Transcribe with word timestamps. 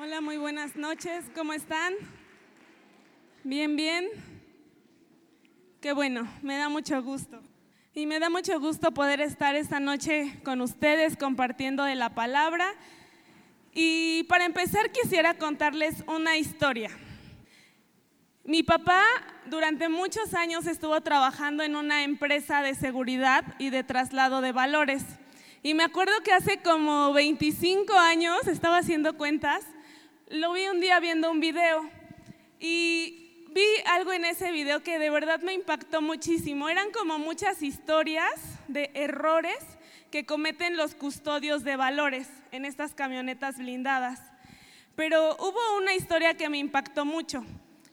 Hola, 0.00 0.20
muy 0.20 0.36
buenas 0.36 0.76
noches. 0.76 1.24
¿Cómo 1.34 1.52
están? 1.52 1.92
Bien, 3.42 3.74
bien. 3.74 4.06
Qué 5.80 5.92
bueno, 5.92 6.28
me 6.40 6.56
da 6.56 6.68
mucho 6.68 7.02
gusto. 7.02 7.42
Y 7.94 8.06
me 8.06 8.20
da 8.20 8.30
mucho 8.30 8.60
gusto 8.60 8.92
poder 8.92 9.20
estar 9.20 9.56
esta 9.56 9.80
noche 9.80 10.38
con 10.44 10.60
ustedes 10.60 11.16
compartiendo 11.16 11.82
de 11.82 11.96
la 11.96 12.14
palabra. 12.14 12.74
Y 13.74 14.22
para 14.28 14.44
empezar 14.44 14.92
quisiera 14.92 15.34
contarles 15.34 16.04
una 16.06 16.36
historia. 16.36 16.90
Mi 18.44 18.62
papá 18.62 19.02
durante 19.46 19.88
muchos 19.88 20.32
años 20.32 20.68
estuvo 20.68 21.00
trabajando 21.00 21.64
en 21.64 21.74
una 21.74 22.04
empresa 22.04 22.62
de 22.62 22.76
seguridad 22.76 23.42
y 23.58 23.70
de 23.70 23.82
traslado 23.82 24.42
de 24.42 24.52
valores. 24.52 25.02
Y 25.64 25.74
me 25.74 25.82
acuerdo 25.82 26.12
que 26.22 26.30
hace 26.30 26.58
como 26.58 27.12
25 27.12 27.94
años, 27.94 28.46
estaba 28.46 28.78
haciendo 28.78 29.16
cuentas, 29.16 29.64
lo 30.30 30.52
vi 30.52 30.66
un 30.66 30.80
día 30.80 31.00
viendo 31.00 31.30
un 31.30 31.40
video 31.40 31.88
y 32.60 33.46
vi 33.50 33.64
algo 33.86 34.12
en 34.12 34.24
ese 34.24 34.52
video 34.52 34.82
que 34.82 34.98
de 34.98 35.10
verdad 35.10 35.40
me 35.40 35.54
impactó 35.54 36.02
muchísimo. 36.02 36.68
Eran 36.68 36.90
como 36.90 37.18
muchas 37.18 37.62
historias 37.62 38.32
de 38.68 38.90
errores 38.94 39.58
que 40.10 40.26
cometen 40.26 40.76
los 40.76 40.94
custodios 40.94 41.64
de 41.64 41.76
valores 41.76 42.28
en 42.52 42.64
estas 42.64 42.94
camionetas 42.94 43.58
blindadas. 43.58 44.20
Pero 44.96 45.36
hubo 45.36 45.76
una 45.78 45.94
historia 45.94 46.34
que 46.34 46.48
me 46.48 46.58
impactó 46.58 47.04
mucho. 47.04 47.44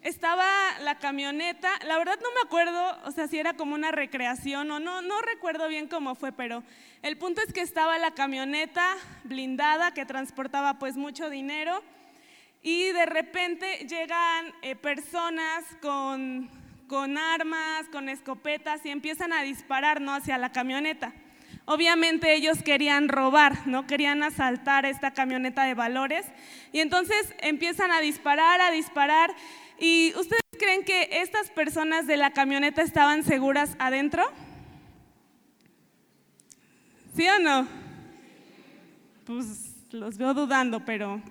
Estaba 0.02 0.46
la 0.82 1.00
camioneta, 1.00 1.72
la 1.88 1.98
verdad 1.98 2.20
no 2.22 2.30
me 2.36 2.42
acuerdo, 2.46 2.98
o 3.06 3.12
sea, 3.12 3.28
si 3.28 3.40
era 3.40 3.56
como 3.56 3.74
una 3.74 3.92
recreación 3.92 4.70
o 4.70 4.80
no, 4.80 5.02
no 5.02 5.22
recuerdo 5.22 5.68
bien 5.68 5.88
cómo 5.88 6.14
fue, 6.14 6.32
pero 6.32 6.64
el 7.02 7.18
punto 7.18 7.42
es 7.42 7.52
que 7.52 7.62
estaba 7.62 7.98
la 7.98 8.12
camioneta 8.12 8.96
blindada 9.24 9.96
que 9.96 10.06
transportaba 10.06 10.78
pues 10.78 10.96
mucho 10.96 11.32
dinero 11.32 11.82
y 12.66 12.92
de 12.94 13.06
repente 13.06 13.86
llegan 13.88 14.52
eh, 14.64 14.76
personas 14.76 15.64
con, 15.84 16.50
con 16.88 17.16
armas, 17.16 17.88
con 17.92 18.10
escopetas 18.10 18.84
y 18.88 18.90
empiezan 18.90 19.32
a 19.34 19.44
disparar 19.44 20.02
¿no? 20.02 20.16
hacia 20.16 20.40
la 20.40 20.52
camioneta. 20.52 21.14
Obviamente 21.66 22.34
ellos 22.34 22.64
querían 22.64 23.08
robar, 23.08 23.68
no 23.68 23.86
querían 23.86 24.24
asaltar 24.24 24.88
esta 24.88 25.12
camioneta 25.12 25.64
de 25.66 25.76
valores 25.76 26.26
y 26.72 26.80
entonces 26.80 27.36
empiezan 27.38 27.92
a 27.92 28.02
disparar, 28.02 28.60
a 28.62 28.72
disparar. 28.72 29.36
¿Y 29.78 30.12
ustedes 30.18 30.42
creen 30.58 30.84
que 30.84 31.10
estas 31.22 31.52
personas 31.52 32.08
de 32.08 32.18
la 32.18 32.32
camioneta 32.32 32.82
estaban 32.82 33.24
seguras 33.24 33.76
adentro? 33.78 34.24
¿Sí 37.16 37.28
o 37.28 37.38
no? 37.38 37.68
Pues 39.28 39.76
los 39.92 40.18
veo 40.18 40.34
dudando, 40.34 40.84
pero 40.84 41.22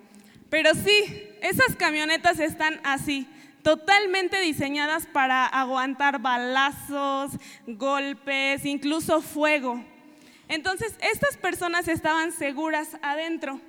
pero 0.55 0.73
sí, 0.73 1.29
esas 1.41 1.75
camionetas 1.75 2.39
están 2.39 2.81
así, 2.85 3.27
totalmente 3.65 4.41
diseñadas 4.41 5.05
para 5.05 5.47
aguantar 5.47 6.21
balazos, 6.21 7.33
golpes, 7.67 8.65
incluso 8.65 9.21
fuego. 9.21 9.85
Entonces, 10.47 10.95
estas 11.01 11.37
personas 11.39 11.89
estaban 11.89 12.31
seguras 12.31 12.97
adentro, 13.03 13.61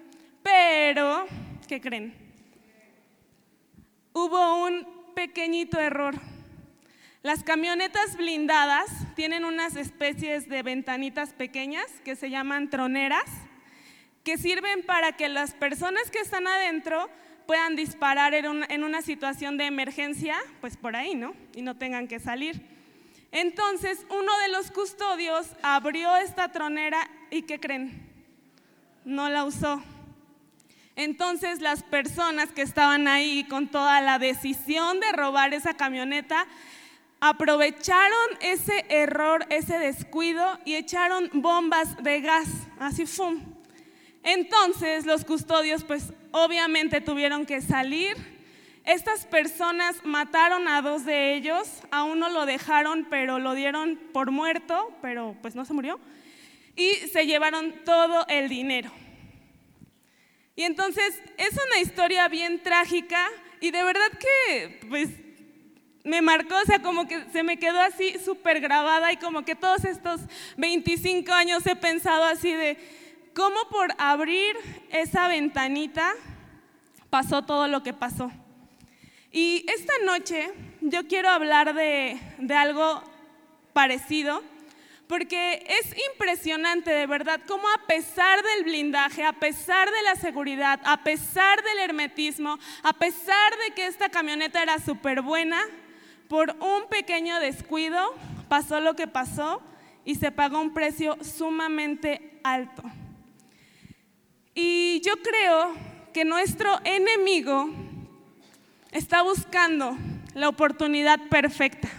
pero, 0.43 1.25
¿qué 1.67 1.81
creen? 1.81 2.13
Hubo 4.13 4.63
un 4.63 4.87
pequeñito 5.15 5.79
error. 5.79 6.13
Las 7.23 7.41
camionetas 7.41 8.15
blindadas 8.15 8.91
tienen 9.15 9.43
unas 9.43 9.75
especies 9.75 10.47
de 10.47 10.61
ventanitas 10.61 11.33
pequeñas 11.33 11.87
que 12.03 12.15
se 12.15 12.29
llaman 12.29 12.69
troneras 12.69 13.25
que 14.25 14.37
sirven 14.39 14.83
para 14.83 15.13
que 15.13 15.29
las 15.29 15.53
personas 15.53 16.09
que 16.09 16.19
están 16.19 16.47
adentro 16.47 17.09
puedan 17.45 17.75
disparar 17.75 18.33
en, 18.33 18.83
una 18.83 19.03
situación 19.03 19.55
de 19.55 19.67
emergencia, 19.67 20.35
pues 20.61 20.77
por 20.77 20.95
ahí, 20.95 21.13
¿no? 21.13 21.35
Y 21.53 21.61
no 21.61 21.77
tengan 21.77 22.07
que 22.07 22.19
salir. 22.19 22.59
Entonces, 23.31 24.03
uno 24.09 24.37
de 24.39 24.47
los 24.49 24.71
custodios 24.71 25.47
abrió 25.61 26.17
esta 26.17 26.51
tronera 26.51 27.07
y 27.29 27.43
¿qué 27.43 27.59
creen? 27.59 28.11
No 29.05 29.29
la 29.29 29.45
usó. 29.45 29.81
Entonces 30.95 31.61
las 31.61 31.83
personas 31.83 32.51
que 32.51 32.63
estaban 32.63 33.07
ahí 33.07 33.43
con 33.43 33.67
toda 33.67 34.01
la 34.01 34.17
decisión 34.17 35.01
de 35.01 35.11
robar 35.11 35.53
esa 35.53 35.75
camioneta, 35.75 36.47
aprovecharon 37.19 38.29
ese 38.39 38.85
error, 38.89 39.45
ese 39.49 39.77
descuido 39.77 40.57
y 40.65 40.75
echaron 40.75 41.29
bombas 41.33 42.01
de 42.01 42.21
gas, 42.21 42.47
así 42.79 43.05
fum, 43.05 43.54
entonces 44.25 45.05
los 45.05 45.23
custodios 45.23 45.83
pues 45.83 46.11
obviamente 46.31 46.99
tuvieron 46.99 47.45
que 47.45 47.61
salir. 47.61 48.17
Estas 48.83 49.25
personas 49.25 49.95
mataron 50.03 50.67
a 50.67 50.81
dos 50.81 51.05
de 51.05 51.35
ellos, 51.35 51.67
a 51.91 52.03
uno 52.03 52.29
lo 52.29 52.45
dejaron 52.45 53.07
pero 53.09 53.39
lo 53.39 53.53
dieron 53.53 53.99
por 54.11 54.31
muerto, 54.31 54.91
pero 55.01 55.35
pues 55.41 55.55
no 55.55 55.63
se 55.63 55.73
murió, 55.73 55.99
y 56.75 56.93
se 57.11 57.25
llevaron 57.25 57.73
todo 57.85 58.25
el 58.27 58.49
dinero. 58.49 58.91
Y 60.55 60.63
entonces 60.63 61.21
es 61.37 61.51
una 61.67 61.79
historia 61.79 62.27
bien 62.27 62.61
trágica 62.63 63.27
y 63.61 63.71
de 63.71 63.83
verdad 63.83 64.11
que 64.19 64.79
pues 64.89 65.09
me 66.03 66.21
marcó, 66.21 66.55
o 66.55 66.65
sea, 66.65 66.81
como 66.81 67.07
que 67.07 67.25
se 67.31 67.43
me 67.43 67.57
quedó 67.57 67.79
así 67.81 68.17
súper 68.23 68.59
grabada 68.59 69.11
y 69.11 69.17
como 69.17 69.43
que 69.43 69.55
todos 69.55 69.85
estos 69.85 70.21
25 70.57 71.31
años 71.31 71.65
he 71.65 71.75
pensado 71.75 72.23
así 72.25 72.53
de 72.53 72.77
cómo 73.35 73.67
por 73.69 73.93
abrir 73.97 74.55
esa 74.91 75.27
ventanita 75.27 76.13
pasó 77.09 77.43
todo 77.43 77.67
lo 77.67 77.83
que 77.83 77.93
pasó. 77.93 78.31
Y 79.31 79.65
esta 79.69 79.93
noche 80.05 80.51
yo 80.81 81.07
quiero 81.07 81.29
hablar 81.29 81.75
de, 81.75 82.17
algo 82.55 83.03
parecido, 83.73 84.41
porque 85.07 85.65
es 85.67 85.95
impresionante 86.13 86.89
de 86.89 87.05
verdad 87.05 87.41
cómo 87.45 87.67
a 87.69 87.85
pesar 87.85 88.41
del 88.41 88.63
blindaje, 88.63 89.23
a 89.23 89.33
pesar 89.33 89.91
de 89.91 90.01
la 90.03 90.15
seguridad, 90.15 90.79
a 90.85 91.03
pesar 91.03 91.61
del 91.63 91.79
hermetismo, 91.79 92.57
a 92.81 92.93
pesar 92.93 93.51
de 93.65 93.75
que 93.75 93.87
esta 93.87 94.09
camioneta 94.09 94.63
era 94.63 94.79
súper 94.79 95.21
buena, 95.21 95.61
por 96.29 96.55
un 96.61 96.87
pequeño 96.89 97.39
descuido 97.39 98.15
pasó 98.47 98.79
lo 98.79 98.95
que 98.95 99.07
pasó 99.07 99.61
y 100.05 100.15
se 100.15 100.31
pagó 100.31 100.59
un 100.59 100.73
precio 100.73 101.17
sumamente 101.21 102.39
alto. 102.43 102.83
Y 104.57 105.01
yo 105.01 105.21
creo 105.21 105.73
que 106.13 106.23
nuestro 106.23 106.79
enemigo 106.85 107.69
está 108.91 109.21
buscando 109.21 109.97
la 110.33 110.47
oportunidad 110.47 111.19
perfecta, 111.29 111.89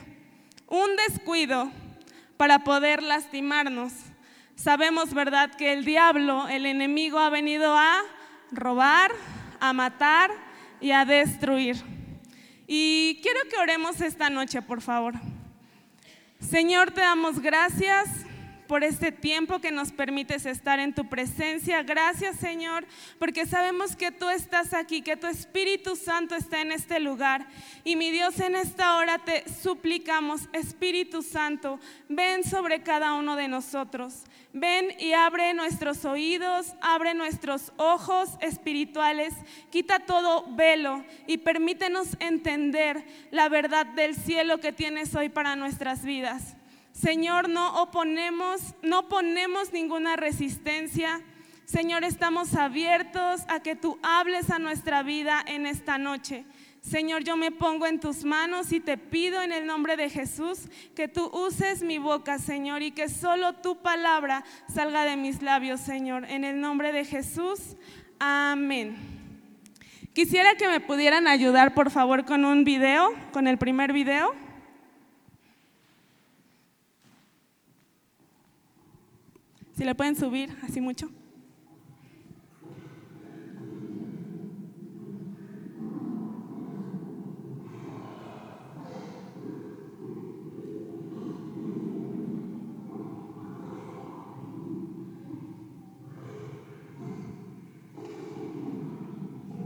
un 0.66 0.88
descuido 1.06 1.70
para 2.38 2.64
poder 2.64 3.02
lastimarnos. 3.02 3.92
Sabemos, 4.54 5.12
¿verdad?, 5.12 5.54
que 5.54 5.74
el 5.74 5.84
diablo, 5.84 6.48
el 6.48 6.64
enemigo, 6.64 7.18
ha 7.18 7.28
venido 7.28 7.76
a 7.76 8.00
robar, 8.50 9.12
a 9.60 9.74
matar 9.74 10.30
y 10.80 10.92
a 10.92 11.04
destruir. 11.04 11.76
Y 12.66 13.20
quiero 13.22 13.40
que 13.50 13.58
oremos 13.58 14.00
esta 14.00 14.30
noche, 14.30 14.62
por 14.62 14.80
favor. 14.80 15.12
Señor, 16.40 16.90
te 16.90 17.02
damos 17.02 17.38
gracias 17.40 18.25
por 18.66 18.84
este 18.84 19.12
tiempo 19.12 19.60
que 19.60 19.70
nos 19.70 19.92
permites 19.92 20.46
estar 20.46 20.78
en 20.78 20.94
tu 20.94 21.08
presencia. 21.08 21.82
Gracias 21.82 22.36
Señor, 22.36 22.86
porque 23.18 23.46
sabemos 23.46 23.96
que 23.96 24.12
tú 24.12 24.28
estás 24.28 24.74
aquí, 24.74 25.02
que 25.02 25.16
tu 25.16 25.26
Espíritu 25.26 25.96
Santo 25.96 26.34
está 26.34 26.60
en 26.60 26.72
este 26.72 27.00
lugar. 27.00 27.46
Y 27.84 27.96
mi 27.96 28.10
Dios, 28.10 28.38
en 28.40 28.56
esta 28.56 28.96
hora 28.96 29.18
te 29.18 29.44
suplicamos, 29.48 30.48
Espíritu 30.52 31.22
Santo, 31.22 31.80
ven 32.08 32.44
sobre 32.44 32.82
cada 32.82 33.14
uno 33.14 33.36
de 33.36 33.48
nosotros. 33.48 34.24
Ven 34.52 34.94
y 34.98 35.12
abre 35.12 35.52
nuestros 35.52 36.04
oídos, 36.06 36.74
abre 36.80 37.12
nuestros 37.12 37.72
ojos 37.76 38.30
espirituales, 38.40 39.34
quita 39.70 40.00
todo 40.00 40.46
velo 40.56 41.04
y 41.26 41.38
permítenos 41.38 42.16
entender 42.20 43.04
la 43.30 43.50
verdad 43.50 43.84
del 43.84 44.14
cielo 44.14 44.58
que 44.58 44.72
tienes 44.72 45.14
hoy 45.14 45.28
para 45.28 45.56
nuestras 45.56 46.04
vidas. 46.04 46.56
Señor, 46.96 47.50
no 47.50 47.82
oponemos, 47.82 48.74
no 48.80 49.06
ponemos 49.08 49.70
ninguna 49.70 50.16
resistencia. 50.16 51.20
Señor, 51.66 52.04
estamos 52.04 52.54
abiertos 52.54 53.42
a 53.48 53.60
que 53.60 53.76
tú 53.76 53.98
hables 54.02 54.50
a 54.50 54.58
nuestra 54.58 55.02
vida 55.02 55.44
en 55.46 55.66
esta 55.66 55.98
noche. 55.98 56.46
Señor, 56.80 57.22
yo 57.22 57.36
me 57.36 57.50
pongo 57.50 57.86
en 57.86 58.00
tus 58.00 58.24
manos 58.24 58.72
y 58.72 58.80
te 58.80 58.96
pido 58.96 59.42
en 59.42 59.52
el 59.52 59.66
nombre 59.66 59.98
de 59.98 60.08
Jesús 60.08 60.70
que 60.94 61.06
tú 61.06 61.26
uses 61.34 61.82
mi 61.82 61.98
boca, 61.98 62.38
Señor, 62.38 62.80
y 62.80 62.92
que 62.92 63.10
solo 63.10 63.52
tu 63.52 63.76
palabra 63.82 64.42
salga 64.72 65.04
de 65.04 65.16
mis 65.16 65.42
labios, 65.42 65.80
Señor. 65.80 66.24
En 66.30 66.44
el 66.44 66.62
nombre 66.62 66.92
de 66.92 67.04
Jesús, 67.04 67.76
amén. 68.18 68.96
Quisiera 70.14 70.54
que 70.54 70.66
me 70.66 70.80
pudieran 70.80 71.28
ayudar, 71.28 71.74
por 71.74 71.90
favor, 71.90 72.24
con 72.24 72.46
un 72.46 72.64
video, 72.64 73.12
con 73.32 73.48
el 73.48 73.58
primer 73.58 73.92
video. 73.92 74.45
Si 79.76 79.84
le 79.84 79.94
pueden 79.94 80.16
subir 80.16 80.56
así 80.62 80.80
mucho. 80.80 81.10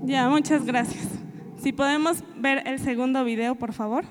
Ya, 0.03 0.29
muchas 0.29 0.65
gracias. 0.65 1.07
Si 1.63 1.71
podemos 1.71 2.25
ver 2.37 2.67
el 2.67 2.81
segundo 2.81 3.23
video, 3.23 3.55
por 3.55 3.73
favor. 3.73 4.05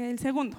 El 0.00 0.18
segundo. 0.18 0.56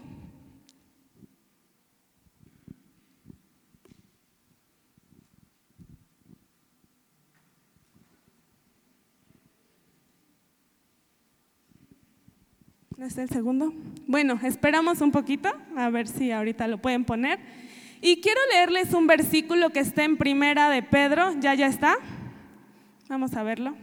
¿No 12.97 13.07
está 13.07 13.23
el 13.23 13.29
segundo? 13.29 13.73
Bueno, 14.05 14.39
esperamos 14.43 15.01
un 15.01 15.11
poquito, 15.11 15.49
a 15.75 15.89
ver 15.89 16.07
si 16.07 16.31
ahorita 16.31 16.67
lo 16.67 16.77
pueden 16.77 17.03
poner. 17.03 17.39
Y 17.99 18.21
quiero 18.21 18.39
leerles 18.51 18.93
un 18.93 19.07
versículo 19.07 19.71
que 19.71 19.79
está 19.79 20.03
en 20.03 20.17
primera 20.17 20.69
de 20.69 20.83
Pedro, 20.83 21.33
ya 21.39 21.55
ya 21.55 21.65
está. 21.65 21.95
Vamos 23.09 23.33
a 23.33 23.41
verlo. 23.41 23.75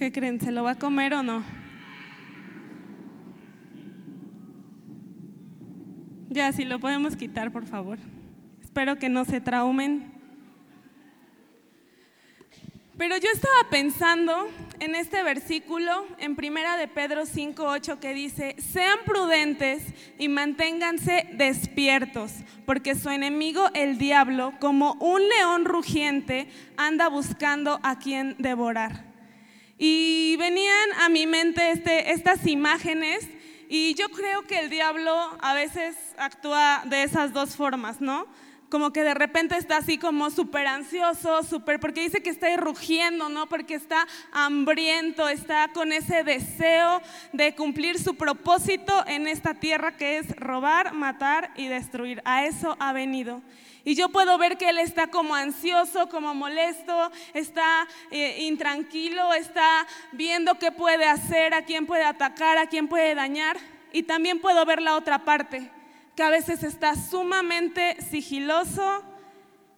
¿Qué 0.00 0.12
creen? 0.12 0.40
¿Se 0.40 0.50
lo 0.50 0.62
va 0.62 0.70
a 0.70 0.78
comer 0.78 1.12
o 1.12 1.22
no? 1.22 1.44
Ya, 6.30 6.50
si 6.52 6.64
lo 6.64 6.80
podemos 6.80 7.16
quitar, 7.16 7.52
por 7.52 7.66
favor. 7.66 7.98
Espero 8.62 8.96
que 8.96 9.10
no 9.10 9.26
se 9.26 9.42
traumen. 9.42 10.10
Pero 12.96 13.18
yo 13.18 13.28
estaba 13.30 13.68
pensando 13.70 14.48
en 14.78 14.94
este 14.94 15.22
versículo 15.22 16.06
en 16.16 16.34
Primera 16.34 16.78
de 16.78 16.88
Pedro 16.88 17.26
5:8 17.26 18.00
que 18.00 18.14
dice, 18.14 18.56
"Sean 18.58 19.00
prudentes 19.04 19.82
y 20.18 20.28
manténganse 20.28 21.28
despiertos, 21.34 22.36
porque 22.64 22.94
su 22.94 23.10
enemigo 23.10 23.68
el 23.74 23.98
diablo, 23.98 24.54
como 24.60 24.94
un 24.94 25.20
león 25.28 25.66
rugiente, 25.66 26.48
anda 26.78 27.08
buscando 27.08 27.80
a 27.82 27.98
quien 27.98 28.34
devorar." 28.38 29.09
Y 29.82 30.36
venían 30.36 30.92
a 31.00 31.08
mi 31.08 31.26
mente 31.26 31.70
este, 31.70 32.12
estas 32.12 32.46
imágenes 32.46 33.26
y 33.66 33.94
yo 33.94 34.10
creo 34.10 34.42
que 34.46 34.58
el 34.58 34.68
diablo 34.68 35.16
a 35.40 35.54
veces 35.54 35.96
actúa 36.18 36.82
de 36.84 37.02
esas 37.02 37.32
dos 37.32 37.56
formas, 37.56 37.98
¿no? 37.98 38.26
Como 38.68 38.92
que 38.92 39.02
de 39.02 39.14
repente 39.14 39.56
está 39.56 39.78
así 39.78 39.96
como 39.96 40.28
súper 40.28 40.66
ansioso, 40.66 41.42
súper, 41.44 41.80
porque 41.80 42.02
dice 42.02 42.22
que 42.22 42.28
está 42.28 42.54
rugiendo, 42.58 43.30
¿no? 43.30 43.48
Porque 43.48 43.72
está 43.72 44.06
hambriento, 44.32 45.30
está 45.30 45.68
con 45.72 45.92
ese 45.92 46.24
deseo 46.24 47.00
de 47.32 47.54
cumplir 47.54 47.98
su 47.98 48.16
propósito 48.16 48.92
en 49.06 49.26
esta 49.26 49.54
tierra 49.54 49.96
que 49.96 50.18
es 50.18 50.36
robar, 50.36 50.92
matar 50.92 51.52
y 51.56 51.68
destruir. 51.68 52.20
A 52.26 52.44
eso 52.44 52.76
ha 52.80 52.92
venido. 52.92 53.40
Y 53.84 53.94
yo 53.94 54.10
puedo 54.10 54.36
ver 54.36 54.58
que 54.58 54.68
él 54.68 54.78
está 54.78 55.06
como 55.06 55.34
ansioso, 55.34 56.08
como 56.08 56.34
molesto, 56.34 57.10
está 57.32 57.86
eh, 58.10 58.42
intranquilo, 58.42 59.32
está 59.32 59.86
viendo 60.12 60.58
qué 60.58 60.70
puede 60.70 61.06
hacer, 61.06 61.54
a 61.54 61.64
quién 61.64 61.86
puede 61.86 62.04
atacar, 62.04 62.58
a 62.58 62.66
quién 62.66 62.88
puede 62.88 63.14
dañar. 63.14 63.56
Y 63.92 64.02
también 64.02 64.40
puedo 64.40 64.64
ver 64.66 64.82
la 64.82 64.96
otra 64.96 65.24
parte, 65.24 65.70
que 66.14 66.22
a 66.22 66.30
veces 66.30 66.62
está 66.62 66.94
sumamente 66.94 67.96
sigiloso, 68.02 69.02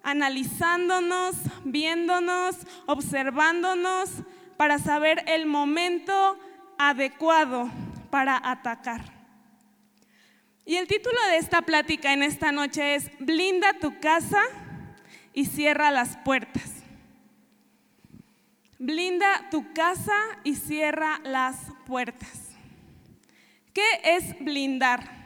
analizándonos, 0.03 1.37
viéndonos, 1.65 2.57
observándonos 2.87 4.11
para 4.57 4.79
saber 4.79 5.25
el 5.29 5.47
momento 5.47 6.37
adecuado 6.77 7.71
para 8.11 8.41
atacar. 8.43 9.22
Y 10.65 10.77
el 10.77 10.87
título 10.87 11.19
de 11.31 11.39
esta 11.39 11.63
plática 11.63 12.13
en 12.13 12.23
esta 12.23 12.53
noche 12.53 12.95
es 12.95 13.11
Blinda 13.19 13.75
tu 13.81 13.99
casa 13.99 14.41
y 15.33 15.47
cierra 15.47 15.91
las 15.91 16.17
puertas. 16.19 16.71
Blinda 18.79 19.49
tu 19.51 19.73
casa 19.73 20.17
y 20.45 20.55
cierra 20.55 21.21
las 21.25 21.57
puertas. 21.87 22.51
¿Qué 23.75 24.01
es 24.05 24.39
blindar? 24.41 25.23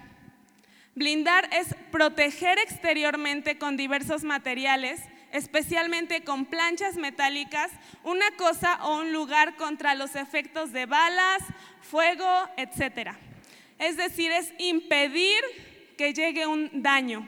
Blindar 0.94 1.48
es 1.52 1.74
proteger 1.90 2.58
exteriormente 2.58 3.58
con 3.58 3.76
diversos 3.76 4.24
materiales, 4.24 5.02
especialmente 5.32 6.24
con 6.24 6.46
planchas 6.46 6.96
metálicas, 6.96 7.70
una 8.04 8.30
cosa 8.38 8.82
o 8.84 9.00
un 9.00 9.12
lugar 9.12 9.56
contra 9.56 9.94
los 9.94 10.16
efectos 10.16 10.72
de 10.72 10.86
balas, 10.86 11.42
fuego, 11.82 12.48
etcétera. 12.56 13.18
Es 13.78 13.96
decir, 13.96 14.30
es 14.32 14.52
impedir 14.58 15.40
que 15.96 16.12
llegue 16.12 16.46
un 16.46 16.70
daño. 16.82 17.26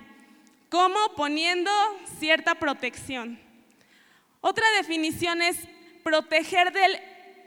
¿Cómo? 0.71 0.99
Poniendo 1.17 1.71
cierta 2.19 2.55
protección. 2.55 3.39
Otra 4.41 4.65
definición 4.77 5.43
es 5.43 5.57
proteger 6.03 6.73
del 6.73 6.99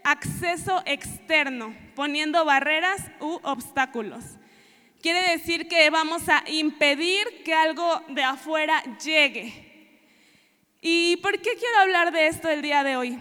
acceso 0.03 0.81
externo, 0.85 1.75
poniendo 1.95 2.43
barreras 2.45 3.01
u 3.19 3.39
obstáculos. 3.43 4.23
Quiere 5.01 5.21
decir 5.31 5.67
que 5.67 5.89
vamos 5.89 6.29
a 6.29 6.43
impedir 6.47 7.43
que 7.43 7.53
algo 7.53 8.03
de 8.09 8.23
afuera 8.23 8.83
llegue. 9.03 9.71
¿Y 10.81 11.17
por 11.17 11.33
qué 11.39 11.55
quiero 11.55 11.77
hablar 11.81 12.11
de 12.11 12.27
esto 12.27 12.49
el 12.49 12.61
día 12.61 12.83
de 12.83 12.97
hoy? 12.97 13.17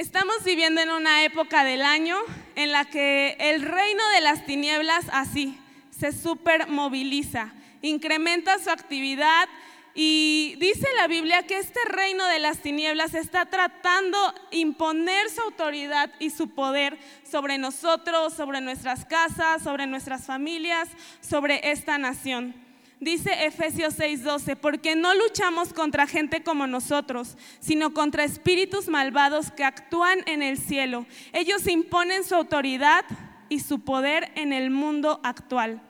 Estamos 0.00 0.42
viviendo 0.46 0.80
en 0.80 0.88
una 0.88 1.24
época 1.24 1.62
del 1.62 1.82
año 1.82 2.16
en 2.56 2.72
la 2.72 2.86
que 2.86 3.36
el 3.38 3.60
reino 3.60 4.02
de 4.14 4.22
las 4.22 4.46
tinieblas 4.46 5.04
así 5.12 5.58
se 5.90 6.12
supermoviliza, 6.12 7.52
incrementa 7.82 8.58
su 8.60 8.70
actividad 8.70 9.46
y 9.94 10.54
dice 10.58 10.88
la 10.96 11.06
Biblia 11.06 11.42
que 11.42 11.58
este 11.58 11.80
reino 11.84 12.24
de 12.28 12.38
las 12.38 12.60
tinieblas 12.60 13.12
está 13.12 13.44
tratando 13.44 14.16
imponer 14.50 15.28
su 15.28 15.42
autoridad 15.42 16.10
y 16.18 16.30
su 16.30 16.48
poder 16.48 16.96
sobre 17.30 17.58
nosotros, 17.58 18.32
sobre 18.32 18.62
nuestras 18.62 19.04
casas, 19.04 19.62
sobre 19.62 19.86
nuestras 19.86 20.24
familias, 20.24 20.88
sobre 21.20 21.72
esta 21.72 21.98
nación. 21.98 22.69
Dice 23.00 23.46
Efesios 23.46 23.94
6:12, 23.98 24.56
porque 24.56 24.94
no 24.94 25.14
luchamos 25.14 25.72
contra 25.72 26.06
gente 26.06 26.42
como 26.42 26.66
nosotros, 26.66 27.38
sino 27.58 27.94
contra 27.94 28.24
espíritus 28.24 28.88
malvados 28.88 29.50
que 29.50 29.64
actúan 29.64 30.18
en 30.26 30.42
el 30.42 30.58
cielo. 30.58 31.06
Ellos 31.32 31.66
imponen 31.66 32.24
su 32.24 32.34
autoridad 32.34 33.06
y 33.48 33.60
su 33.60 33.80
poder 33.80 34.30
en 34.34 34.52
el 34.52 34.68
mundo 34.68 35.18
actual. 35.24 35.80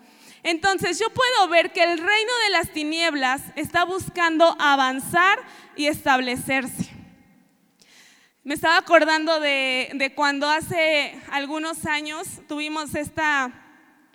Entonces 0.45 1.00
yo 1.00 1.11
puedo 1.11 1.49
ver 1.49 1.73
que 1.73 1.83
el 1.83 1.99
reino 1.99 2.33
de 2.45 2.50
las 2.50 2.73
tinieblas 2.73 3.43
está 3.57 3.85
buscando 3.85 4.57
avanzar 4.61 5.40
y 5.75 5.87
establecerse. 5.87 6.90
Me 8.45 8.55
estaba 8.55 8.76
acordando 8.76 9.40
de, 9.40 9.90
de 9.95 10.14
cuando 10.14 10.49
hace 10.49 11.21
algunos 11.33 11.87
años 11.87 12.29
tuvimos 12.47 12.95
esta 12.95 13.70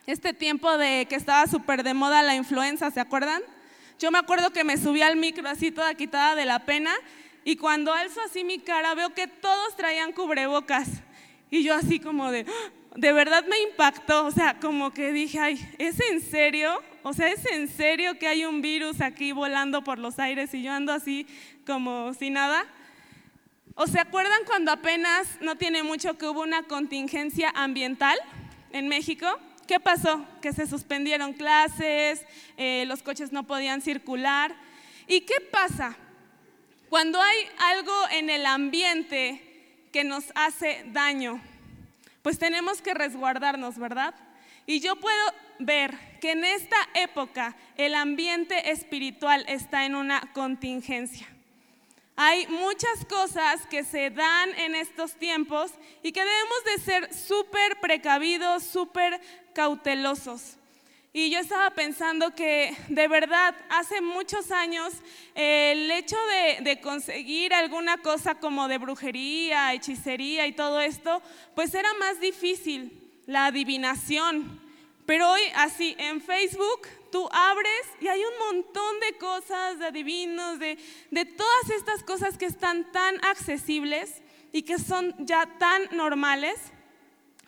este 0.08 0.34
tiempo 0.34 0.78
de 0.78 1.08
que 1.10 1.16
estaba 1.16 1.48
súper 1.48 1.84
de 1.84 1.94
moda 1.94 2.24
la 2.24 2.36
influenza, 2.36 2.92
¿se 2.92 3.00
acuerdan? 3.00 3.42
Yo 4.00 4.12
me 4.12 4.18
acuerdo 4.18 4.52
que 4.52 4.64
me 4.64 4.78
subí 4.78 5.02
al 5.02 5.16
micro 5.16 5.48
así 5.48 5.72
toda 5.72 5.94
quitada 5.96 6.36
de 6.36 6.46
la 6.46 6.66
pena 6.66 6.94
y 7.44 7.56
cuando 7.56 7.94
alzo 7.94 8.20
así 8.22 8.44
mi 8.44 8.60
cara 8.60 8.94
veo 8.94 9.14
que 9.14 9.28
todos 9.28 9.76
traían 9.76 10.12
cubrebocas 10.12 10.90
y 11.50 11.64
yo 11.64 11.74
así 11.74 12.00
como 12.00 12.32
de, 12.32 12.46
¡Ah! 12.48 12.72
de 12.96 13.12
verdad 13.14 13.46
me 13.48 13.60
impactó, 13.62 14.26
o 14.26 14.32
sea, 14.32 14.60
como 14.60 14.92
que 14.92 15.12
dije, 15.12 15.40
ay, 15.40 15.74
¿es 15.78 16.00
en 16.12 16.22
serio? 16.22 16.82
O 17.04 17.14
sea, 17.14 17.30
¿es 17.30 17.46
en 17.46 17.68
serio 17.68 18.18
que 18.18 18.28
hay 18.28 18.46
un 18.46 18.62
virus 18.62 19.02
aquí 19.02 19.32
volando 19.32 19.84
por 19.84 20.00
los 20.00 20.20
aires 20.20 20.54
y 20.54 20.62
yo 20.62 20.72
ando 20.72 20.92
así 20.94 21.28
como 21.66 22.14
si 22.14 22.30
nada? 22.30 22.66
¿O 23.76 23.88
se 23.88 24.00
acuerdan 24.00 24.44
cuando 24.46 24.72
apenas 24.72 25.28
no 25.42 25.58
tiene 25.58 25.84
mucho 25.84 26.18
que 26.18 26.28
hubo 26.28 26.42
una 26.42 26.64
contingencia 26.64 27.52
ambiental 27.56 28.18
en 28.72 28.88
México? 28.88 29.28
¿Qué 29.68 29.80
pasó? 29.80 30.24
Que 30.42 30.54
se 30.54 30.68
suspendieron 30.68 31.34
clases, 31.34 32.24
eh, 32.58 32.86
los 32.88 33.02
coches 33.02 33.32
no 33.32 33.44
podían 33.44 33.82
circular. 33.82 34.56
¿Y 35.08 35.22
qué 35.22 35.36
pasa? 35.52 35.98
Cuando 36.90 37.20
hay 37.22 37.38
algo 37.58 37.94
en 38.12 38.30
el 38.30 38.46
ambiente 38.46 39.42
que 39.92 40.04
nos 40.04 40.26
hace 40.36 40.86
daño, 40.88 41.42
pues 42.22 42.38
tenemos 42.38 42.82
que 42.82 42.94
resguardarnos, 42.94 43.78
¿verdad? 43.78 44.14
Y 44.68 44.80
yo 44.80 44.96
puedo 44.98 45.34
ver 45.60 45.98
que 46.20 46.32
en 46.32 46.44
esta 46.44 46.78
época 46.94 47.56
el 47.78 47.96
ambiente 47.96 48.72
espiritual 48.72 49.46
está 49.48 49.86
en 49.86 49.96
una 49.96 50.22
contingencia. 50.34 51.28
Hay 52.16 52.48
muchas 52.48 53.04
cosas 53.10 53.66
que 53.68 53.84
se 53.84 54.10
dan 54.10 54.50
en 54.58 54.74
estos 54.76 55.16
tiempos 55.16 55.72
y 56.02 56.14
que 56.14 56.22
debemos 56.22 56.64
de 56.64 56.78
ser 56.84 57.14
súper 57.14 57.80
precavidos, 57.82 58.64
súper 58.64 59.20
cautelosos. 59.56 60.58
Y 61.18 61.30
yo 61.30 61.40
estaba 61.40 61.70
pensando 61.72 62.36
que 62.36 62.76
de 62.90 63.08
verdad 63.08 63.56
hace 63.70 64.02
muchos 64.02 64.52
años 64.52 64.94
el 65.34 65.90
hecho 65.90 66.18
de, 66.62 66.82
conseguir 66.82 67.54
alguna 67.54 67.98
cosa 68.00 68.36
como 68.36 68.68
de 68.68 68.78
brujería, 68.78 69.74
hechicería 69.74 70.46
y 70.46 70.52
todo 70.52 70.82
esto, 70.82 71.22
pues 71.56 71.74
era 71.74 71.94
más 71.94 72.20
difícil, 72.20 72.92
la 73.28 73.46
adivinación. 73.46 74.62
Pero 75.06 75.32
hoy 75.32 75.42
así 75.56 75.96
en 76.00 76.20
Facebook 76.20 76.82
tú 77.14 77.30
abres 77.32 77.86
y 78.02 78.10
hay 78.10 78.20
un 78.20 78.54
montón 78.54 79.00
de 79.00 79.18
cosas, 79.18 79.80
de 79.80 79.86
adivinos, 79.86 80.60
de, 80.60 80.78
de 81.12 81.24
todas 81.24 81.70
estas 81.70 82.04
cosas 82.04 82.38
que 82.38 82.46
están 82.46 82.92
tan 82.92 83.24
accesibles 83.24 84.22
y 84.52 84.64
que 84.64 84.78
son 84.78 85.16
ya 85.20 85.46
tan 85.60 85.96
normales. 85.96 86.60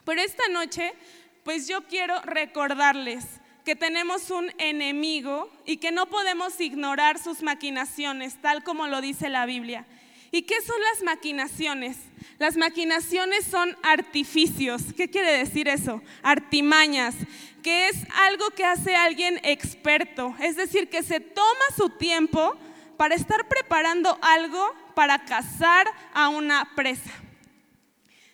Pero 0.05 0.21
esta 0.21 0.47
noche, 0.47 0.93
pues 1.47 1.65
yo 1.65 1.81
quiero 1.83 2.21
recordarles 2.23 3.23
que 3.63 3.77
tenemos 3.77 4.31
un 4.31 4.51
enemigo 4.57 5.49
y 5.65 5.77
que 5.77 5.93
no 5.93 6.07
podemos 6.07 6.59
ignorar 6.59 7.19
sus 7.19 7.41
maquinaciones, 7.41 8.35
tal 8.41 8.65
como 8.65 8.87
lo 8.87 8.99
dice 8.99 9.29
la 9.29 9.45
Biblia. 9.45 9.85
¿Y 10.29 10.41
qué 10.41 10.61
son 10.61 10.75
las 10.91 11.03
maquinaciones? 11.03 11.99
Las 12.37 12.57
maquinaciones 12.57 13.45
son 13.45 13.77
artificios. 13.81 14.81
¿Qué 14.97 15.09
quiere 15.09 15.37
decir 15.37 15.69
eso? 15.69 16.01
Artimañas, 16.21 17.15
que 17.63 17.87
es 17.87 17.95
algo 18.27 18.49
que 18.49 18.65
hace 18.65 18.97
alguien 18.97 19.39
experto, 19.43 20.35
es 20.41 20.57
decir, 20.57 20.89
que 20.89 21.01
se 21.01 21.21
toma 21.21 21.65
su 21.77 21.91
tiempo 21.91 22.57
para 22.97 23.15
estar 23.15 23.47
preparando 23.47 24.19
algo 24.21 24.75
para 24.95 25.23
cazar 25.23 25.87
a 26.13 26.27
una 26.27 26.75
presa. 26.75 27.26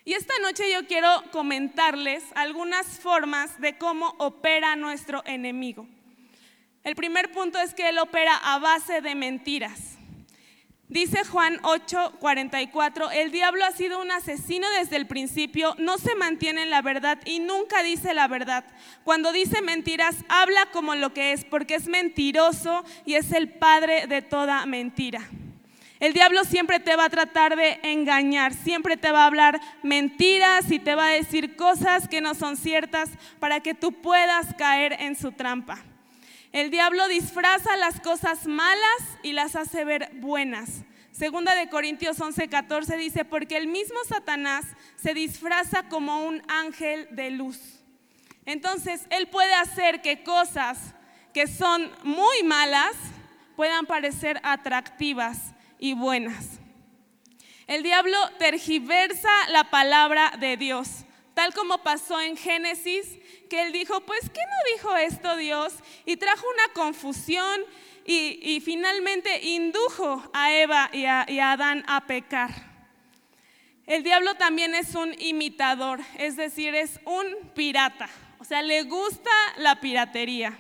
Y 0.06 0.14
esta 0.14 0.34
noche 0.42 0.70
yo 0.72 0.86
quiero 0.86 1.08
comentarles 1.32 2.24
algunas 2.36 3.00
formas 3.00 3.60
de 3.62 3.78
cómo 3.78 4.16
opera 4.18 4.76
nuestro 4.76 5.24
enemigo. 5.26 5.88
El 6.84 6.96
primer 6.96 7.32
punto 7.32 7.58
es 7.60 7.74
que 7.74 7.88
él 7.88 7.98
opera 7.98 8.36
a 8.36 8.60
base 8.60 9.00
de 9.00 9.16
mentiras. 9.16 9.98
Dice 10.90 11.24
Juan 11.24 11.58
8:44, 11.64 13.10
el 13.14 13.32
diablo 13.32 13.64
ha 13.64 13.72
sido 13.72 14.02
un 14.02 14.12
asesino 14.12 14.70
desde 14.72 14.98
el 14.98 15.08
principio, 15.08 15.74
no 15.80 15.98
se 15.98 16.14
mantiene 16.16 16.64
en 16.64 16.70
la 16.70 16.82
verdad 16.82 17.18
y 17.26 17.40
nunca 17.40 17.82
dice 17.82 18.14
la 18.14 18.28
verdad. 18.28 18.66
Cuando 19.06 19.32
dice 19.32 19.62
mentiras, 19.62 20.18
habla 20.28 20.68
como 20.74 20.94
lo 20.96 21.14
que 21.14 21.32
es, 21.32 21.46
porque 21.46 21.76
es 21.76 21.88
mentiroso 21.88 22.84
y 23.06 23.16
es 23.16 23.32
el 23.32 23.50
padre 23.50 24.06
de 24.08 24.22
toda 24.22 24.66
mentira. 24.66 25.22
El 26.04 26.12
diablo 26.12 26.44
siempre 26.44 26.82
te 26.82 26.98
va 26.98 27.06
a 27.06 27.10
tratar 27.10 27.56
de 27.56 27.80
engañar, 27.82 28.54
siempre 28.54 28.98
te 28.98 29.14
va 29.14 29.24
a 29.24 29.28
hablar 29.28 29.62
mentiras 29.84 30.70
y 30.70 30.78
te 30.78 30.96
va 30.96 31.08
a 31.08 31.12
decir 31.14 31.56
cosas 31.56 32.10
que 32.10 32.20
no 32.20 32.36
son 32.36 32.58
ciertas 32.58 33.10
para 33.40 33.62
que 33.62 33.74
tú 33.74 33.94
puedas 33.94 34.54
caer 34.56 34.98
en 35.00 35.16
su 35.16 35.32
trampa. 35.32 35.82
El 36.52 36.72
diablo 36.72 37.08
disfraza 37.08 37.78
las 37.78 38.02
cosas 38.02 38.48
malas 38.48 39.02
y 39.22 39.32
las 39.32 39.56
hace 39.56 39.86
ver 39.86 40.10
buenas. 40.16 40.84
Segunda 41.14 41.56
de 41.56 41.70
Corintios 41.70 42.20
11:14 42.20 42.98
dice, 42.98 43.24
porque 43.24 43.56
el 43.56 43.68
mismo 43.68 43.98
Satanás 44.06 44.66
se 44.98 45.14
disfraza 45.14 45.84
como 45.84 46.26
un 46.26 46.42
ángel 46.50 47.08
de 47.12 47.32
luz. 47.32 47.82
Entonces, 48.46 49.08
él 49.10 49.28
puede 49.28 49.54
hacer 49.54 50.02
que 50.02 50.22
cosas 50.22 50.96
que 51.34 51.48
son 51.48 51.90
muy 52.04 52.44
malas 52.44 52.92
puedan 53.56 53.86
parecer 53.86 54.42
atractivas 54.44 55.53
y 55.84 55.96
buenas. 55.96 56.62
El 57.68 57.84
diablo 57.84 58.18
tergiversa 58.40 59.30
la 59.50 59.66
palabra 59.66 60.32
de 60.40 60.56
Dios, 60.56 61.04
tal 61.34 61.54
como 61.54 61.80
pasó 61.80 62.22
en 62.22 62.38
Génesis, 62.38 63.20
que 63.50 63.64
él 63.64 63.74
dijo, 63.74 64.00
pues, 64.06 64.22
¿qué 64.30 64.40
no 64.40 64.74
dijo 64.78 64.96
esto 64.96 65.36
Dios? 65.36 65.74
Y 66.06 66.16
trajo 66.16 66.46
una 66.54 66.74
confusión 66.74 67.66
y, 68.06 68.62
finalmente 68.64 69.46
indujo 69.46 70.24
a 70.34 70.54
Eva 70.54 70.90
y 70.94 71.04
a, 71.04 71.26
y 71.28 71.40
a 71.40 71.52
Adán 71.52 71.84
a 71.86 72.08
pecar. 72.08 72.52
El 73.86 74.04
diablo 74.04 74.36
también 74.36 74.76
es 74.76 74.96
un 74.96 75.14
imitador, 75.20 76.00
es 76.18 76.38
decir, 76.38 76.76
es 76.76 77.02
un 77.04 77.50
pirata, 77.54 78.08
o 78.40 78.46
sea, 78.46 78.62
le 78.62 78.84
gusta 78.84 79.32
la 79.58 79.82
piratería. 79.82 80.58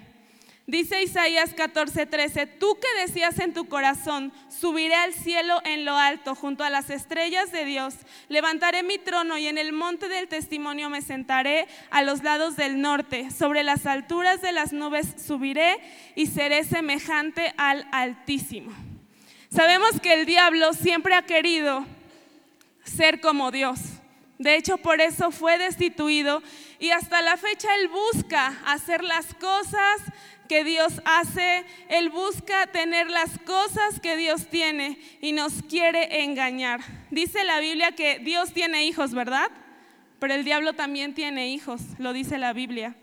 Dice 0.65 1.03
Isaías 1.03 1.53
14:13, 1.53 2.47
tú 2.57 2.79
que 2.79 3.01
decías 3.01 3.37
en 3.39 3.53
tu 3.53 3.67
corazón, 3.67 4.31
subiré 4.47 4.95
al 4.95 5.13
cielo 5.13 5.61
en 5.65 5.83
lo 5.83 5.97
alto, 5.97 6.35
junto 6.35 6.63
a 6.63 6.69
las 6.69 6.89
estrellas 6.89 7.51
de 7.51 7.65
Dios, 7.65 7.95
levantaré 8.29 8.81
mi 8.81 8.97
trono 8.97 9.37
y 9.37 9.47
en 9.47 9.57
el 9.57 9.73
monte 9.73 10.07
del 10.07 10.29
testimonio 10.29 10.89
me 10.89 11.01
sentaré 11.01 11.67
a 11.91 12.01
los 12.01 12.23
lados 12.23 12.55
del 12.55 12.79
norte, 12.79 13.29
sobre 13.29 13.63
las 13.63 13.85
alturas 13.85 14.41
de 14.41 14.53
las 14.53 14.71
nubes 14.71 15.15
subiré 15.17 15.79
y 16.15 16.27
seré 16.27 16.63
semejante 16.63 17.53
al 17.57 17.85
Altísimo. 17.91 18.71
Sabemos 19.49 19.99
que 19.99 20.13
el 20.13 20.25
diablo 20.25 20.71
siempre 20.73 21.13
ha 21.13 21.23
querido 21.23 21.85
ser 22.85 23.19
como 23.19 23.51
Dios. 23.51 23.79
De 24.39 24.55
hecho, 24.55 24.77
por 24.77 25.01
eso 25.01 25.29
fue 25.31 25.57
destituido 25.57 26.41
y 26.79 26.91
hasta 26.91 27.21
la 27.21 27.37
fecha 27.37 27.67
él 27.75 27.89
busca 27.89 28.57
hacer 28.65 29.03
las 29.03 29.33
cosas 29.35 30.01
que 30.47 30.63
Dios 30.63 31.01
hace, 31.05 31.65
Él 31.89 32.09
busca 32.09 32.67
tener 32.67 33.09
las 33.09 33.37
cosas 33.39 33.99
que 33.99 34.17
Dios 34.17 34.47
tiene 34.47 34.99
y 35.21 35.31
nos 35.31 35.63
quiere 35.63 36.23
engañar. 36.23 36.81
Dice 37.11 37.43
la 37.43 37.59
Biblia 37.59 37.93
que 37.93 38.19
Dios 38.19 38.53
tiene 38.53 38.85
hijos, 38.85 39.13
¿verdad? 39.13 39.49
Pero 40.19 40.33
el 40.33 40.43
diablo 40.43 40.73
también 40.73 41.13
tiene 41.13 41.49
hijos, 41.49 41.81
lo 41.97 42.13
dice 42.13 42.37
la 42.37 42.53
Biblia. 42.53 42.95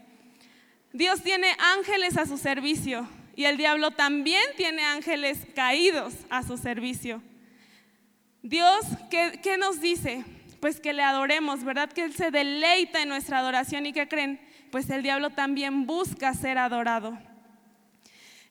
Dios 0.92 1.22
tiene 1.22 1.48
ángeles 1.76 2.16
a 2.16 2.26
su 2.26 2.38
servicio 2.38 3.08
y 3.36 3.44
el 3.44 3.56
diablo 3.56 3.90
también 3.92 4.42
tiene 4.56 4.82
ángeles 4.82 5.46
caídos 5.54 6.14
a 6.30 6.42
su 6.42 6.56
servicio. 6.56 7.22
Dios, 8.42 8.84
¿qué, 9.10 9.38
qué 9.42 9.56
nos 9.56 9.80
dice? 9.80 10.24
Pues 10.60 10.80
que 10.80 10.92
le 10.92 11.02
adoremos, 11.02 11.62
¿verdad? 11.62 11.92
Que 11.92 12.04
Él 12.04 12.14
se 12.14 12.30
deleita 12.30 13.02
en 13.02 13.08
nuestra 13.08 13.38
adoración 13.38 13.86
y 13.86 13.92
que 13.92 14.08
creen, 14.08 14.40
pues 14.70 14.88
el 14.90 15.02
diablo 15.02 15.30
también 15.30 15.86
busca 15.86 16.34
ser 16.34 16.58
adorado. 16.58 17.18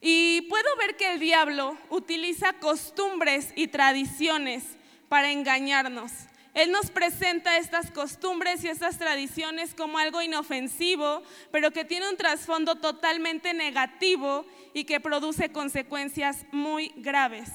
Y 0.01 0.41
puedo 0.43 0.67
ver 0.77 0.95
que 0.95 1.13
el 1.13 1.19
diablo 1.19 1.77
utiliza 1.89 2.53
costumbres 2.53 3.51
y 3.55 3.67
tradiciones 3.67 4.63
para 5.09 5.31
engañarnos. 5.31 6.11
Él 6.53 6.71
nos 6.71 6.89
presenta 6.89 7.57
estas 7.57 7.91
costumbres 7.91 8.63
y 8.63 8.69
estas 8.69 8.97
tradiciones 8.97 9.75
como 9.75 9.97
algo 9.97 10.21
inofensivo, 10.21 11.21
pero 11.51 11.71
que 11.71 11.85
tiene 11.85 12.09
un 12.09 12.17
trasfondo 12.17 12.75
totalmente 12.75 13.53
negativo 13.53 14.45
y 14.73 14.85
que 14.85 14.99
produce 14.99 15.51
consecuencias 15.51 16.45
muy 16.51 16.91
graves. 16.97 17.49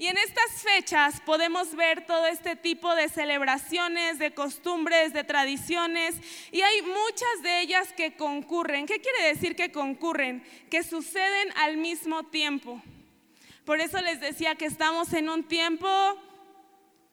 Y 0.00 0.06
en 0.06 0.16
estas 0.16 0.62
fechas 0.62 1.20
podemos 1.20 1.76
ver 1.76 2.06
todo 2.06 2.24
este 2.24 2.56
tipo 2.56 2.94
de 2.94 3.10
celebraciones, 3.10 4.18
de 4.18 4.32
costumbres, 4.32 5.12
de 5.12 5.24
tradiciones, 5.24 6.14
y 6.50 6.62
hay 6.62 6.80
muchas 6.80 7.42
de 7.42 7.60
ellas 7.60 7.92
que 7.92 8.16
concurren. 8.16 8.86
¿Qué 8.86 9.02
quiere 9.02 9.24
decir 9.24 9.54
que 9.54 9.70
concurren? 9.70 10.42
Que 10.70 10.82
suceden 10.82 11.52
al 11.58 11.76
mismo 11.76 12.22
tiempo. 12.22 12.82
Por 13.66 13.82
eso 13.82 14.00
les 14.00 14.22
decía 14.22 14.54
que 14.54 14.64
estamos 14.64 15.12
en 15.12 15.28
un 15.28 15.44
tiempo 15.44 15.86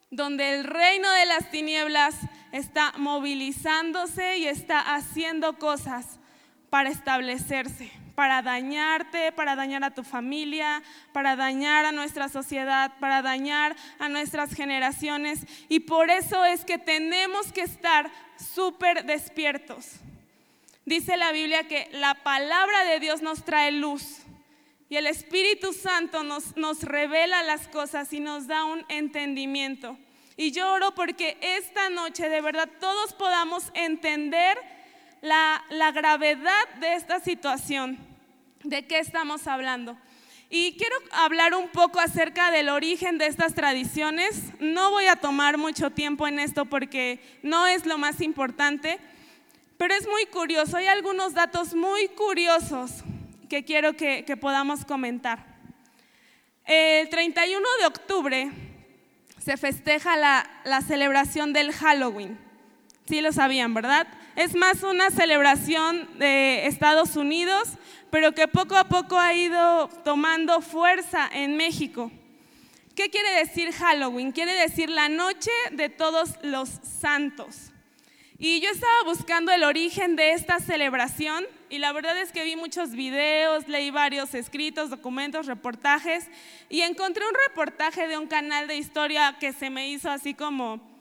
donde 0.09 0.53
el 0.53 0.63
reino 0.63 1.11
de 1.11 1.25
las 1.25 1.51
tinieblas 1.51 2.15
está 2.53 2.93
movilizándose 2.97 4.37
y 4.37 4.47
está 4.47 4.95
haciendo 4.95 5.59
cosas 5.59 6.21
para 6.69 6.89
establecerse 6.89 8.06
para 8.17 8.41
dañarte, 8.41 9.31
para 9.31 9.55
dañar 9.55 9.83
a 9.83 9.93
tu 9.93 10.03
familia, 10.03 10.81
para 11.13 11.35
dañar 11.35 11.85
a 11.85 11.91
nuestra 11.91 12.29
sociedad, 12.29 12.91
para 12.99 13.21
dañar 13.21 13.75
a 13.99 14.09
nuestras 14.09 14.55
generaciones. 14.55 15.45
Y 15.69 15.81
por 15.81 16.09
eso 16.09 16.43
es 16.43 16.65
que 16.65 16.79
tenemos 16.79 17.53
que 17.53 17.61
estar 17.61 18.11
súper 18.55 19.05
despiertos. 19.05 19.97
Dice 20.83 21.15
la 21.15 21.31
Biblia 21.31 21.67
que 21.67 21.89
la 21.91 22.15
palabra 22.15 22.85
de 22.85 22.99
Dios 22.99 23.21
nos 23.21 23.45
trae 23.45 23.71
luz. 23.71 24.23
Y 24.89 24.95
el 24.95 25.05
Espíritu 25.05 25.71
Santo 25.71 26.23
nos, 26.23 26.57
nos 26.57 26.81
revela 26.81 27.43
las 27.43 27.67
cosas 27.67 28.11
y 28.13 28.19
nos 28.19 28.47
da 28.47 28.65
un 28.65 28.83
entendimiento. 28.89 29.95
Y 30.35 30.51
yo 30.53 30.73
oro 30.73 30.95
porque 30.95 31.37
esta 31.39 31.91
noche 31.91 32.29
de 32.29 32.41
verdad 32.41 32.67
todos 32.79 33.13
podamos 33.13 33.69
entender 33.75 34.57
la, 35.27 35.91
gravedad 35.91 36.69
de 36.79 36.95
esta 36.95 37.19
situación. 37.19 37.97
¿De 38.63 38.85
qué 38.87 38.99
estamos 38.99 39.47
hablando? 39.47 39.97
Y 40.49 40.77
quiero 40.77 40.95
hablar 41.11 41.53
un 41.55 41.69
poco 41.69 41.99
acerca 41.99 42.51
del 42.51 42.69
origen 42.69 43.17
de 43.17 43.27
estas 43.27 43.53
tradiciones. 43.53 44.41
No 44.59 44.91
voy 44.91 45.07
a 45.07 45.17
tomar 45.17 45.57
mucho 45.57 45.89
tiempo 45.91 46.27
en 46.27 46.39
esto 46.39 46.65
porque 46.65 47.19
no 47.43 47.67
es 47.67 47.85
lo 47.85 47.97
más 47.97 48.21
importante, 48.21 48.99
pero 49.77 49.93
es 49.93 50.07
muy 50.07 50.25
curioso. 50.27 50.77
Hay 50.77 50.87
algunos 50.87 51.33
datos 51.33 51.73
muy 51.73 52.07
curiosos 52.09 53.03
que 53.49 53.65
quiero 53.65 53.93
que, 53.93 54.23
podamos 54.39 54.85
comentar. 54.85 55.45
El 56.65 57.09
31 57.09 57.65
de 57.79 57.85
octubre 57.85 58.51
se 59.37 59.57
festeja 59.57 60.15
la 60.17 60.81
celebración 60.81 61.53
del 61.53 61.73
Halloween. 61.73 62.46
Sí 63.07 63.21
lo 63.21 63.31
sabían, 63.31 63.73
¿verdad? 63.73 64.07
Es 64.35 64.55
más 64.55 64.83
una 64.83 65.09
celebración 65.09 66.07
de 66.19 66.67
Estados 66.67 67.15
Unidos 67.15 67.77
pero 68.09 68.33
que 68.33 68.47
poco 68.47 68.75
a 68.75 68.85
poco 68.85 69.17
ha 69.17 69.33
ido 69.33 69.89
tomando 70.03 70.61
fuerza 70.61 71.29
en 71.31 71.57
México. 71.57 72.11
¿Qué 72.95 73.09
quiere 73.09 73.31
decir 73.35 73.71
Halloween? 73.73 74.31
Quiere 74.31 74.53
decir 74.53 74.89
la 74.89 75.09
noche 75.09 75.51
de 75.71 75.89
todos 75.89 76.35
los 76.41 76.69
santos. 76.99 77.71
Y 78.39 78.59
yo 78.59 78.69
estaba 78.69 79.03
buscando 79.05 79.51
el 79.51 79.63
origen 79.63 80.15
de 80.15 80.33
esta 80.33 80.59
celebración 80.59 81.45
y 81.69 81.79
la 81.79 81.91
verdad 81.91 82.17
es 82.19 82.31
que 82.31 82.43
vi 82.43 82.55
muchos 82.55 82.91
videos, 82.91 83.67
leí 83.67 83.89
varios 83.89 84.33
escritos, 84.35 84.91
documentos, 84.91 85.47
reportajes 85.47 86.27
y 86.69 86.81
encontré 86.81 87.23
un 87.27 87.33
reportaje 87.49 88.07
de 88.07 88.17
un 88.17 88.27
canal 88.27 88.67
de 88.67 88.77
historia 88.77 89.37
que 89.39 89.53
se 89.53 89.71
me 89.71 89.89
hizo 89.89 90.09
así 90.09 90.35
como 90.35 90.96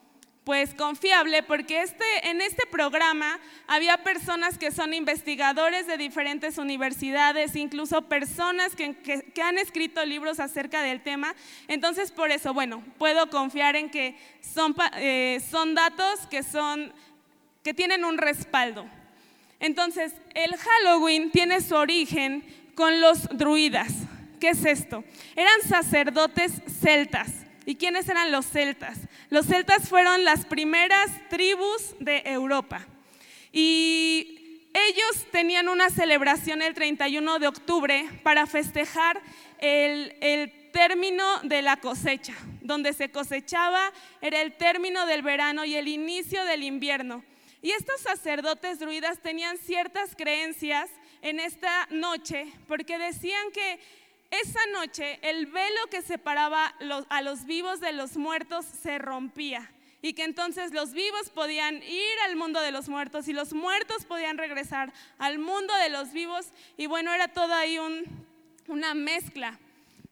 pues 0.47 0.75
confiable 0.75 1.43
porque 1.43 1.83
este, 1.83 2.05
en 2.23 2.41
este 2.41 2.69
programa 2.71 3.41
había 3.67 4.05
personas 4.05 4.59
que 4.59 4.71
son 4.71 4.95
investigadores 4.95 5.89
de 5.89 5.97
diferentes 5.97 6.57
universidades, 6.57 7.57
incluso 7.57 8.03
personas 8.03 8.77
que, 8.77 8.95
que, 8.95 9.43
han 9.43 9.59
escrito 9.59 10.05
libros 10.05 10.39
acerca 10.39 10.83
del 10.83 11.03
tema. 11.03 11.35
Entonces, 11.67 12.13
por 12.13 12.31
eso, 12.31 12.55
bueno, 12.55 12.81
puedo 12.97 13.29
confiar 13.29 13.75
en 13.75 13.91
que 13.91 14.17
son, 14.41 14.77
eh, 14.99 15.43
son 15.51 15.75
datos 15.75 16.29
que, 16.31 16.45
son, 16.45 16.93
que 17.65 17.75
tienen 17.75 18.05
un 18.05 18.17
respaldo. 18.17 18.87
Entonces, 19.59 20.15
el 20.35 20.57
Halloween 20.57 21.33
tiene 21.33 21.61
su 21.61 21.75
origen 21.75 22.45
con 22.77 23.01
los 23.01 23.29
druidas. 23.37 23.93
¿Qué 24.39 24.51
es 24.51 24.65
esto? 24.65 25.03
Eran 25.35 25.61
sacerdotes 25.69 26.63
celtas. 26.81 27.46
¿Y 27.67 27.75
quiénes 27.75 28.09
eran 28.09 28.31
los 28.31 28.47
celtas? 28.47 28.97
Los 29.29 29.47
celtas 29.47 29.89
fueron 29.89 30.25
las 30.25 30.47
primeras 30.47 31.11
tribus 31.29 31.97
de 31.99 32.23
Europa 32.25 32.87
y 33.53 34.69
ellos 34.73 35.27
tenían 35.33 35.69
una 35.69 35.91
celebración 35.91 36.63
el 36.63 36.75
31 36.75 37.39
de 37.39 37.49
octubre 37.49 38.09
para 38.23 38.47
festejar 38.47 39.21
el, 39.59 40.53
término 40.73 41.25
de 41.43 41.63
la 41.63 41.79
cosecha, 41.79 42.35
donde 42.61 42.93
se 42.93 43.11
cosechaba, 43.11 43.91
era 44.21 44.43
el 44.43 44.53
término 44.53 45.07
del 45.07 45.23
verano 45.23 45.65
y 45.65 45.75
el 45.75 45.89
inicio 45.89 46.45
del 46.45 46.63
invierno. 46.63 47.25
Y 47.63 47.71
estos 47.71 48.03
sacerdotes 48.03 48.79
druidas 48.79 49.23
tenían 49.23 49.57
ciertas 49.57 50.15
creencias 50.15 50.91
en 51.23 51.41
esta 51.41 51.89
noche 51.89 52.53
porque 52.69 52.99
decían 52.99 53.51
que 53.55 53.81
esa 54.31 54.61
noche 54.73 55.19
el 55.23 55.47
velo 55.47 55.87
que 55.91 56.03
separaba 56.03 56.75
a 57.09 57.23
los 57.23 57.45
vivos 57.45 57.81
de 57.81 57.93
los 57.93 58.17
muertos 58.17 58.67
se 58.67 58.99
rompía 58.99 59.71
y 60.03 60.13
que 60.13 60.25
entonces 60.25 60.73
los 60.73 60.93
vivos 60.93 61.31
podían 61.31 61.83
ir 61.83 62.19
al 62.27 62.37
mundo 62.37 62.61
de 62.61 62.71
los 62.71 62.89
muertos 62.89 63.29
y 63.29 63.33
los 63.33 63.53
muertos 63.53 64.05
podían 64.05 64.39
regresar 64.39 64.93
al 65.19 65.39
mundo 65.39 65.75
de 65.75 65.89
los 65.89 66.13
vivos 66.13 66.47
y 66.77 66.87
bueno, 66.87 67.13
era 67.13 67.29
todo 67.29 67.55
ahí 67.55 67.79
una 68.69 68.95
mezcla. 68.95 69.59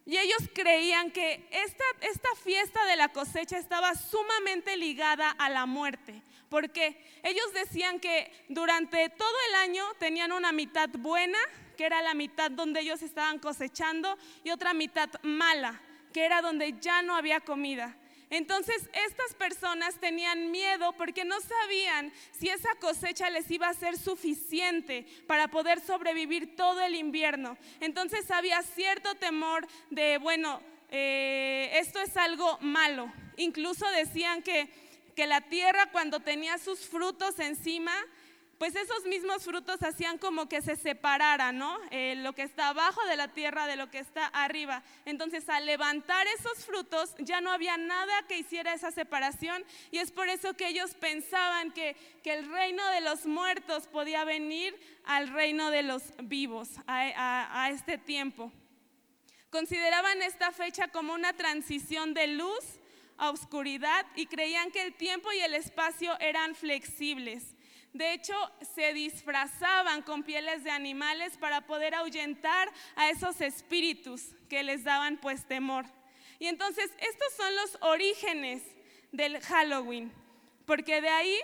Y 0.06 0.18
ellos 0.18 0.50
creían 0.54 1.10
que 1.10 1.48
esta, 1.50 1.84
esta 2.02 2.28
fiesta 2.42 2.84
de 2.86 2.96
la 2.96 3.08
cosecha 3.08 3.56
estaba 3.56 3.94
sumamente 3.94 4.76
ligada 4.76 5.30
a 5.30 5.48
la 5.48 5.64
muerte, 5.64 6.22
porque 6.50 7.02
ellos 7.22 7.52
decían 7.54 8.00
que 8.00 8.30
durante 8.48 9.08
todo 9.08 9.36
el 9.48 9.54
año 9.56 9.84
tenían 9.98 10.32
una 10.32 10.52
mitad 10.52 10.90
buena 10.90 11.38
que 11.74 11.86
era 11.86 12.02
la 12.02 12.14
mitad 12.14 12.50
donde 12.50 12.80
ellos 12.80 13.02
estaban 13.02 13.38
cosechando, 13.38 14.16
y 14.42 14.50
otra 14.50 14.74
mitad 14.74 15.10
mala, 15.22 15.80
que 16.12 16.24
era 16.24 16.40
donde 16.40 16.74
ya 16.80 17.02
no 17.02 17.16
había 17.16 17.40
comida. 17.40 17.96
Entonces 18.30 18.88
estas 18.92 19.34
personas 19.34 19.94
tenían 20.00 20.50
miedo 20.50 20.92
porque 20.94 21.24
no 21.24 21.36
sabían 21.40 22.12
si 22.32 22.48
esa 22.48 22.74
cosecha 22.76 23.30
les 23.30 23.50
iba 23.50 23.68
a 23.68 23.74
ser 23.74 23.96
suficiente 23.96 25.06
para 25.26 25.48
poder 25.48 25.80
sobrevivir 25.80 26.56
todo 26.56 26.80
el 26.80 26.94
invierno. 26.94 27.56
Entonces 27.80 28.30
había 28.30 28.62
cierto 28.62 29.14
temor 29.14 29.66
de, 29.90 30.18
bueno, 30.18 30.60
eh, 30.90 31.70
esto 31.74 32.00
es 32.00 32.16
algo 32.16 32.58
malo. 32.60 33.12
Incluso 33.36 33.88
decían 33.90 34.42
que, 34.42 34.68
que 35.14 35.26
la 35.26 35.40
tierra 35.40 35.90
cuando 35.90 36.20
tenía 36.20 36.58
sus 36.58 36.80
frutos 36.80 37.38
encima, 37.38 37.92
pues 38.58 38.76
esos 38.76 39.04
mismos 39.04 39.44
frutos 39.44 39.82
hacían 39.82 40.18
como 40.18 40.48
que 40.48 40.62
se 40.62 40.76
separara, 40.76 41.52
¿no? 41.52 41.78
Eh, 41.90 42.14
lo 42.16 42.34
que 42.34 42.42
está 42.42 42.68
abajo 42.68 43.04
de 43.06 43.16
la 43.16 43.28
tierra 43.28 43.66
de 43.66 43.76
lo 43.76 43.90
que 43.90 43.98
está 43.98 44.26
arriba. 44.26 44.82
Entonces, 45.04 45.48
al 45.48 45.66
levantar 45.66 46.26
esos 46.38 46.64
frutos, 46.64 47.14
ya 47.18 47.40
no 47.40 47.50
había 47.50 47.76
nada 47.76 48.12
que 48.28 48.38
hiciera 48.38 48.74
esa 48.74 48.90
separación 48.90 49.64
y 49.90 49.98
es 49.98 50.12
por 50.12 50.28
eso 50.28 50.54
que 50.54 50.68
ellos 50.68 50.94
pensaban 50.94 51.72
que, 51.72 51.96
que 52.22 52.34
el 52.34 52.48
reino 52.50 52.86
de 52.90 53.00
los 53.00 53.26
muertos 53.26 53.86
podía 53.88 54.24
venir 54.24 54.74
al 55.04 55.28
reino 55.28 55.70
de 55.70 55.82
los 55.82 56.02
vivos, 56.22 56.68
a, 56.86 57.64
a 57.64 57.70
este 57.70 57.98
tiempo. 57.98 58.52
Consideraban 59.50 60.22
esta 60.22 60.50
fecha 60.52 60.88
como 60.88 61.14
una 61.14 61.32
transición 61.32 62.14
de 62.14 62.28
luz 62.28 62.80
a 63.18 63.30
oscuridad 63.30 64.06
y 64.16 64.26
creían 64.26 64.70
que 64.70 64.82
el 64.82 64.94
tiempo 64.94 65.30
y 65.32 65.38
el 65.38 65.54
espacio 65.54 66.18
eran 66.20 66.54
flexibles. 66.54 67.53
De 67.94 68.12
hecho, 68.12 68.34
se 68.74 68.92
disfrazaban 68.92 70.02
con 70.02 70.24
pieles 70.24 70.64
de 70.64 70.72
animales 70.72 71.36
para 71.38 71.60
poder 71.60 71.94
ahuyentar 71.94 72.68
a 72.96 73.08
esos 73.08 73.40
espíritus 73.40 74.34
que 74.48 74.64
les 74.64 74.82
daban 74.82 75.16
pues 75.16 75.46
temor. 75.46 75.86
Y 76.40 76.48
entonces, 76.48 76.90
estos 76.98 77.32
son 77.36 77.54
los 77.54 77.78
orígenes 77.82 78.64
del 79.12 79.40
Halloween, 79.40 80.12
porque 80.66 81.00
de 81.00 81.08
ahí, 81.08 81.38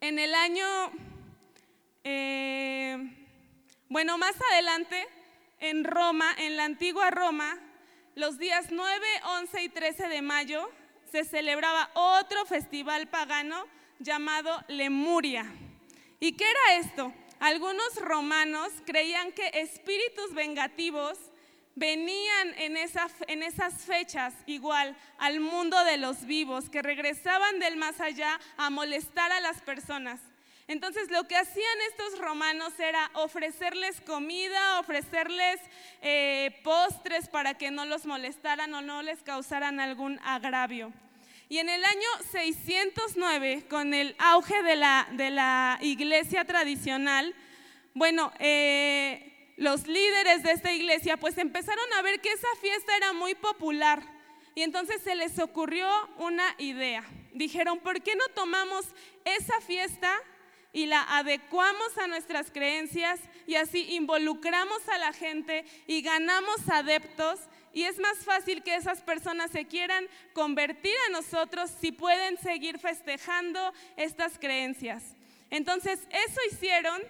en 0.00 0.18
el 0.18 0.34
año, 0.34 0.66
eh, 2.04 2.96
bueno, 3.90 4.16
más 4.16 4.36
adelante, 4.50 5.06
en 5.60 5.84
Roma, 5.84 6.34
en 6.38 6.56
la 6.56 6.64
antigua 6.64 7.10
Roma, 7.10 7.58
los 8.14 8.38
días 8.38 8.68
9, 8.70 9.06
11 9.40 9.62
y 9.62 9.68
13 9.68 10.08
de 10.08 10.22
mayo, 10.22 10.70
se 11.12 11.22
celebraba 11.22 11.90
otro 11.92 12.46
festival 12.46 13.08
pagano 13.08 13.66
llamado 14.04 14.62
Lemuria. 14.68 15.46
¿Y 16.20 16.32
qué 16.32 16.44
era 16.44 16.78
esto? 16.78 17.12
Algunos 17.40 17.96
romanos 17.96 18.70
creían 18.86 19.32
que 19.32 19.50
espíritus 19.54 20.32
vengativos 20.34 21.18
venían 21.74 22.54
en, 22.58 22.76
esas 22.76 23.84
fechas 23.84 24.34
igual 24.46 24.96
al 25.18 25.40
mundo 25.40 25.82
de 25.84 25.96
los 25.96 26.24
vivos, 26.24 26.70
que 26.70 26.82
regresaban 26.82 27.58
del 27.58 27.76
más 27.76 28.00
allá 28.00 28.38
a 28.56 28.70
molestar 28.70 29.32
a 29.32 29.40
las 29.40 29.60
personas. 29.62 30.20
Entonces 30.68 31.10
lo 31.10 31.24
que 31.24 31.36
hacían 31.36 31.78
estos 31.90 32.18
romanos 32.20 32.78
era 32.78 33.10
ofrecerles 33.14 34.00
comida, 34.02 34.80
ofrecerles 34.80 35.60
eh, 36.00 36.60
postres 36.62 37.28
para 37.28 37.54
que 37.54 37.70
no 37.70 37.84
los 37.84 38.06
molestaran 38.06 38.72
o 38.72 38.80
no 38.80 39.02
les 39.02 39.22
causaran 39.22 39.80
algún 39.80 40.20
agravio. 40.24 40.92
Y 41.48 41.58
en 41.58 41.68
el 41.68 41.84
año 41.84 42.08
609, 42.32 43.66
con 43.68 43.92
el 43.92 44.16
auge 44.18 44.62
de 44.62 44.76
la, 44.76 45.06
de 45.12 45.30
la 45.30 45.78
iglesia 45.82 46.44
tradicional, 46.44 47.34
bueno, 47.92 48.32
eh, 48.38 49.52
los 49.56 49.86
líderes 49.86 50.42
de 50.42 50.52
esta 50.52 50.72
iglesia 50.72 51.16
pues 51.16 51.38
empezaron 51.38 51.92
a 51.94 52.02
ver 52.02 52.20
que 52.20 52.32
esa 52.32 52.48
fiesta 52.60 52.96
era 52.96 53.12
muy 53.12 53.34
popular. 53.34 54.02
Y 54.54 54.62
entonces 54.62 55.02
se 55.02 55.14
les 55.14 55.38
ocurrió 55.38 55.88
una 56.18 56.54
idea. 56.58 57.04
Dijeron, 57.32 57.78
¿por 57.80 58.02
qué 58.02 58.14
no 58.14 58.26
tomamos 58.34 58.86
esa 59.24 59.60
fiesta 59.60 60.12
y 60.72 60.86
la 60.86 61.02
adecuamos 61.18 61.98
a 61.98 62.06
nuestras 62.06 62.50
creencias 62.50 63.20
y 63.46 63.56
así 63.56 63.94
involucramos 63.94 64.88
a 64.88 64.98
la 64.98 65.12
gente 65.12 65.64
y 65.86 66.02
ganamos 66.02 66.68
adeptos 66.68 67.40
y 67.74 67.82
es 67.82 67.98
más 67.98 68.18
fácil 68.18 68.62
que 68.62 68.76
esas 68.76 69.02
personas 69.02 69.50
se 69.50 69.66
quieran 69.66 70.06
convertir 70.32 70.94
a 71.08 71.10
nosotros 71.10 71.70
si 71.80 71.90
pueden 71.90 72.38
seguir 72.38 72.78
festejando 72.78 73.72
estas 73.96 74.38
creencias. 74.38 75.02
Entonces, 75.50 76.00
eso 76.10 76.40
hicieron 76.52 77.02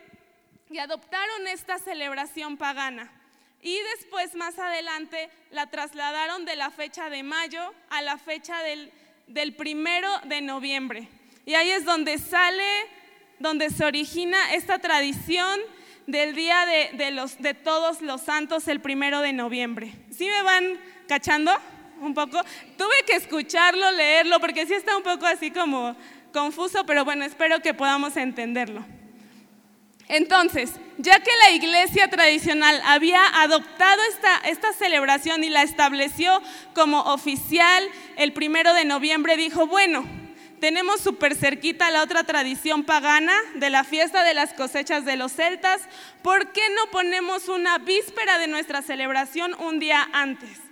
y 0.71 0.79
adoptaron 0.79 1.47
esta 1.49 1.79
celebración 1.79 2.57
pagana. 2.57 3.13
Y 3.61 3.79
después, 3.97 4.35
más 4.35 4.59
adelante, 4.59 5.31
la 5.51 5.71
trasladaron 5.71 6.47
de 6.47 6.57
la 6.57 6.71
fecha 6.71 7.11
de 7.11 7.23
mayo 7.23 7.75
a 7.91 8.01
la 8.01 8.17
fecha 8.17 8.63
del, 8.63 8.91
del 9.27 9.55
primero 9.55 10.09
de 10.25 10.41
noviembre. 10.41 11.09
Y 11.45 11.55
ahí 11.55 11.71
es 11.71 11.85
donde 11.85 12.19
sale 12.19 12.89
donde 13.39 13.69
se 13.69 13.85
origina 13.85 14.55
esta 14.55 14.79
tradición 14.79 15.61
del 16.07 16.35
Día 16.35 16.67
de, 16.93 17.11
los, 17.11 17.39
de 17.39 17.55
Todos 17.55 18.03
los 18.03 18.21
Santos 18.21 18.69
el 18.69 18.81
primero 18.81 19.21
de 19.21 19.33
noviembre. 19.33 19.93
¿Sí 20.11 20.27
me 20.27 20.43
van 20.43 20.79
cachando 21.09 21.53
un 22.01 22.15
poco? 22.15 22.41
Tuve 22.77 23.05
que 23.07 23.17
escucharlo, 23.17 23.91
leerlo, 23.93 24.41
porque 24.41 24.67
sí 24.67 24.75
está 24.75 24.97
un 24.97 25.03
poco 25.03 25.27
así 25.27 25.51
como 25.51 25.97
confuso, 26.33 26.85
pero 26.87 27.05
bueno, 27.05 27.25
espero 27.25 27.61
que 27.61 27.75
podamos 27.75 28.17
entenderlo. 28.17 28.85
Entonces, 30.09 30.73
ya 30.99 31.19
que 31.21 31.31
la 31.45 31.51
iglesia 31.53 32.09
tradicional 32.09 32.81
había 32.85 33.25
adoptado 33.43 34.03
esta, 34.11 34.37
esta, 34.49 34.73
celebración 34.75 35.43
y 35.45 35.49
la 35.49 35.63
estableció 35.63 36.43
como 36.75 37.01
oficial 37.01 37.89
el 38.17 38.35
primero 38.35 38.75
de 38.75 38.85
noviembre, 38.85 39.37
dijo, 39.37 39.67
bueno, 39.67 40.05
tenemos 40.65 41.03
súper 41.03 41.37
cerquita 41.37 41.91
la 41.91 42.03
otra 42.03 42.25
tradición 42.25 42.85
pagana 42.85 43.35
de 43.57 43.69
la 43.69 43.85
fiesta 43.85 44.25
de 44.25 44.33
las 44.33 44.55
cosechas 44.55 45.05
de 45.05 45.15
los 45.15 45.31
celtas. 45.31 45.83
¿Por 46.23 46.53
qué 46.53 46.63
no 46.75 46.91
ponemos 46.91 47.51
una 47.51 47.77
víspera 47.77 48.39
de 48.39 48.47
nuestra 48.47 48.81
celebración 48.81 49.55
un 49.59 49.79
día 49.79 50.09
antes? 50.15 50.63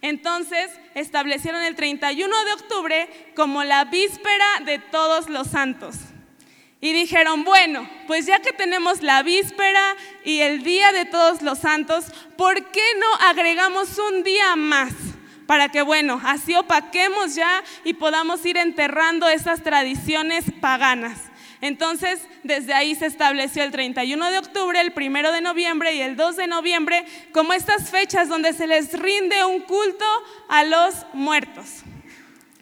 Entonces 0.00 0.70
establecieron 0.94 1.62
el 1.64 1.74
31 1.76 2.44
de 2.46 2.52
octubre 2.54 3.32
como 3.36 3.62
la 3.62 3.84
víspera 3.84 4.46
de 4.64 4.78
todos 4.78 5.28
los 5.28 5.48
santos. 5.48 5.96
Y 6.80 6.94
dijeron, 6.94 7.44
bueno, 7.44 7.86
pues 8.06 8.24
ya 8.24 8.40
que 8.40 8.54
tenemos 8.54 9.02
la 9.02 9.22
víspera 9.22 9.96
y 10.24 10.40
el 10.40 10.62
día 10.62 10.92
de 10.92 11.04
todos 11.04 11.42
los 11.42 11.58
santos, 11.58 12.06
¿por 12.38 12.70
qué 12.70 12.94
no 12.98 13.28
agregamos 13.28 13.98
un 13.98 14.22
día 14.22 14.56
más? 14.56 14.94
Para 15.52 15.68
que, 15.68 15.82
bueno, 15.82 16.18
así 16.24 16.54
opaquemos 16.54 17.34
ya 17.34 17.62
y 17.84 17.92
podamos 17.92 18.42
ir 18.46 18.56
enterrando 18.56 19.28
esas 19.28 19.62
tradiciones 19.62 20.46
paganas. 20.62 21.18
Entonces, 21.60 22.22
desde 22.42 22.72
ahí 22.72 22.94
se 22.94 23.04
estableció 23.04 23.62
el 23.62 23.70
31 23.70 24.30
de 24.30 24.38
octubre, 24.38 24.80
el 24.80 24.94
1 24.96 25.30
de 25.30 25.42
noviembre 25.42 25.92
y 25.92 26.00
el 26.00 26.16
2 26.16 26.36
de 26.36 26.46
noviembre 26.46 27.04
como 27.32 27.52
estas 27.52 27.90
fechas 27.90 28.30
donde 28.30 28.54
se 28.54 28.66
les 28.66 28.98
rinde 28.98 29.44
un 29.44 29.60
culto 29.60 30.06
a 30.48 30.64
los 30.64 31.04
muertos. 31.12 31.82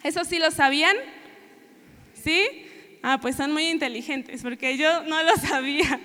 ¿Eso 0.03 0.25
sí 0.25 0.37
lo 0.37 0.51
sabían? 0.51 0.97
¿Sí? 2.21 2.45
Ah, 3.03 3.19
pues 3.21 3.37
son 3.37 3.53
muy 3.53 3.69
inteligentes, 3.69 4.41
porque 4.41 4.75
yo 4.75 5.03
no 5.03 5.23
lo 5.23 5.37
sabía. 5.49 6.01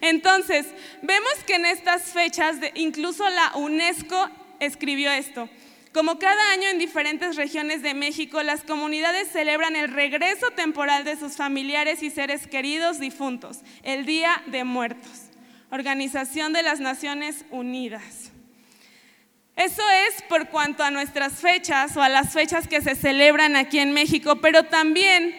Entonces, 0.00 0.68
vemos 1.02 1.32
que 1.44 1.56
en 1.56 1.66
estas 1.66 2.12
fechas, 2.12 2.54
incluso 2.76 3.28
la 3.28 3.56
UNESCO 3.56 4.30
escribió 4.60 5.10
esto. 5.10 5.50
Como 5.92 6.20
cada 6.20 6.52
año 6.52 6.68
en 6.68 6.78
diferentes 6.78 7.34
regiones 7.34 7.82
de 7.82 7.94
México, 7.94 8.44
las 8.44 8.62
comunidades 8.62 9.28
celebran 9.32 9.74
el 9.74 9.92
regreso 9.92 10.52
temporal 10.52 11.04
de 11.04 11.16
sus 11.16 11.34
familiares 11.36 12.04
y 12.04 12.10
seres 12.10 12.46
queridos 12.46 13.00
difuntos, 13.00 13.58
el 13.82 14.06
Día 14.06 14.40
de 14.46 14.62
Muertos, 14.62 15.30
Organización 15.70 16.52
de 16.52 16.62
las 16.62 16.78
Naciones 16.78 17.44
Unidas. 17.50 18.30
Eso 19.56 19.82
es 20.08 20.22
por 20.22 20.48
cuanto 20.48 20.84
a 20.84 20.92
nuestras 20.92 21.40
fechas 21.40 21.96
o 21.96 22.02
a 22.02 22.08
las 22.08 22.32
fechas 22.32 22.68
que 22.68 22.80
se 22.80 22.94
celebran 22.94 23.56
aquí 23.56 23.80
en 23.80 23.92
México, 23.92 24.36
pero 24.36 24.62
también 24.66 25.34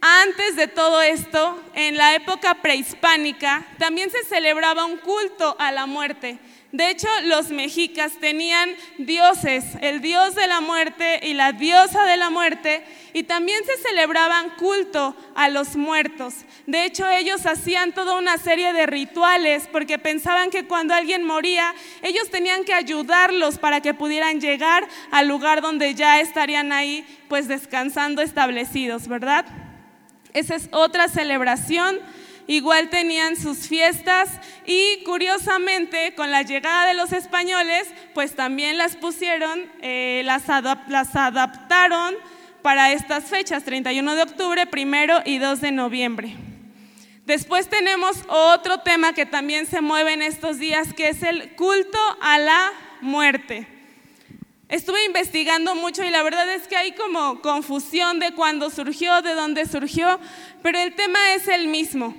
antes 0.00 0.56
de 0.56 0.68
todo 0.68 1.02
esto, 1.02 1.60
en 1.74 1.96
la 1.96 2.14
época 2.14 2.54
prehispánica, 2.54 3.66
también 3.78 4.10
se 4.10 4.24
celebraba 4.24 4.84
un 4.84 4.98
culto 4.98 5.56
a 5.58 5.72
la 5.72 5.86
muerte 5.86 6.38
de 6.70 6.90
hecho, 6.90 7.08
los 7.24 7.48
mexicas 7.50 8.18
tenían 8.20 8.68
dioses, 8.98 9.64
el 9.80 10.02
dios 10.02 10.34
de 10.34 10.46
la 10.46 10.60
muerte 10.60 11.18
y 11.22 11.32
la 11.32 11.52
diosa 11.52 12.04
de 12.04 12.18
la 12.18 12.28
muerte, 12.28 12.84
y 13.14 13.22
también 13.22 13.58
se 13.64 13.88
celebraban 13.88 14.50
culto 14.50 15.16
a 15.34 15.48
los 15.48 15.76
muertos. 15.76 16.34
De 16.66 16.84
hecho, 16.84 17.08
ellos 17.08 17.46
hacían 17.46 17.92
toda 17.92 18.18
una 18.18 18.36
serie 18.36 18.74
de 18.74 18.84
rituales 18.84 19.66
porque 19.72 19.98
pensaban 19.98 20.50
que 20.50 20.66
cuando 20.66 20.92
alguien 20.92 21.24
moría, 21.24 21.74
ellos 22.02 22.28
tenían 22.28 22.64
que 22.64 22.74
ayudarlos 22.74 23.56
para 23.56 23.80
que 23.80 23.94
pudieran 23.94 24.38
llegar 24.38 24.86
al 25.10 25.26
lugar 25.26 25.62
donde 25.62 25.94
ya 25.94 26.20
estarían 26.20 26.72
ahí, 26.72 27.02
pues 27.30 27.48
descansando 27.48 28.20
establecidos, 28.20 29.08
¿verdad? 29.08 29.46
Esa 30.32 30.54
es 30.54 30.68
otra 30.72 31.08
celebración 31.08 31.98
igual 32.48 32.88
tenían 32.88 33.36
sus 33.36 33.68
fiestas 33.68 34.30
y 34.66 35.04
curiosamente 35.04 36.14
con 36.16 36.32
la 36.32 36.42
llegada 36.42 36.88
de 36.88 36.94
los 36.94 37.12
españoles, 37.12 37.86
pues 38.14 38.34
también 38.34 38.78
las 38.78 38.96
pusieron, 38.96 39.70
eh, 39.82 40.22
las, 40.24 40.44
las 40.88 41.14
adaptaron 41.14 42.14
para 42.62 42.92
estas 42.92 43.24
fechas, 43.24 43.64
31 43.64 44.14
de 44.14 44.22
octubre, 44.22 44.66
primero 44.66 45.20
y 45.24 45.38
2 45.38 45.60
de 45.60 45.72
noviembre. 45.72 46.34
Después 47.26 47.68
tenemos 47.68 48.24
otro 48.28 48.78
tema 48.80 49.12
que 49.12 49.26
también 49.26 49.66
se 49.66 49.82
mueve 49.82 50.14
en 50.14 50.22
estos 50.22 50.58
días, 50.58 50.94
que 50.94 51.10
es 51.10 51.22
el 51.22 51.54
culto 51.54 51.98
a 52.22 52.38
la 52.38 52.72
muerte. 53.02 53.77
Estuve 54.68 55.02
investigando 55.06 55.74
mucho 55.74 56.04
y 56.04 56.10
la 56.10 56.22
verdad 56.22 56.52
es 56.54 56.68
que 56.68 56.76
hay 56.76 56.92
como 56.92 57.40
confusión 57.40 58.18
de 58.18 58.32
cuándo 58.32 58.68
surgió, 58.68 59.22
de 59.22 59.32
dónde 59.32 59.64
surgió, 59.64 60.20
pero 60.62 60.78
el 60.78 60.94
tema 60.94 61.34
es 61.34 61.48
el 61.48 61.68
mismo 61.68 62.14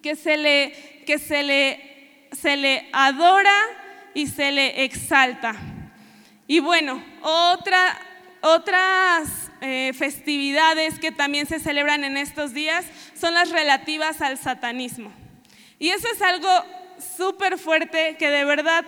que 0.00 0.14
se 0.14 0.36
le, 0.36 1.02
que 1.04 1.18
se 1.18 1.42
le, 1.42 2.28
se 2.30 2.56
le 2.56 2.88
adora 2.92 3.56
y 4.14 4.28
se 4.28 4.52
le 4.52 4.84
exalta. 4.84 5.56
Y 6.46 6.60
bueno, 6.60 7.02
otra, 7.22 7.98
otras 8.42 9.50
eh, 9.60 9.92
festividades 9.92 11.00
que 11.00 11.10
también 11.10 11.46
se 11.46 11.58
celebran 11.58 12.04
en 12.04 12.16
estos 12.16 12.54
días 12.54 12.84
son 13.18 13.34
las 13.34 13.50
relativas 13.50 14.20
al 14.20 14.38
satanismo. 14.38 15.12
Y 15.80 15.88
eso 15.88 16.06
es 16.14 16.22
algo 16.22 16.48
súper 17.16 17.58
fuerte 17.58 18.16
que 18.16 18.30
de 18.30 18.44
verdad 18.44 18.84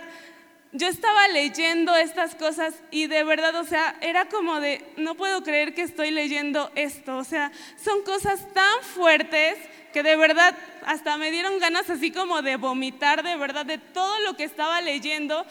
yo 0.73 0.87
estaba 0.87 1.29
leyendo 1.29 1.97
estas 1.97 2.35
cosas 2.35 2.75
y 2.91 3.07
de 3.07 3.25
verdad, 3.25 3.55
o 3.57 3.65
sea, 3.65 3.97
era 4.03 4.27
como 4.27 4.61
de, 4.61 4.85
no 4.97 5.15
puedo 5.15 5.43
creer 5.43 5.75
que 5.75 5.83
estoy 5.83 6.11
leyendo 6.11 6.71
esto. 6.75 7.17
O 7.17 7.25
sea, 7.25 7.51
son 7.83 8.03
cosas 8.03 8.47
tan 8.53 8.83
fuertes 8.83 9.57
que 9.93 10.03
de 10.03 10.17
verdad 10.17 10.55
hasta 10.85 11.17
me 11.17 11.31
dieron 11.31 11.59
ganas 11.59 11.89
así 11.89 12.11
como 12.11 12.43
de 12.43 12.57
vomitar 12.57 13.23
de 13.23 13.37
verdad 13.37 13.65
de 13.65 13.79
todo 13.79 14.21
lo 14.21 14.37
que 14.37 14.45
estaba 14.45 14.81
leyendo. 14.83 15.47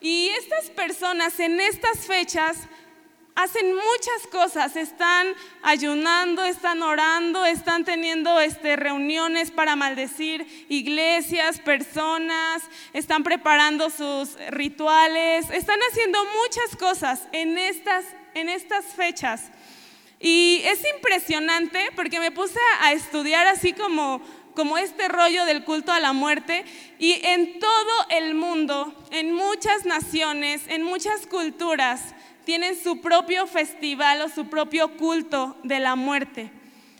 Y 0.00 0.28
estas 0.30 0.70
personas 0.70 1.38
en 1.38 1.60
estas 1.60 2.06
fechas 2.06 2.56
hacen 3.36 3.66
muchas 3.74 4.26
cosas, 4.32 4.76
están 4.76 5.28
ayunando, 5.62 6.42
están 6.44 6.82
orando, 6.82 7.44
están 7.44 7.84
teniendo 7.84 8.40
este, 8.40 8.76
reuniones 8.76 9.50
para 9.50 9.76
maldecir 9.76 10.66
iglesias, 10.70 11.60
personas, 11.60 12.62
están 12.94 13.22
preparando 13.22 13.90
sus 13.90 14.36
rituales, 14.48 15.48
están 15.50 15.78
haciendo 15.90 16.18
muchas 16.42 16.76
cosas 16.76 17.28
en 17.32 17.58
estas, 17.58 18.06
en 18.34 18.48
estas 18.48 18.86
fechas. 18.86 19.50
Y 20.18 20.62
es 20.64 20.80
impresionante 20.96 21.90
porque 21.94 22.18
me 22.18 22.32
puse 22.32 22.58
a 22.80 22.92
estudiar 22.92 23.46
así 23.46 23.74
como, 23.74 24.22
como 24.54 24.78
este 24.78 25.08
rollo 25.08 25.44
del 25.44 25.62
culto 25.62 25.92
a 25.92 26.00
la 26.00 26.14
muerte 26.14 26.64
y 26.98 27.20
en 27.22 27.58
todo 27.58 28.06
el 28.08 28.34
mundo, 28.34 28.94
en 29.10 29.34
muchas 29.34 29.84
naciones, 29.84 30.62
en 30.68 30.82
muchas 30.82 31.26
culturas, 31.26 32.15
tienen 32.46 32.80
su 32.80 33.00
propio 33.00 33.48
festival 33.48 34.22
o 34.22 34.28
su 34.28 34.46
propio 34.46 34.96
culto 34.96 35.56
de 35.64 35.80
la 35.80 35.96
muerte. 35.96 36.52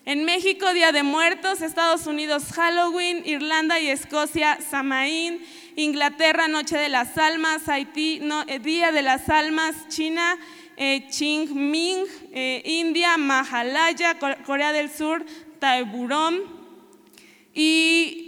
En 0.04 0.24
México, 0.24 0.74
Día 0.74 0.90
de 0.90 1.04
Muertos, 1.04 1.62
Estados 1.62 2.08
Unidos, 2.08 2.52
Halloween, 2.52 3.22
Irlanda 3.24 3.78
y 3.78 3.88
Escocia, 3.88 4.58
Samaín, 4.60 5.40
Inglaterra, 5.76 6.48
Noche 6.48 6.76
de 6.76 6.88
las 6.88 7.16
Almas, 7.16 7.68
Haití, 7.68 8.20
eh, 8.48 8.58
Día 8.58 8.90
de 8.90 9.02
las 9.02 9.28
Almas, 9.28 9.86
China, 9.88 10.36
eh, 10.76 11.06
Qingming, 11.16 12.04
eh, 12.32 12.62
India, 12.64 13.16
Mahalaya, 13.16 14.18
Corea 14.44 14.72
del 14.72 14.90
Sur, 14.90 15.24
Taiburón. 15.60 16.42
Y, 17.54 18.25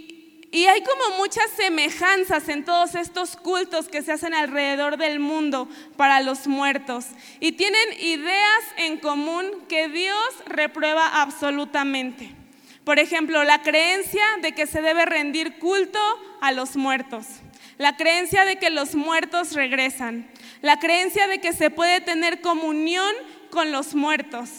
y 0.51 0.65
hay 0.65 0.81
como 0.81 1.17
muchas 1.17 1.49
semejanzas 1.55 2.49
en 2.49 2.65
todos 2.65 2.95
estos 2.95 3.35
cultos 3.35 3.87
que 3.87 4.01
se 4.01 4.11
hacen 4.11 4.33
alrededor 4.33 4.97
del 4.97 5.19
mundo 5.19 5.69
para 5.95 6.21
los 6.21 6.47
muertos. 6.47 7.05
Y 7.39 7.51
tienen 7.51 7.87
ideas 7.99 8.63
en 8.77 8.97
común 8.97 9.45
que 9.67 9.87
Dios 9.89 10.17
reprueba 10.45 11.21
absolutamente. 11.21 12.35
Por 12.83 12.97
ejemplo, 12.97 13.43
la 13.43 13.61
creencia 13.61 14.23
de 14.41 14.53
que 14.53 14.65
se 14.65 14.81
debe 14.81 15.05
rendir 15.05 15.59
culto 15.59 15.99
a 16.41 16.51
los 16.51 16.75
muertos. 16.75 17.25
La 17.77 17.95
creencia 17.95 18.43
de 18.45 18.57
que 18.57 18.71
los 18.71 18.95
muertos 18.95 19.53
regresan 19.53 20.29
la 20.61 20.77
creencia 20.79 21.27
de 21.27 21.39
que 21.39 21.53
se 21.53 21.69
puede 21.69 22.01
tener 22.01 22.41
comunión 22.41 23.13
con 23.49 23.71
los 23.71 23.95
muertos. 23.95 24.49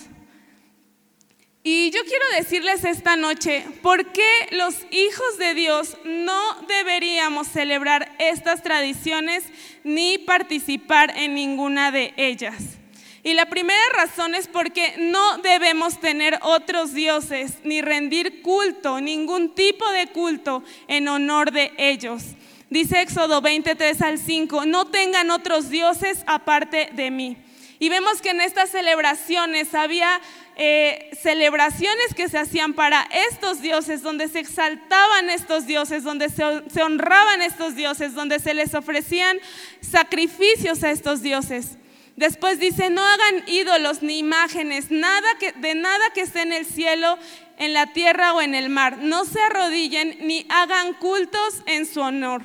Y 1.62 1.90
yo 1.90 2.00
quiero 2.04 2.24
decirles 2.38 2.84
esta 2.84 3.16
noche, 3.16 3.66
¿por 3.82 4.12
qué 4.12 4.48
los 4.52 4.74
hijos 4.90 5.36
de 5.36 5.52
Dios 5.52 5.98
no 6.04 6.54
deberíamos 6.66 7.48
celebrar 7.48 8.14
estas 8.18 8.62
tradiciones 8.62 9.44
ni 9.84 10.16
participar 10.16 11.12
en 11.18 11.34
ninguna 11.34 11.90
de 11.90 12.14
ellas? 12.16 12.78
Y 13.22 13.34
la 13.34 13.50
primera 13.50 13.78
razón 13.94 14.34
es 14.34 14.48
porque 14.48 14.94
no 14.96 15.36
debemos 15.38 16.00
tener 16.00 16.38
otros 16.40 16.94
dioses 16.94 17.58
ni 17.62 17.82
rendir 17.82 18.40
culto, 18.40 19.02
ningún 19.02 19.54
tipo 19.54 19.86
de 19.90 20.06
culto 20.06 20.64
en 20.88 21.08
honor 21.08 21.52
de 21.52 21.74
ellos. 21.76 22.22
Dice 22.70 23.02
Éxodo 23.02 23.42
23 23.42 24.00
al 24.00 24.18
5, 24.18 24.64
no 24.64 24.86
tengan 24.86 25.30
otros 25.30 25.68
dioses 25.68 26.24
aparte 26.26 26.88
de 26.94 27.10
mí. 27.10 27.36
Y 27.82 27.88
vemos 27.88 28.20
que 28.20 28.30
en 28.30 28.42
estas 28.42 28.70
celebraciones 28.70 29.74
había 29.74 30.20
eh, 30.62 31.08
celebraciones 31.18 32.12
que 32.14 32.28
se 32.28 32.36
hacían 32.36 32.74
para 32.74 33.08
estos 33.30 33.62
dioses, 33.62 34.02
donde 34.02 34.28
se 34.28 34.40
exaltaban 34.40 35.30
estos 35.30 35.66
dioses, 35.66 36.04
donde 36.04 36.28
se, 36.28 36.44
honraban 36.82 37.40
estos 37.40 37.76
dioses, 37.76 38.12
donde 38.12 38.38
se 38.40 38.52
les 38.52 38.74
ofrecían 38.74 39.38
sacrificios 39.80 40.84
a 40.84 40.90
estos 40.90 41.22
dioses. 41.22 41.78
Después 42.14 42.60
dice, 42.60 42.90
no 42.90 43.02
hagan 43.02 43.42
ídolos 43.46 44.02
ni 44.02 44.18
imágenes, 44.18 44.90
nada 44.90 45.26
de 45.56 45.74
nada 45.74 46.10
que 46.12 46.20
esté 46.20 46.42
en 46.42 46.52
el 46.52 46.66
cielo, 46.66 47.16
en 47.56 47.72
la 47.72 47.94
tierra 47.94 48.34
o 48.34 48.42
en 48.42 48.54
el 48.54 48.68
mar. 48.68 48.98
No 48.98 49.24
se 49.24 49.40
arrodillen 49.40 50.18
ni 50.20 50.44
hagan 50.50 50.92
cultos 50.92 51.62
en 51.64 51.86
su 51.86 52.02
honor. 52.02 52.42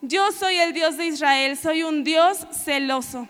Yo 0.00 0.32
soy 0.32 0.58
el 0.58 0.72
Dios 0.72 0.96
de 0.96 1.04
Israel, 1.04 1.58
soy 1.58 1.82
un 1.82 2.02
Dios 2.02 2.46
celoso. 2.64 3.28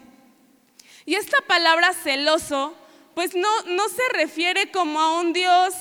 Y 1.06 1.16
esta 1.16 1.40
palabra 1.40 1.92
celoso, 1.92 2.76
pues 3.18 3.34
no, 3.34 3.62
no 3.62 3.88
se 3.88 4.02
refiere 4.12 4.70
como 4.70 5.00
a 5.00 5.18
un 5.18 5.32
Dios 5.32 5.74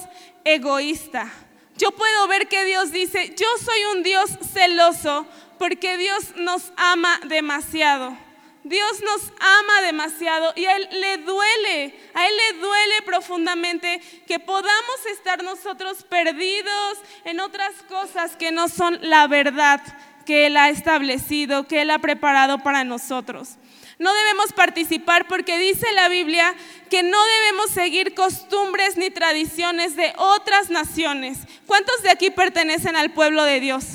egoísta. 0.43 1.32
Yo 1.78 1.91
puedo 1.91 2.28
ver 2.28 2.47
que 2.47 2.65
Dios 2.65 2.91
dice, 2.91 3.32
yo 3.38 3.45
soy 3.63 3.95
un 3.95 4.02
Dios 4.02 4.32
celoso 4.52 5.28
porque 5.60 6.00
Dios 6.00 6.34
nos 6.38 6.73
ama 6.78 7.19
demasiado. 7.28 8.17
Dios 8.63 9.04
nos 9.04 9.21
ama 9.39 9.82
demasiado 9.84 10.52
y 10.56 10.65
a 10.65 10.78
Él 10.78 10.89
le 10.93 11.17
duele, 11.19 11.95
a 12.15 12.28
Él 12.28 12.34
le 12.38 12.58
duele 12.58 13.02
profundamente 13.06 14.02
que 14.26 14.39
podamos 14.39 15.06
estar 15.12 15.43
nosotros 15.43 16.06
perdidos 16.06 16.97
en 17.23 17.39
otras 17.39 17.76
cosas 17.88 18.36
que 18.36 18.52
no 18.52 18.67
son 18.67 18.97
la 19.04 19.28
verdad 19.28 19.80
que 20.26 20.47
Él 20.47 20.58
ha 20.58 20.69
establecido, 20.69 21.67
que 21.67 21.84
Él 21.84 21.91
ha 21.91 22.00
preparado 22.00 22.63
para 22.63 22.84
nosotros. 22.84 23.58
No 24.00 24.14
debemos 24.14 24.54
participar 24.54 25.28
porque 25.28 25.58
dice 25.58 25.92
la 25.94 26.08
Biblia 26.08 26.56
que 26.90 27.02
no 27.02 27.18
debemos 27.26 27.72
seguir 27.72 28.14
costumbres 28.14 28.96
ni 28.96 29.10
tradiciones 29.10 29.96
de 29.96 30.14
otras 30.18 30.70
naciones. 30.70 31.40
¿Cuántos 31.66 32.04
de 32.04 32.12
aquí 32.12 32.30
pertenecen 32.30 32.96
al 32.96 33.12
pueblo 33.12 33.44
de 33.44 33.60
Dios? 33.60 33.86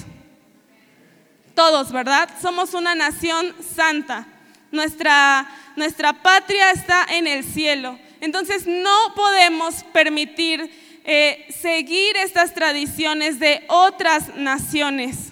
Todos, 1.54 1.92
¿verdad? 1.92 2.28
Somos 2.40 2.74
una 2.74 2.94
nación 2.94 3.54
santa. 3.76 4.26
Nuestra, 4.72 5.48
nuestra 5.76 6.14
patria 6.14 6.72
está 6.72 7.06
en 7.08 7.28
el 7.28 7.44
cielo. 7.44 7.98
Entonces 8.20 8.66
no 8.66 9.14
podemos 9.14 9.84
permitir 9.92 10.70
eh, 11.04 11.46
seguir 11.60 12.16
estas 12.16 12.54
tradiciones 12.54 13.38
de 13.38 13.64
otras 13.68 14.34
naciones. 14.34 15.30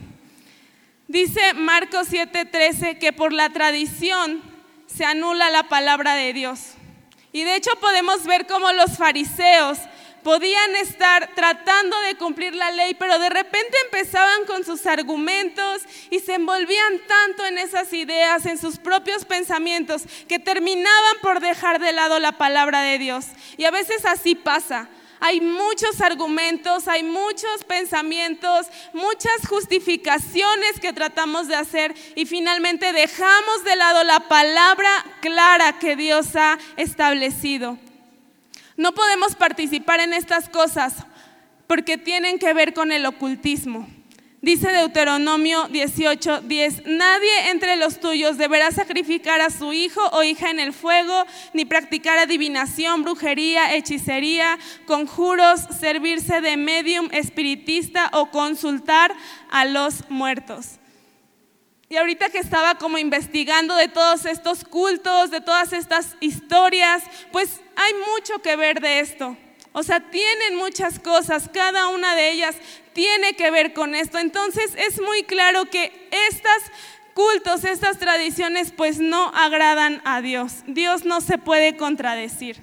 Dice 1.09 1.54
Marcos 1.54 2.09
7:13 2.09 2.98
que 2.98 3.12
por 3.12 3.33
la 3.33 3.50
tradición 3.50 4.49
se 4.96 5.05
anula 5.05 5.50
la 5.50 5.64
palabra 5.64 6.14
de 6.14 6.33
Dios. 6.33 6.72
Y 7.33 7.44
de 7.44 7.57
hecho 7.57 7.70
podemos 7.81 8.24
ver 8.24 8.46
cómo 8.46 8.72
los 8.72 8.96
fariseos 8.96 9.79
podían 10.22 10.76
estar 10.76 11.35
tratando 11.35 11.98
de 12.03 12.16
cumplir 12.16 12.55
la 12.55 12.70
ley, 12.72 12.94
pero 12.94 13.18
de 13.18 13.31
repente 13.31 13.76
empezaban 13.87 14.44
con 14.44 14.64
sus 14.64 14.87
argumentos 14.87 15.83
y 16.11 16.18
se 16.18 16.35
envolvían 16.35 17.00
tanto 17.07 17.46
en 17.46 17.59
esas 17.59 17.92
ideas, 17.92 18.44
en 18.46 18.59
sus 18.59 18.79
propios 18.79 19.24
pensamientos, 19.24 20.03
que 20.29 20.38
terminaban 20.38 21.16
por 21.22 21.40
dejar 21.40 21.81
de 21.81 21.92
lado 21.92 22.18
la 22.18 22.33
palabra 22.33 22.83
de 22.83 22.98
Dios. 22.98 23.26
Y 23.57 23.64
a 23.64 23.70
veces 23.70 24.05
así 24.05 24.35
pasa. 24.35 24.88
Hay 25.20 25.42
muchos 25.42 26.00
argumentos, 26.00 26.88
hay 26.88 27.02
muchos 27.02 27.62
pensamientos, 27.66 28.66
muchas 28.94 29.46
justificaciones 29.46 30.80
que 30.80 30.94
tratamos 30.94 31.46
de 31.46 31.56
hacer 31.56 31.94
y 32.16 32.24
finalmente 32.24 32.94
dejamos 32.94 33.62
de 33.64 33.76
lado 33.76 34.02
la 34.02 34.20
palabra 34.20 34.90
clara 35.20 35.78
que 35.78 35.94
Dios 35.94 36.35
ha 36.37 36.59
establecido. 36.76 37.78
No 38.78 38.92
podemos 38.92 39.35
participar 39.35 40.00
en 40.00 40.14
estas 40.14 40.48
cosas 40.48 40.94
porque 41.66 41.98
tienen 41.98 42.38
que 42.38 42.54
ver 42.54 42.72
con 42.72 42.90
el 42.90 43.04
ocultismo. 43.04 43.87
Dice 44.42 44.72
Deuteronomio 44.72 45.68
18, 45.68 46.40
10, 46.40 46.87
nadie 46.87 47.50
entre 47.50 47.76
los 47.76 48.00
tuyos 48.00 48.38
deberá 48.38 48.70
sacrificar 48.70 49.42
a 49.42 49.50
su 49.50 49.74
hijo 49.74 50.00
o 50.12 50.22
hija 50.22 50.48
en 50.48 50.59
el 50.61 50.72
fuego, 50.72 51.26
ni 51.53 51.66
practicar 51.66 52.16
adivinación, 52.16 53.03
brujería, 53.03 53.74
hechicería, 53.74 54.59
conjuros, 54.87 55.61
servirse 55.79 56.40
de 56.40 56.57
medium 56.57 57.11
espiritista 57.12 58.09
o 58.14 58.31
consultar 58.31 59.14
a 59.50 59.66
los 59.66 60.09
muertos. 60.09 60.79
Y 61.90 61.96
ahorita 61.96 62.31
que 62.31 62.38
estaba 62.38 62.76
como 62.76 62.96
investigando 62.96 63.74
de 63.74 63.88
todos 63.88 64.24
estos 64.24 64.64
cultos, 64.64 65.31
de 65.31 65.42
todas 65.42 65.74
estas 65.74 66.16
historias, 66.20 67.03
pues 67.31 67.61
hay 67.76 67.92
mucho 68.14 68.40
que 68.40 68.57
ver 68.57 68.81
de 68.81 69.00
esto. 69.00 69.37
O 69.72 69.83
sea, 69.83 70.00
tienen 70.11 70.56
muchas 70.56 70.98
cosas, 70.98 71.48
cada 71.52 71.88
una 71.88 72.14
de 72.16 72.33
ellas 72.33 72.56
tiene 72.92 73.35
que 73.35 73.50
ver 73.50 73.72
con 73.72 73.94
esto. 73.94 74.18
Entonces 74.18 74.72
es 74.76 75.00
muy 75.00 75.22
claro 75.22 75.66
que 75.66 76.09
estos 76.28 76.72
cultos, 77.14 77.64
estas 77.64 77.98
tradiciones, 77.98 78.72
pues 78.72 78.98
no 78.98 79.28
agradan 79.35 80.02
a 80.04 80.22
Dios. 80.22 80.62
Dios 80.66 81.04
no 81.04 81.20
se 81.20 81.38
puede 81.38 81.76
contradecir. 81.76 82.62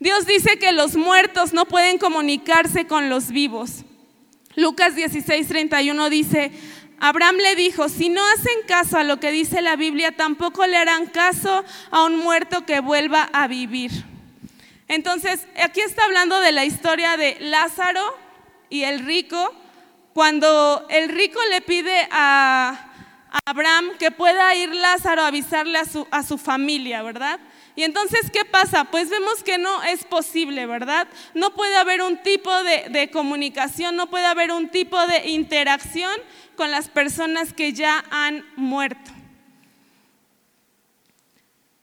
Dios 0.00 0.26
dice 0.26 0.58
que 0.58 0.72
los 0.72 0.96
muertos 0.96 1.52
no 1.52 1.66
pueden 1.66 1.98
comunicarse 1.98 2.86
con 2.86 3.10
los 3.10 3.28
vivos. 3.28 3.84
Lucas 4.56 4.94
16, 4.96 5.46
31 5.46 6.10
dice, 6.10 6.50
Abraham 6.98 7.36
le 7.36 7.54
dijo, 7.54 7.88
si 7.88 8.08
no 8.08 8.22
hacen 8.34 8.62
caso 8.66 8.96
a 8.96 9.04
lo 9.04 9.20
que 9.20 9.30
dice 9.30 9.60
la 9.60 9.76
Biblia, 9.76 10.16
tampoco 10.16 10.66
le 10.66 10.76
harán 10.76 11.06
caso 11.06 11.64
a 11.90 12.04
un 12.04 12.16
muerto 12.16 12.66
que 12.66 12.80
vuelva 12.80 13.28
a 13.32 13.46
vivir. 13.46 14.09
Entonces, 14.90 15.46
aquí 15.62 15.80
está 15.82 16.04
hablando 16.04 16.40
de 16.40 16.50
la 16.50 16.64
historia 16.64 17.16
de 17.16 17.36
Lázaro 17.38 18.02
y 18.70 18.82
el 18.82 19.06
rico, 19.06 19.54
cuando 20.14 20.84
el 20.90 21.10
rico 21.10 21.38
le 21.48 21.60
pide 21.60 22.08
a, 22.10 22.88
Abraham 23.44 23.90
que 24.00 24.10
pueda 24.10 24.52
ir 24.56 24.74
Lázaro 24.74 25.22
a 25.22 25.28
avisarle 25.28 25.78
a 25.78 25.84
su, 25.84 26.08
a 26.10 26.24
su 26.24 26.38
familia, 26.38 27.04
¿verdad? 27.04 27.38
Y 27.76 27.84
entonces, 27.84 28.32
¿qué 28.32 28.44
pasa? 28.44 28.82
Pues 28.82 29.08
vemos 29.08 29.44
que 29.44 29.58
no 29.58 29.80
es 29.84 30.02
posible, 30.02 30.66
¿verdad? 30.66 31.06
No 31.34 31.54
puede 31.54 31.76
haber 31.76 32.02
un 32.02 32.16
tipo 32.16 32.52
de, 32.64 32.88
de, 32.90 33.12
comunicación, 33.12 33.94
no 33.94 34.10
puede 34.10 34.26
haber 34.26 34.50
un 34.50 34.70
tipo 34.70 35.06
de 35.06 35.28
interacción 35.28 36.10
con 36.56 36.72
las 36.72 36.88
personas 36.88 37.52
que 37.52 37.72
ya 37.72 38.04
han 38.10 38.44
muerto. 38.56 39.12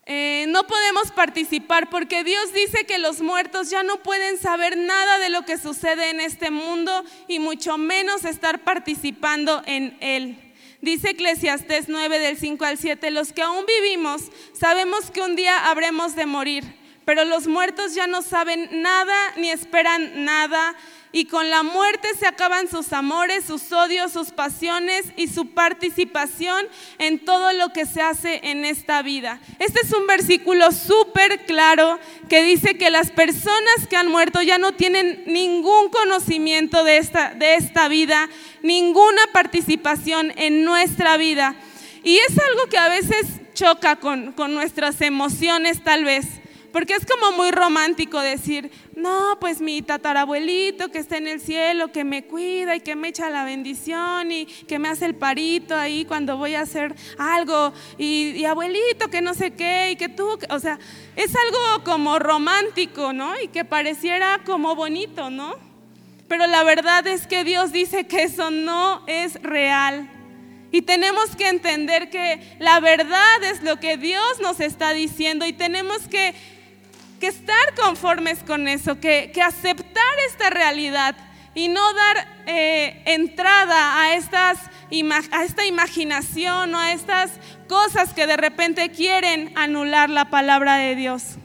Eh, 0.10 0.46
no 0.48 0.66
podemos 0.66 1.12
participar 1.12 1.90
porque 1.90 2.24
Dios 2.24 2.54
dice 2.54 2.86
que 2.86 2.98
los 2.98 3.20
muertos 3.20 3.70
ya 3.70 3.84
no 3.84 4.02
pueden 4.04 4.38
saber 4.38 4.78
nada 4.78 5.20
de 5.20 5.28
lo 5.28 5.44
que 5.44 5.58
sucede 5.58 6.10
en 6.10 6.22
este 6.22 6.50
mundo 6.50 7.04
y 7.28 7.40
mucho 7.40 7.78
menos 7.78 8.24
estar 8.24 8.64
participando 8.64 9.62
en 9.66 9.98
él. 10.00 10.54
Dice 10.80 11.10
Eclesiastés 11.10 11.90
9 11.90 12.20
del 12.20 12.38
5 12.38 12.64
al 12.64 12.78
7, 12.78 13.12
los 13.12 13.34
que 13.34 13.42
aún 13.42 13.66
vivimos 13.66 14.22
sabemos 14.54 15.12
que 15.12 15.20
un 15.20 15.36
día 15.36 15.70
habremos 15.70 16.16
de 16.16 16.26
morir, 16.26 16.64
pero 17.04 17.26
los 17.26 17.48
muertos 17.48 17.94
ya 17.94 18.08
no 18.08 18.22
saben 18.22 18.82
nada 18.82 19.16
ni 19.36 19.50
esperan 19.50 20.24
nada 20.24 20.74
y 21.12 21.26
con 21.26 21.50
la 21.50 21.64
muerte 21.64 22.10
se 22.20 22.28
acaban 22.28 22.68
sus 22.68 22.92
amores, 22.94 23.46
sus 23.46 23.72
odios, 23.72 24.12
sus 24.12 24.32
pasiones 24.32 25.06
y 25.16 25.28
su 25.28 25.52
participación 25.52 26.68
en 27.00 27.24
todo 27.24 27.54
lo 27.54 27.70
que 27.74 27.86
se 27.86 28.02
hace 28.02 28.42
en 28.44 28.66
esta 28.66 29.02
vida. 29.02 29.40
Este 29.60 29.82
es 29.84 29.94
un 29.94 30.06
versículo 30.06 30.72
súper 30.72 31.46
claro 31.46 32.00
que 32.30 32.44
dice 32.44 32.78
que 32.78 32.90
las 32.90 33.12
personas 33.12 33.88
que 33.90 33.96
han 33.96 34.10
muerto 34.10 34.42
ya 34.42 34.58
no 34.58 34.74
tienen 34.74 35.24
ningún 35.26 35.90
conocimiento 35.90 36.84
de 36.84 36.98
esta, 36.98 37.34
de 37.34 37.56
esta 37.56 37.88
vida, 37.88 38.30
ninguna 38.62 39.22
participación 39.32 40.34
en 40.36 40.66
nuestra 40.66 41.18
vida. 41.18 41.56
Y 42.04 42.18
es 42.18 42.38
algo 42.38 42.68
que 42.70 42.78
a 42.78 42.90
veces 42.90 43.26
choca 43.54 43.96
con, 43.96 44.34
con 44.34 44.54
nuestras 44.54 45.02
emociones 45.02 45.84
tal 45.84 46.04
vez. 46.04 46.26
Porque 46.72 46.96
es 46.96 47.06
como 47.06 47.32
muy 47.32 47.52
romántico 47.52 48.20
decir, 48.20 48.72
no, 48.96 49.38
pues 49.40 49.62
mi 49.62 49.82
tatarabuelito 49.82 50.90
que 50.90 51.00
está 51.00 51.18
en 51.18 51.28
el 51.28 51.40
cielo, 51.40 51.92
que 51.92 52.04
me 52.04 52.26
cuida 52.26 52.76
y 52.76 52.82
que 52.82 52.96
me 52.96 53.10
echa 53.10 53.30
la 53.30 53.46
bendición 53.46 54.32
y 54.32 54.46
que 54.46 54.78
me 54.78 54.90
hace 54.90 55.06
el 55.06 55.16
parito 55.16 55.76
ahí 55.76 56.06
cuando 56.06 56.38
voy 56.38 56.56
a 56.56 56.62
hacer 56.62 56.96
algo. 57.18 57.74
Y, 57.98 58.44
abuelito 58.46 59.10
que 59.10 59.22
no 59.22 59.34
sé 59.34 59.52
qué 59.52 59.92
y 59.92 59.96
que 59.96 60.10
tú, 60.10 60.38
o 60.50 60.60
sea, 60.60 60.80
es 61.16 61.34
algo 61.36 61.84
como 61.84 62.20
romántico, 62.20 63.14
¿no? 63.14 63.40
Y 63.42 63.48
que 63.48 63.66
pareciera 63.66 64.42
como 64.46 64.76
bonito, 64.76 65.30
¿no? 65.30 65.56
Pero 66.28 66.48
la 66.48 66.64
verdad 66.64 67.08
es 67.08 67.28
que 67.28 67.44
Dios 67.44 67.72
dice 67.72 68.06
que 68.06 68.24
eso 68.24 68.52
no 68.52 69.04
es 69.08 69.42
real. 69.42 70.10
Y 70.72 70.82
tenemos 70.82 71.36
que 71.38 71.48
entender 71.48 72.10
que 72.10 72.42
la 72.60 72.80
verdad 72.82 73.44
es 73.44 73.64
lo 73.64 73.80
que 73.80 73.96
Dios 73.96 74.40
nos 74.42 74.60
está 74.60 74.92
diciendo 74.92 75.46
y 75.46 75.54
tenemos 75.54 76.08
que 76.10 76.36
que 77.20 77.28
estar 77.28 77.76
conformes 77.76 78.40
con 78.44 78.68
eso, 78.68 79.00
que, 79.00 79.32
aceptar 79.44 80.04
esta 80.28 80.50
realidad 80.50 81.16
y 81.54 81.70
no 81.70 81.94
dar 81.94 82.28
eh, 82.46 83.02
entrada 83.06 84.02
a, 84.02 84.16
estas, 84.16 84.60
a 85.32 85.44
esta 85.44 85.66
imaginación 85.66 86.76
o 86.76 86.80
a 86.80 86.92
estas 86.92 87.32
cosas 87.68 88.14
que 88.14 88.28
de 88.28 88.38
repente 88.38 88.90
quieren 88.92 89.52
anular 89.56 90.10
la 90.10 90.30
palabra 90.30 90.78
de 90.78 90.96
Dios. 90.96 91.38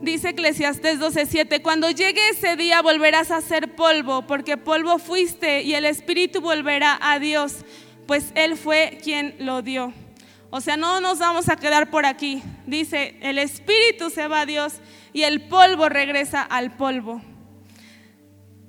Dice 0.00 0.28
Eclesiastés 0.28 1.00
12:7, 1.00 1.60
cuando 1.60 1.90
llegue 1.90 2.28
ese 2.28 2.54
día 2.54 2.82
volverás 2.82 3.32
a 3.32 3.40
ser 3.40 3.74
polvo, 3.74 4.22
porque 4.26 4.56
polvo 4.56 4.98
fuiste 4.98 5.62
y 5.62 5.74
el 5.74 5.84
Espíritu 5.84 6.40
volverá 6.40 6.98
a 7.02 7.18
Dios, 7.18 7.64
pues 8.06 8.30
Él 8.36 8.56
fue 8.56 8.98
quien 9.02 9.34
lo 9.40 9.60
dio. 9.60 9.92
O 10.50 10.60
sea, 10.60 10.76
no 10.76 11.00
nos 11.00 11.18
vamos 11.18 11.48
a 11.48 11.56
quedar 11.56 11.90
por 11.90 12.06
aquí. 12.06 12.42
Dice, 12.66 13.16
el 13.20 13.38
Espíritu 13.38 14.10
se 14.10 14.28
va 14.28 14.40
a 14.40 14.46
Dios 14.46 14.74
y 15.12 15.22
el 15.22 15.42
polvo 15.48 15.88
regresa 15.88 16.42
al 16.42 16.76
polvo. 16.76 17.20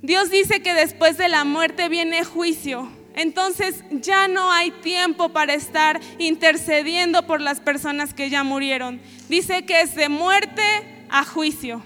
Dios 0.02 0.30
dice 0.30 0.62
que 0.62 0.74
después 0.74 1.18
de 1.18 1.30
la 1.30 1.44
muerte 1.46 1.90
viene 1.90 2.24
juicio. 2.24 2.90
Entonces 3.16 3.84
ya 3.92 4.28
no 4.28 4.52
hay 4.52 4.72
tiempo 4.72 5.30
para 5.30 5.54
estar 5.54 6.00
intercediendo 6.20 7.26
por 7.26 7.42
las 7.42 7.60
personas 7.60 8.14
que 8.14 8.30
ya 8.30 8.44
murieron. 8.44 9.02
Dice 9.28 9.66
que 9.66 9.82
es 9.82 9.96
de 9.96 10.10
muerte 10.10 10.64
a 11.10 11.26
juicio. 11.26 11.84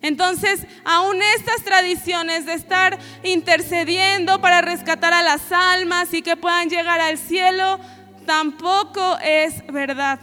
Entonces, 0.00 0.60
aún 0.84 1.16
estas 1.36 1.64
tradiciones 1.64 2.46
de 2.46 2.54
estar 2.54 2.98
intercediendo 3.24 4.40
para 4.40 4.60
rescatar 4.60 5.12
a 5.12 5.24
las 5.24 5.50
almas 5.50 6.14
y 6.14 6.22
que 6.22 6.36
puedan 6.36 6.68
llegar 6.68 7.00
al 7.00 7.18
cielo, 7.18 7.80
tampoco 8.28 9.16
es 9.24 9.66
verdad. 9.72 10.20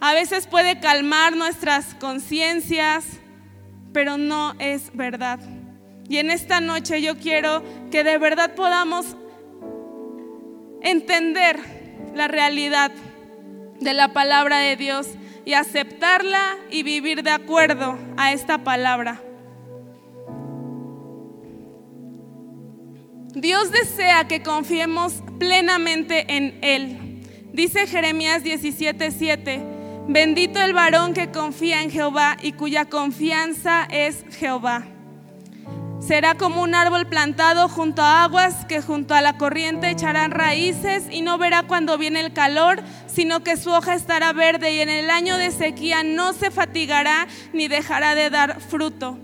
A 0.00 0.14
veces 0.14 0.46
puede 0.46 0.80
calmar 0.80 1.36
nuestras 1.36 1.94
conciencias, 1.96 3.04
pero 3.92 4.16
no 4.16 4.54
es 4.58 4.90
verdad. 4.96 5.38
Y 6.08 6.16
en 6.16 6.30
esta 6.30 6.62
noche 6.62 7.02
yo 7.02 7.18
quiero 7.18 7.62
que 7.90 8.04
de 8.04 8.16
verdad 8.16 8.54
podamos 8.54 9.18
entender 10.80 11.60
la 12.14 12.26
realidad 12.26 12.90
de 13.80 13.92
la 13.92 14.14
palabra 14.14 14.56
de 14.60 14.76
Dios 14.76 15.06
y 15.44 15.52
aceptarla 15.52 16.56
y 16.70 16.84
vivir 16.84 17.22
de 17.22 17.32
acuerdo 17.32 17.98
a 18.16 18.32
esta 18.32 18.64
palabra. 18.64 19.20
Dios 23.34 23.72
desea 23.72 24.28
que 24.28 24.42
confiemos 24.42 25.14
plenamente 25.40 26.36
en 26.36 26.56
Él. 26.62 27.20
Dice 27.52 27.88
Jeremías 27.88 28.44
17:7, 28.44 29.60
bendito 30.06 30.60
el 30.60 30.72
varón 30.72 31.14
que 31.14 31.32
confía 31.32 31.82
en 31.82 31.90
Jehová 31.90 32.36
y 32.40 32.52
cuya 32.52 32.84
confianza 32.84 33.88
es 33.90 34.24
Jehová. 34.38 34.86
Será 35.98 36.36
como 36.36 36.62
un 36.62 36.76
árbol 36.76 37.06
plantado 37.06 37.68
junto 37.68 38.02
a 38.02 38.22
aguas 38.22 38.66
que 38.66 38.82
junto 38.82 39.14
a 39.14 39.22
la 39.22 39.36
corriente 39.36 39.90
echarán 39.90 40.30
raíces 40.30 41.04
y 41.10 41.22
no 41.22 41.36
verá 41.36 41.64
cuando 41.64 41.98
viene 41.98 42.20
el 42.20 42.34
calor, 42.34 42.82
sino 43.06 43.42
que 43.42 43.56
su 43.56 43.70
hoja 43.70 43.94
estará 43.94 44.32
verde 44.32 44.74
y 44.74 44.80
en 44.80 44.90
el 44.90 45.10
año 45.10 45.38
de 45.38 45.50
sequía 45.50 46.04
no 46.04 46.34
se 46.34 46.52
fatigará 46.52 47.26
ni 47.52 47.66
dejará 47.66 48.14
de 48.14 48.30
dar 48.30 48.60
fruto. 48.60 49.18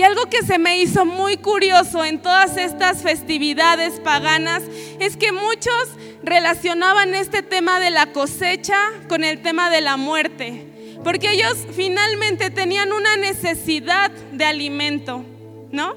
Y 0.00 0.02
algo 0.02 0.30
que 0.30 0.42
se 0.46 0.58
me 0.58 0.78
hizo 0.78 1.04
muy 1.04 1.36
curioso 1.36 2.06
en 2.06 2.22
todas 2.22 2.56
estas 2.56 3.02
festividades 3.02 4.00
paganas 4.00 4.62
es 4.98 5.18
que 5.18 5.30
muchos 5.30 5.88
relacionaban 6.22 7.14
este 7.14 7.42
tema 7.42 7.78
de 7.80 7.90
la 7.90 8.06
cosecha 8.06 8.78
con 9.10 9.24
el 9.24 9.42
tema 9.42 9.68
de 9.68 9.82
la 9.82 9.98
muerte, 9.98 10.66
porque 11.04 11.32
ellos 11.32 11.66
finalmente 11.76 12.48
tenían 12.48 12.92
una 12.92 13.18
necesidad 13.18 14.10
de 14.10 14.46
alimento, 14.46 15.22
¿no? 15.70 15.94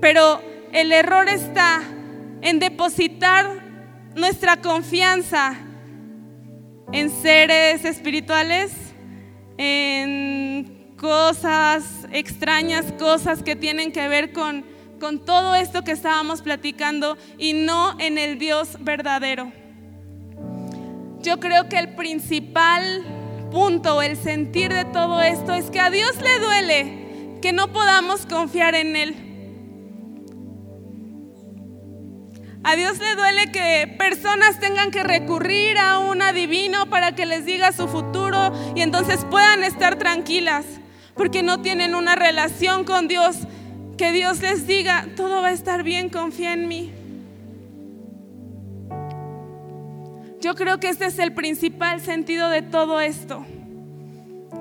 Pero 0.00 0.40
el 0.72 0.92
error 0.92 1.28
está 1.28 1.82
en 2.40 2.60
depositar 2.60 3.50
nuestra 4.14 4.60
confianza 4.60 5.58
en 6.92 7.10
seres 7.10 7.84
espirituales, 7.84 8.70
en 9.58 10.73
cosas 11.04 11.84
extrañas, 12.12 12.90
cosas 12.98 13.42
que 13.42 13.56
tienen 13.56 13.92
que 13.92 14.08
ver 14.08 14.32
con, 14.32 14.64
con 14.98 15.22
todo 15.22 15.54
esto 15.54 15.84
que 15.84 15.92
estábamos 15.92 16.40
platicando 16.40 17.18
y 17.36 17.52
no 17.52 17.94
en 18.00 18.16
el 18.16 18.38
Dios 18.38 18.78
verdadero. 18.80 19.52
Yo 21.20 21.40
creo 21.40 21.68
que 21.68 21.78
el 21.78 21.94
principal 21.94 23.04
punto, 23.52 24.00
el 24.00 24.16
sentir 24.16 24.72
de 24.72 24.86
todo 24.86 25.20
esto 25.20 25.52
es 25.52 25.68
que 25.68 25.78
a 25.78 25.90
Dios 25.90 26.12
le 26.22 26.38
duele 26.38 27.38
que 27.42 27.52
no 27.52 27.70
podamos 27.70 28.24
confiar 28.24 28.74
en 28.74 28.96
Él. 28.96 29.14
A 32.64 32.76
Dios 32.76 32.98
le 32.98 33.14
duele 33.14 33.52
que 33.52 33.94
personas 33.98 34.58
tengan 34.58 34.90
que 34.90 35.02
recurrir 35.02 35.76
a 35.76 35.98
un 35.98 36.22
adivino 36.22 36.88
para 36.88 37.14
que 37.14 37.26
les 37.26 37.44
diga 37.44 37.72
su 37.72 37.88
futuro 37.88 38.54
y 38.74 38.80
entonces 38.80 39.26
puedan 39.26 39.62
estar 39.62 39.98
tranquilas, 39.98 40.64
porque 41.14 41.42
no 41.42 41.60
tienen 41.62 41.94
una 41.94 42.14
relación 42.14 42.84
con 42.84 43.08
Dios. 43.08 43.36
Que 43.96 44.12
Dios 44.12 44.40
les 44.40 44.66
diga, 44.66 45.06
todo 45.16 45.40
va 45.42 45.48
a 45.48 45.52
estar 45.52 45.82
bien, 45.82 46.08
confía 46.08 46.52
en 46.52 46.68
mí. 46.68 46.92
Yo 50.40 50.54
creo 50.54 50.78
que 50.78 50.88
este 50.88 51.06
es 51.06 51.18
el 51.18 51.32
principal 51.32 52.00
sentido 52.00 52.48
de 52.50 52.62
todo 52.62 53.00
esto. 53.00 53.46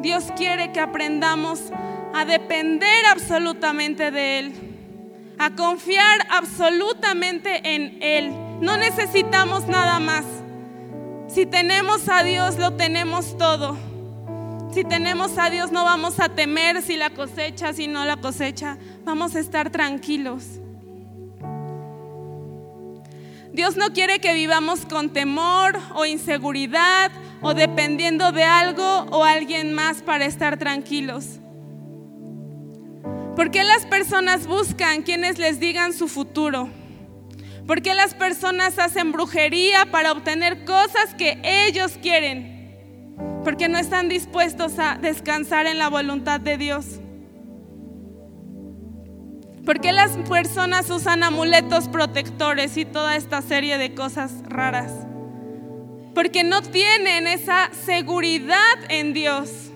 Dios 0.01 0.25
quiere 0.37 0.71
que 0.71 0.79
aprendamos 0.79 1.61
a 2.13 2.25
depender 2.25 3.05
absolutamente 3.07 4.11
de 4.11 4.39
Él 4.39 4.73
a 5.37 5.55
confiar 5.55 6.25
absolutamente 6.29 7.75
en 7.75 8.01
Él. 8.01 8.31
No 8.61 8.77
necesitamos 8.77 9.67
nada 9.67 9.99
más. 9.99 10.23
Si 11.27 11.45
tenemos 11.45 12.07
a 12.09 12.23
Dios, 12.23 12.57
lo 12.57 12.73
tenemos 12.73 13.37
todo. 13.37 13.77
Si 14.73 14.83
tenemos 14.83 15.37
a 15.37 15.51
Dios, 15.51 15.71
no 15.71 15.83
vamos 15.83 16.19
a 16.19 16.29
temer 16.29 16.81
si 16.81 16.97
la 16.97 17.11
cosecha, 17.11 17.73
si 17.73 17.85
no 17.85 18.05
la 18.05 18.17
cosecha. 18.17 18.79
Vamos 19.05 19.35
a 19.35 19.39
estar 19.39 19.69
tranquilos. 19.69 20.45
Dios 23.51 23.77
no 23.77 23.93
quiere 23.93 24.17
que 24.17 24.33
vivamos 24.33 24.87
con 24.87 25.13
temor 25.13 25.77
o 25.93 26.07
inseguridad 26.07 27.11
o 27.41 27.53
dependiendo 27.53 28.31
de 28.31 28.45
algo 28.45 29.05
o 29.11 29.23
alguien 29.23 29.73
más 29.73 30.01
para 30.01 30.25
estar 30.25 30.57
tranquilos. 30.57 31.39
¿Por 33.35 33.51
qué 33.51 33.63
las 33.63 33.85
personas 33.85 34.47
buscan 34.47 35.03
quienes 35.03 35.37
les 35.37 35.59
digan 35.59 35.93
su 35.93 36.07
futuro? 36.07 36.67
¿Por 37.67 37.83
qué 37.83 37.93
las 37.93 38.15
personas 38.15 38.79
hacen 38.79 39.11
brujería 39.11 39.85
para 39.91 40.11
obtener 40.11 40.65
cosas 40.65 41.13
que 41.15 41.39
ellos 41.43 41.91
quieren? 42.01 42.52
Porque 43.43 43.67
no 43.67 43.77
están 43.77 44.09
dispuestos 44.09 44.79
a 44.79 44.95
descansar 44.95 45.65
en 45.65 45.77
la 45.77 45.89
voluntad 45.89 46.39
de 46.39 46.57
Dios. 46.57 46.99
¿Por 49.65 49.79
qué 49.79 49.93
las 49.93 50.17
personas 50.29 50.89
usan 50.89 51.23
amuletos 51.23 51.87
protectores 51.87 52.75
y 52.75 52.83
toda 52.83 53.15
esta 53.15 53.41
serie 53.41 53.77
de 53.77 53.93
cosas 53.95 54.31
raras? 54.49 54.91
Porque 56.13 56.43
no 56.43 56.61
tienen 56.61 57.27
esa 57.27 57.69
seguridad 57.85 58.77
en 58.89 59.13
Dios. 59.13 59.71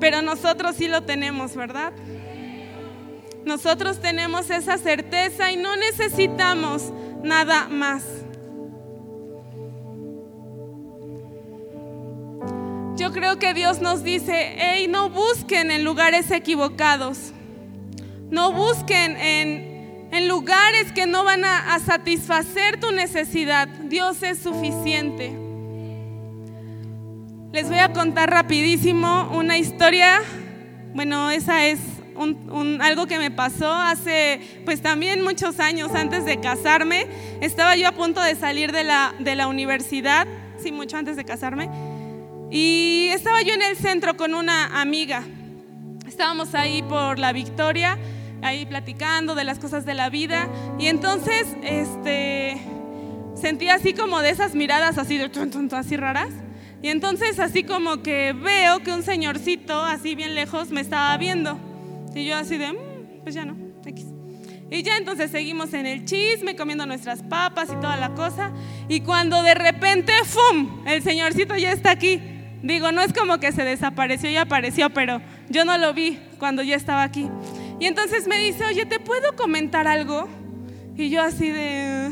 Pero 0.00 0.20
nosotros 0.22 0.76
sí 0.76 0.88
lo 0.88 1.02
tenemos, 1.02 1.54
¿verdad? 1.54 1.92
Nosotros 3.44 4.00
tenemos 4.00 4.50
esa 4.50 4.78
certeza 4.78 5.52
y 5.52 5.56
no 5.56 5.76
necesitamos 5.76 6.92
nada 7.22 7.68
más. 7.68 8.04
Yo 12.98 13.12
creo 13.12 13.38
que 13.38 13.54
Dios 13.54 13.80
nos 13.80 14.02
dice, 14.02 14.56
hey, 14.58 14.88
no 14.88 15.08
busquen 15.08 15.70
en 15.70 15.84
lugares 15.84 16.32
equivocados. 16.32 17.32
No 18.28 18.50
busquen 18.52 19.16
en, 19.16 20.08
en 20.10 20.26
lugares 20.26 20.90
que 20.92 21.06
no 21.06 21.22
van 21.22 21.44
a, 21.44 21.74
a 21.74 21.78
satisfacer 21.78 22.80
tu 22.80 22.90
necesidad. 22.90 23.68
Dios 23.68 24.24
es 24.24 24.40
suficiente. 24.40 25.32
Les 27.52 27.68
voy 27.68 27.78
a 27.78 27.92
contar 27.92 28.30
rapidísimo 28.30 29.30
una 29.32 29.58
historia. 29.58 30.20
Bueno, 30.92 31.30
esa 31.30 31.66
es 31.66 31.78
algo 32.80 33.06
que 33.06 33.18
me 33.18 33.30
pasó 33.30 33.72
hace, 33.72 34.40
pues 34.64 34.82
también 34.82 35.22
muchos 35.22 35.60
años 35.60 35.94
antes 35.94 36.24
de 36.24 36.40
casarme. 36.40 37.06
Estaba 37.40 37.76
yo 37.76 37.86
a 37.86 37.92
punto 37.92 38.20
de 38.20 38.34
salir 38.34 38.72
de 38.72 38.82
la, 38.82 39.14
de 39.20 39.36
la 39.36 39.46
universidad, 39.46 40.26
sí, 40.60 40.72
mucho 40.72 40.96
antes 40.96 41.16
de 41.16 41.24
casarme. 41.24 41.70
Y 42.50 43.08
estaba 43.12 43.42
yo 43.42 43.52
en 43.54 43.62
el 43.62 43.76
centro 43.76 44.16
con 44.16 44.34
una 44.34 44.80
amiga. 44.80 45.22
Estábamos 46.06 46.54
ahí 46.54 46.82
por 46.82 47.18
la 47.18 47.32
Victoria, 47.32 47.98
ahí 48.42 48.64
platicando 48.64 49.34
de 49.34 49.44
las 49.44 49.58
cosas 49.58 49.84
de 49.84 49.94
la 49.94 50.08
vida. 50.08 50.48
Y 50.78 50.86
entonces, 50.86 51.46
este 51.62 52.60
sentí 53.34 53.68
así 53.68 53.94
como 53.94 54.20
de 54.20 54.30
esas 54.30 54.54
miradas 54.54 54.98
así 54.98 55.16
de 55.16 55.30
así 55.76 55.96
raras. 55.96 56.30
Y 56.82 56.88
entonces 56.88 57.38
así 57.38 57.64
como 57.64 58.02
que 58.02 58.32
veo 58.32 58.80
que 58.80 58.92
un 58.92 59.02
señorcito 59.02 59.80
así 59.80 60.14
bien 60.14 60.34
lejos 60.34 60.70
me 60.70 60.80
estaba 60.80 61.16
viendo. 61.16 61.58
Y 62.14 62.24
yo 62.24 62.36
así 62.36 62.56
de, 62.56 62.72
mm, 62.72 63.22
pues 63.22 63.34
ya 63.34 63.44
no, 63.44 63.56
X. 63.84 64.06
Y 64.70 64.82
ya 64.82 64.96
entonces 64.96 65.30
seguimos 65.30 65.72
en 65.72 65.86
el 65.86 66.04
chisme, 66.04 66.56
comiendo 66.56 66.84
nuestras 66.86 67.22
papas 67.22 67.68
y 67.72 67.76
toda 67.76 67.96
la 67.96 68.14
cosa. 68.14 68.52
Y 68.88 69.00
cuando 69.00 69.42
de 69.42 69.54
repente, 69.54 70.12
¡fum! 70.24 70.84
El 70.86 71.02
señorcito 71.02 71.56
ya 71.56 71.72
está 71.72 71.90
aquí. 71.90 72.37
Digo, 72.62 72.90
no 72.92 73.02
es 73.02 73.12
como 73.12 73.38
que 73.38 73.52
se 73.52 73.64
desapareció 73.64 74.30
y 74.30 74.36
apareció, 74.36 74.90
pero 74.90 75.20
yo 75.48 75.64
no 75.64 75.78
lo 75.78 75.94
vi 75.94 76.18
cuando 76.38 76.62
ya 76.62 76.76
estaba 76.76 77.02
aquí. 77.02 77.28
Y 77.78 77.86
entonces 77.86 78.26
me 78.26 78.38
dice, 78.38 78.64
oye, 78.64 78.86
¿te 78.86 78.98
puedo 78.98 79.36
comentar 79.36 79.86
algo? 79.86 80.28
Y 80.96 81.10
yo 81.10 81.22
así 81.22 81.50
de... 81.50 82.10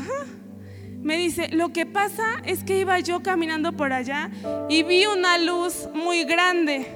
Me 1.01 1.17
dice, 1.17 1.49
lo 1.49 1.71
que 1.73 1.85
pasa 1.85 2.23
es 2.45 2.63
que 2.63 2.79
iba 2.79 2.99
yo 2.99 3.21
caminando 3.21 3.73
por 3.73 3.93
allá 3.93 4.29
y 4.67 4.83
vi 4.83 5.05
una 5.05 5.37
luz 5.37 5.87
muy 5.93 6.23
grande. 6.23 6.87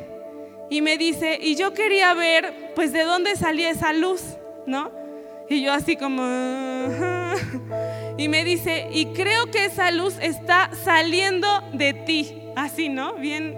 Y 0.70 0.82
me 0.82 0.97
dice, 0.97 1.39
y 1.41 1.56
yo 1.56 1.74
quería 1.74 2.14
ver, 2.14 2.72
pues, 2.76 2.93
de 2.93 3.04
dónde 3.04 3.36
salía 3.36 3.70
esa 3.70 3.93
luz, 3.93 4.22
¿no? 4.66 5.01
Y 5.50 5.62
yo 5.62 5.74
así 5.74 5.96
como... 5.96 6.24
Y 8.18 8.28
me 8.28 8.44
dice, 8.44 8.88
y 8.92 9.08
creo 9.08 9.50
que 9.50 9.66
esa 9.66 9.89
luz 9.92 10.16
está 10.22 10.72
saliendo 10.84 11.48
de 11.74 11.94
ti. 11.94 12.34
Así, 12.56 12.89
¿no? 12.89 13.16
Bien 13.16 13.58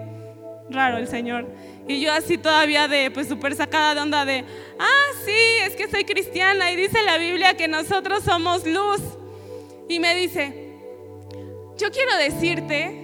raro 0.70 0.98
el 0.98 1.08
Señor. 1.08 1.46
Y 1.86 2.00
yo 2.00 2.12
así 2.12 2.38
todavía 2.38 2.88
de, 2.88 3.10
pues 3.10 3.28
súper 3.28 3.54
sacada 3.54 3.94
de 3.94 4.00
onda 4.00 4.24
de, 4.24 4.44
ah, 4.78 5.18
sí, 5.24 5.36
es 5.66 5.76
que 5.76 5.88
soy 5.88 6.04
cristiana 6.04 6.70
y 6.72 6.76
dice 6.76 7.02
la 7.02 7.18
Biblia 7.18 7.56
que 7.56 7.68
nosotros 7.68 8.24
somos 8.24 8.66
luz. 8.66 9.00
Y 9.88 10.00
me 10.00 10.14
dice, 10.14 10.72
yo 11.76 11.90
quiero 11.90 12.16
decirte 12.16 13.00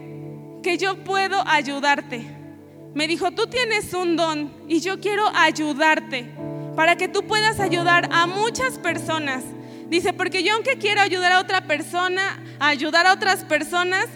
que 0.62 0.78
yo 0.78 1.05
puedo 1.05 1.43
ayudarte. 1.47 2.24
Me 2.95 3.07
dijo, 3.07 3.33
tú 3.33 3.47
tienes 3.47 3.93
un 3.93 4.16
don 4.16 4.53
y 4.66 4.81
yo 4.81 4.99
quiero 4.99 5.28
ayudarte 5.35 6.49
para 6.81 6.97
que 6.97 7.09
tú 7.09 7.24
puedas 7.26 7.61
ayudar 7.61 8.09
a 8.11 8.26
muchas 8.26 8.78
personas. 8.78 9.45
Dice, 9.91 10.14
porque 10.14 10.43
yo 10.43 10.55
aunque 10.55 10.78
quiero 10.78 11.03
ayudar 11.03 11.31
a 11.33 11.41
otra 11.41 11.66
persona, 11.66 12.43
ayudar 12.59 13.07
a 13.07 13.12
otras 13.12 13.45
personas, 13.45 14.07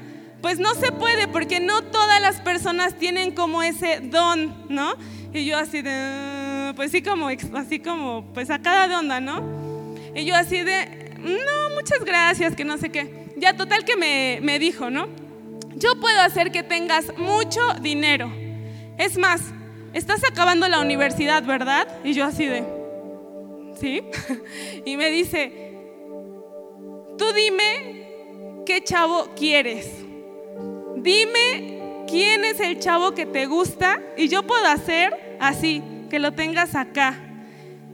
pues 0.41 0.59
no 0.59 0.73
se 0.75 0.91
puede 0.91 1.29
porque 1.29 1.61
no 1.61 1.83
todas 1.83 2.23
las 2.23 2.41
personas 2.41 2.95
tienen 2.95 3.33
como 3.33 3.62
ese 3.62 4.01
don, 4.01 4.65
¿no? 4.71 4.95
Y 5.35 5.45
yo 5.45 5.59
así 5.59 5.83
de, 5.83 6.73
pues 6.75 6.91
sí 6.91 7.03
como, 7.03 7.29
así 7.29 7.81
como, 7.81 8.33
pues 8.33 8.49
a 8.49 8.59
cada 8.62 8.89
de 8.89 8.97
onda, 8.97 9.21
¿no? 9.21 9.43
Y 10.15 10.25
yo 10.25 10.35
así 10.35 10.62
de, 10.62 11.19
no, 11.19 11.75
muchas 11.75 12.03
gracias, 12.03 12.57
que 12.57 12.65
no 12.65 12.79
sé 12.79 12.89
qué. 12.89 13.27
Ya 13.37 13.59
total 13.59 13.85
que 13.85 13.99
me, 13.99 14.39
me 14.41 14.59
dijo, 14.59 14.89
¿no? 14.89 15.07
Yo 15.77 16.01
puedo 16.01 16.19
hacer 16.23 16.51
que 16.51 16.62
tengas 16.62 17.12
mucho 17.19 17.61
dinero. 17.83 18.33
Es 18.97 19.19
más, 19.19 19.53
estás 19.95 20.22
acabando 20.30 20.68
la 20.68 20.80
universidad, 20.80 21.42
¿verdad? 21.45 21.88
Y 22.05 22.12
yo 22.12 22.24
así 22.24 22.45
de, 22.47 22.64
¿sí? 23.80 24.03
y 24.84 24.97
me 24.97 25.11
dice, 25.11 25.72
tú 27.16 27.24
dime 27.32 28.62
qué 28.66 28.82
chavo 28.84 29.30
quieres 29.34 30.05
dime 31.05 32.05
quién 32.09 32.45
es 32.45 32.59
el 32.59 32.80
chavo 32.80 33.14
que 33.14 33.26
te 33.26 33.47
gusta 33.47 34.01
y 34.16 34.28
yo 34.28 34.42
puedo 34.42 34.66
hacer 34.66 35.36
así, 35.38 35.82
que 36.11 36.18
lo 36.18 36.32
tengas 36.32 36.74
acá. 36.74 37.20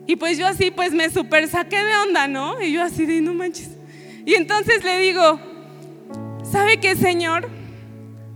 Y 0.06 0.16
pues 0.16 0.38
yo 0.38 0.46
así, 0.46 0.70
pues 0.70 0.92
me 0.92 1.10
super 1.10 1.46
saqué 1.48 1.76
de 1.76 1.96
onda, 1.96 2.26
¿no? 2.26 2.62
Y 2.62 2.72
yo 2.72 2.82
así 2.82 3.04
de, 3.04 3.20
no 3.20 3.34
manches. 3.34 3.70
Y 4.24 4.34
entonces 4.34 4.84
le 4.84 4.98
digo, 4.98 5.38
¿sabe 6.50 6.78
qué, 6.78 6.96
Señor? 6.96 7.48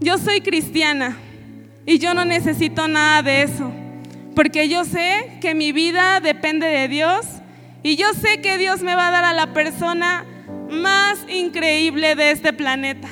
Yo 0.01 0.19
soy 0.19 0.41
cristiana 0.41 1.17
y 1.87 1.99
yo 1.99 2.15
no 2.15 2.25
necesito 2.25 2.89
nada 2.89 3.23
de 3.23 3.43
eso, 3.43 3.73
porque 4.35 4.69
yo 4.69 4.85
sé 4.85 5.39
que 5.41 5.55
mi 5.55 5.73
vida 5.73 6.21
depende 6.21 6.67
de 6.67 6.89
Dios 6.89 7.27
y 7.83 7.97
yo 7.97 8.13
sé 8.15 8.41
que 8.41 8.59
Dios 8.59 8.83
me 8.83 8.95
va 8.95 9.09
a 9.09 9.11
dar 9.11 9.25
a 9.25 9.33
la 9.33 9.53
persona 9.53 10.25
más 10.71 11.19
increíble 11.29 12.15
de 12.15 12.31
este 12.31 12.53
planeta 12.53 13.09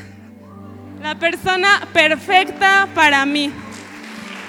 la 1.03 1.17
persona 1.17 1.89
perfecta 1.93 2.89
para 2.95 3.27
mí. 3.27 3.53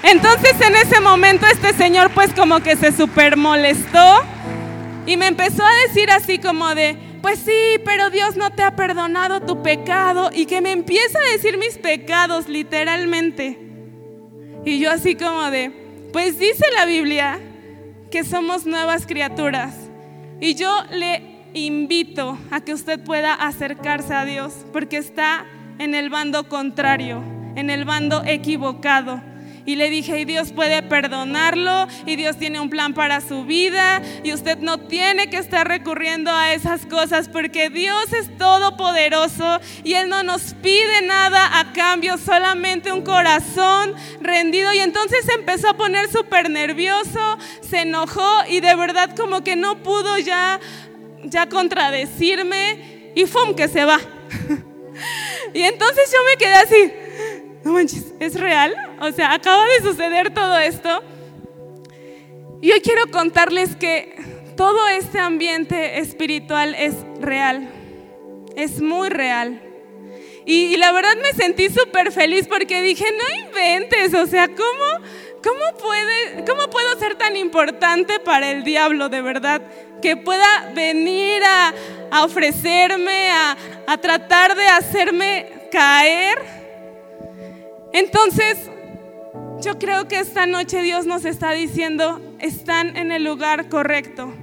Entonces 0.03 0.53
en 0.61 0.75
ese 0.75 0.99
momento 0.99 1.47
este 1.47 1.73
señor 1.73 2.11
pues 2.11 2.31
como 2.33 2.59
que 2.59 2.75
se 2.75 2.91
super 2.91 3.37
molestó 3.37 4.23
y 5.05 5.17
me 5.17 5.27
empezó 5.27 5.65
a 5.65 5.87
decir 5.87 6.11
así 6.11 6.37
como 6.37 6.75
de, 6.75 6.97
pues 7.21 7.39
sí, 7.39 7.79
pero 7.83 8.09
Dios 8.09 8.35
no 8.35 8.51
te 8.51 8.63
ha 8.63 8.75
perdonado 8.75 9.41
tu 9.41 9.63
pecado 9.63 10.29
y 10.33 10.45
que 10.45 10.61
me 10.61 10.71
empieza 10.71 11.17
a 11.17 11.31
decir 11.31 11.57
mis 11.57 11.77
pecados 11.77 12.47
literalmente. 12.47 13.62
Y 14.65 14.79
yo 14.79 14.91
así 14.91 15.15
como 15.15 15.51
de, 15.51 15.71
pues 16.13 16.39
dice 16.39 16.65
la 16.77 16.85
Biblia 16.85 17.39
que 18.09 18.23
somos 18.23 18.65
nuevas 18.65 19.05
criaturas 19.05 19.75
y 20.39 20.55
yo 20.55 20.69
le 20.91 21.21
invito 21.53 22.37
a 22.51 22.61
que 22.61 22.73
usted 22.73 23.03
pueda 23.03 23.33
acercarse 23.33 24.13
a 24.13 24.25
Dios 24.25 24.53
porque 24.71 24.97
está 24.97 25.45
en 25.79 25.95
el 25.95 26.09
bando 26.09 26.47
contrario, 26.47 27.21
en 27.55 27.69
el 27.69 27.85
bando 27.85 28.23
equivocado. 28.25 29.21
Y 29.65 29.75
le 29.75 29.89
dije, 29.89 30.19
y 30.19 30.25
Dios 30.25 30.51
puede 30.51 30.83
perdonarlo, 30.83 31.87
y 32.05 32.15
Dios 32.15 32.37
tiene 32.37 32.59
un 32.59 32.69
plan 32.69 32.93
para 32.93 33.21
su 33.21 33.45
vida, 33.45 34.01
y 34.23 34.33
usted 34.33 34.57
no 34.57 34.77
tiene 34.77 35.29
que 35.29 35.37
estar 35.37 35.67
recurriendo 35.67 36.31
a 36.31 36.53
esas 36.53 36.85
cosas, 36.85 37.29
porque 37.29 37.69
Dios 37.69 38.11
es 38.13 38.37
todopoderoso 38.37 39.59
y 39.83 39.93
Él 39.93 40.09
no 40.09 40.23
nos 40.23 40.53
pide 40.55 41.01
nada 41.05 41.59
a 41.59 41.71
cambio, 41.73 42.17
solamente 42.17 42.91
un 42.91 43.03
corazón 43.03 43.93
rendido. 44.19 44.73
Y 44.73 44.79
entonces 44.79 45.27
empezó 45.29 45.69
a 45.69 45.77
poner 45.77 46.11
súper 46.11 46.49
nervioso, 46.49 47.37
se 47.61 47.81
enojó 47.81 48.29
y 48.49 48.59
de 48.59 48.75
verdad 48.75 49.15
como 49.15 49.43
que 49.43 49.55
no 49.55 49.81
pudo 49.81 50.17
ya, 50.17 50.59
ya 51.23 51.47
contradecirme, 51.47 53.11
y 53.15 53.25
¡fum! 53.25 53.55
que 53.55 53.67
se 53.67 53.85
va. 53.85 53.99
Y 55.53 55.61
entonces 55.61 56.11
yo 56.11 56.17
me 56.29 56.37
quedé 56.37 56.53
así, 56.53 56.93
no 57.63 57.71
manches, 57.71 58.13
¿es 58.19 58.39
real? 58.39 58.75
O 58.99 59.11
sea, 59.11 59.33
acaba 59.33 59.63
de 59.65 59.89
suceder 59.89 60.33
todo 60.33 60.57
esto. 60.59 61.01
Y 62.61 62.71
hoy 62.71 62.81
quiero 62.81 63.09
contarles 63.11 63.75
que 63.75 64.15
todo 64.55 64.87
este 64.87 65.19
ambiente 65.19 65.99
espiritual 65.99 66.75
es 66.75 66.95
real, 67.19 67.69
es 68.55 68.81
muy 68.81 69.09
real. 69.09 69.61
Y, 70.45 70.75
la 70.75 70.91
verdad 70.91 71.15
me 71.21 71.31
sentí 71.31 71.69
súper 71.69 72.11
feliz 72.11 72.47
porque 72.47 72.81
dije, 72.81 73.05
no 73.11 73.47
inventes, 73.47 74.13
o 74.13 74.25
sea, 74.27 74.47
¿cómo, 74.47 75.05
cómo, 75.41 75.77
puede, 75.77 76.43
¿cómo 76.45 76.69
puedo 76.69 76.99
ser 76.99 77.15
tan 77.15 77.37
importante 77.37 78.19
para 78.19 78.51
el 78.51 78.65
diablo 78.65 79.07
de 79.07 79.21
verdad? 79.21 79.61
Que 80.01 80.17
pueda 80.17 80.71
venir 80.75 81.41
a, 81.45 81.73
a 82.11 82.25
ofrecerme, 82.25 83.31
a, 83.31 83.57
a 83.87 83.97
tratar 83.97 84.55
de 84.55 84.67
hacerme 84.67 85.47
caer. 85.71 86.62
Entonces, 87.93 88.57
yo 89.61 89.77
creo 89.77 90.07
que 90.07 90.19
esta 90.19 90.45
noche 90.47 90.81
Dios 90.81 91.05
nos 91.05 91.25
está 91.25 91.51
diciendo, 91.51 92.19
están 92.39 92.97
en 92.97 93.11
el 93.11 93.23
lugar 93.23 93.69
correcto, 93.69 94.33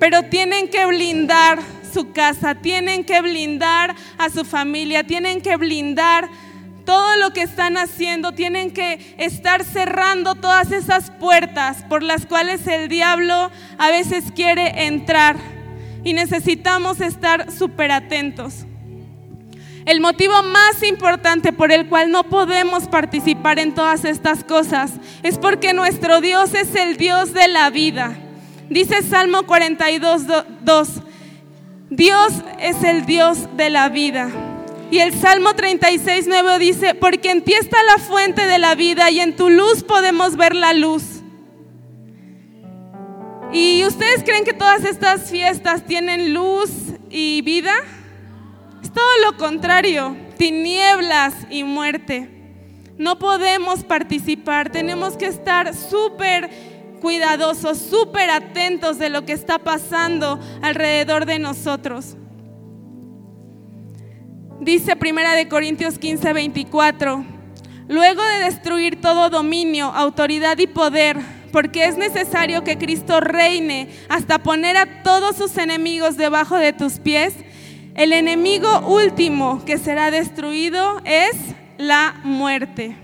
pero 0.00 0.24
tienen 0.24 0.68
que 0.68 0.84
blindar 0.86 1.60
su 1.92 2.12
casa, 2.12 2.56
tienen 2.56 3.04
que 3.04 3.20
blindar 3.20 3.94
a 4.18 4.28
su 4.30 4.44
familia, 4.44 5.04
tienen 5.04 5.40
que 5.40 5.56
blindar 5.56 6.28
todo 6.84 7.16
lo 7.18 7.32
que 7.32 7.42
están 7.42 7.76
haciendo, 7.76 8.32
tienen 8.32 8.72
que 8.72 9.14
estar 9.16 9.62
cerrando 9.62 10.34
todas 10.34 10.72
esas 10.72 11.12
puertas 11.12 11.84
por 11.88 12.02
las 12.02 12.26
cuales 12.26 12.66
el 12.66 12.88
diablo 12.88 13.50
a 13.78 13.90
veces 13.90 14.24
quiere 14.34 14.86
entrar 14.86 15.36
y 16.02 16.14
necesitamos 16.14 17.00
estar 17.00 17.52
súper 17.52 17.92
atentos. 17.92 18.66
El 19.84 20.00
motivo 20.00 20.42
más 20.42 20.82
importante 20.84 21.52
por 21.52 21.72
el 21.72 21.88
cual 21.88 22.10
no 22.10 22.24
podemos 22.24 22.86
participar 22.86 23.58
en 23.58 23.74
todas 23.74 24.04
estas 24.04 24.44
cosas 24.44 24.92
es 25.22 25.38
porque 25.38 25.72
nuestro 25.72 26.20
Dios 26.20 26.54
es 26.54 26.74
el 26.76 26.96
Dios 26.96 27.32
de 27.32 27.48
la 27.48 27.68
vida. 27.70 28.16
Dice 28.70 29.02
Salmo 29.02 29.42
42, 29.42 30.22
2, 30.60 30.88
Dios 31.90 32.32
es 32.60 32.84
el 32.84 33.06
Dios 33.06 33.56
de 33.56 33.70
la 33.70 33.88
vida. 33.88 34.30
Y 34.92 34.98
el 34.98 35.14
Salmo 35.14 35.54
36, 35.54 36.26
9 36.28 36.58
dice, 36.58 36.94
porque 36.94 37.30
en 37.30 37.42
ti 37.42 37.54
está 37.54 37.78
la 37.84 37.98
fuente 37.98 38.46
de 38.46 38.58
la 38.58 38.74
vida 38.74 39.10
y 39.10 39.20
en 39.20 39.34
tu 39.34 39.50
luz 39.50 39.82
podemos 39.82 40.36
ver 40.36 40.54
la 40.54 40.74
luz. 40.74 41.02
¿Y 43.52 43.84
ustedes 43.84 44.22
creen 44.22 44.44
que 44.44 44.52
todas 44.52 44.84
estas 44.84 45.30
fiestas 45.30 45.84
tienen 45.86 46.32
luz 46.32 46.70
y 47.10 47.42
vida? 47.42 47.74
Es 48.82 48.92
todo 48.92 49.10
lo 49.24 49.36
contrario, 49.36 50.16
tinieblas 50.36 51.34
y 51.50 51.64
muerte. 51.64 52.28
No 52.98 53.18
podemos 53.18 53.84
participar, 53.84 54.70
tenemos 54.70 55.16
que 55.16 55.26
estar 55.26 55.74
súper 55.74 56.50
cuidadosos, 57.00 57.78
súper 57.78 58.30
atentos 58.30 58.98
de 58.98 59.08
lo 59.08 59.24
que 59.24 59.32
está 59.32 59.58
pasando 59.58 60.38
alrededor 60.62 61.26
de 61.26 61.38
nosotros. 61.38 62.16
Dice 64.60 64.94
Primera 64.94 65.34
de 65.34 65.48
Corintios 65.48 65.98
15, 65.98 66.32
24. 66.32 67.24
Luego 67.88 68.22
de 68.22 68.44
destruir 68.44 69.00
todo 69.00 69.28
dominio, 69.28 69.86
autoridad 69.86 70.56
y 70.58 70.68
poder, 70.68 71.18
porque 71.50 71.86
es 71.86 71.96
necesario 71.96 72.62
que 72.62 72.78
Cristo 72.78 73.20
reine 73.20 73.88
hasta 74.08 74.38
poner 74.38 74.76
a 74.76 75.02
todos 75.02 75.36
sus 75.36 75.58
enemigos 75.58 76.16
debajo 76.16 76.56
de 76.56 76.72
tus 76.72 77.00
pies, 77.00 77.34
el 77.94 78.12
enemigo 78.12 78.80
último 78.80 79.64
que 79.64 79.78
será 79.78 80.10
destruido 80.10 81.00
es 81.04 81.36
la 81.78 82.20
muerte. 82.24 82.96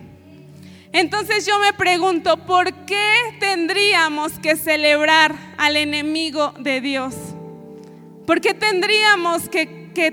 Entonces 0.93 1.47
yo 1.47 1.59
me 1.59 1.73
pregunto, 1.75 2.39
¿por 2.47 2.73
qué 2.87 3.13
tendríamos 3.39 4.39
que 4.39 4.57
celebrar 4.57 5.35
al 5.59 5.77
enemigo 5.77 6.55
de 6.59 6.81
Dios? 6.81 7.15
¿Por 8.27 8.41
qué 8.41 8.55
tendríamos 8.55 9.49
que, 9.49 9.67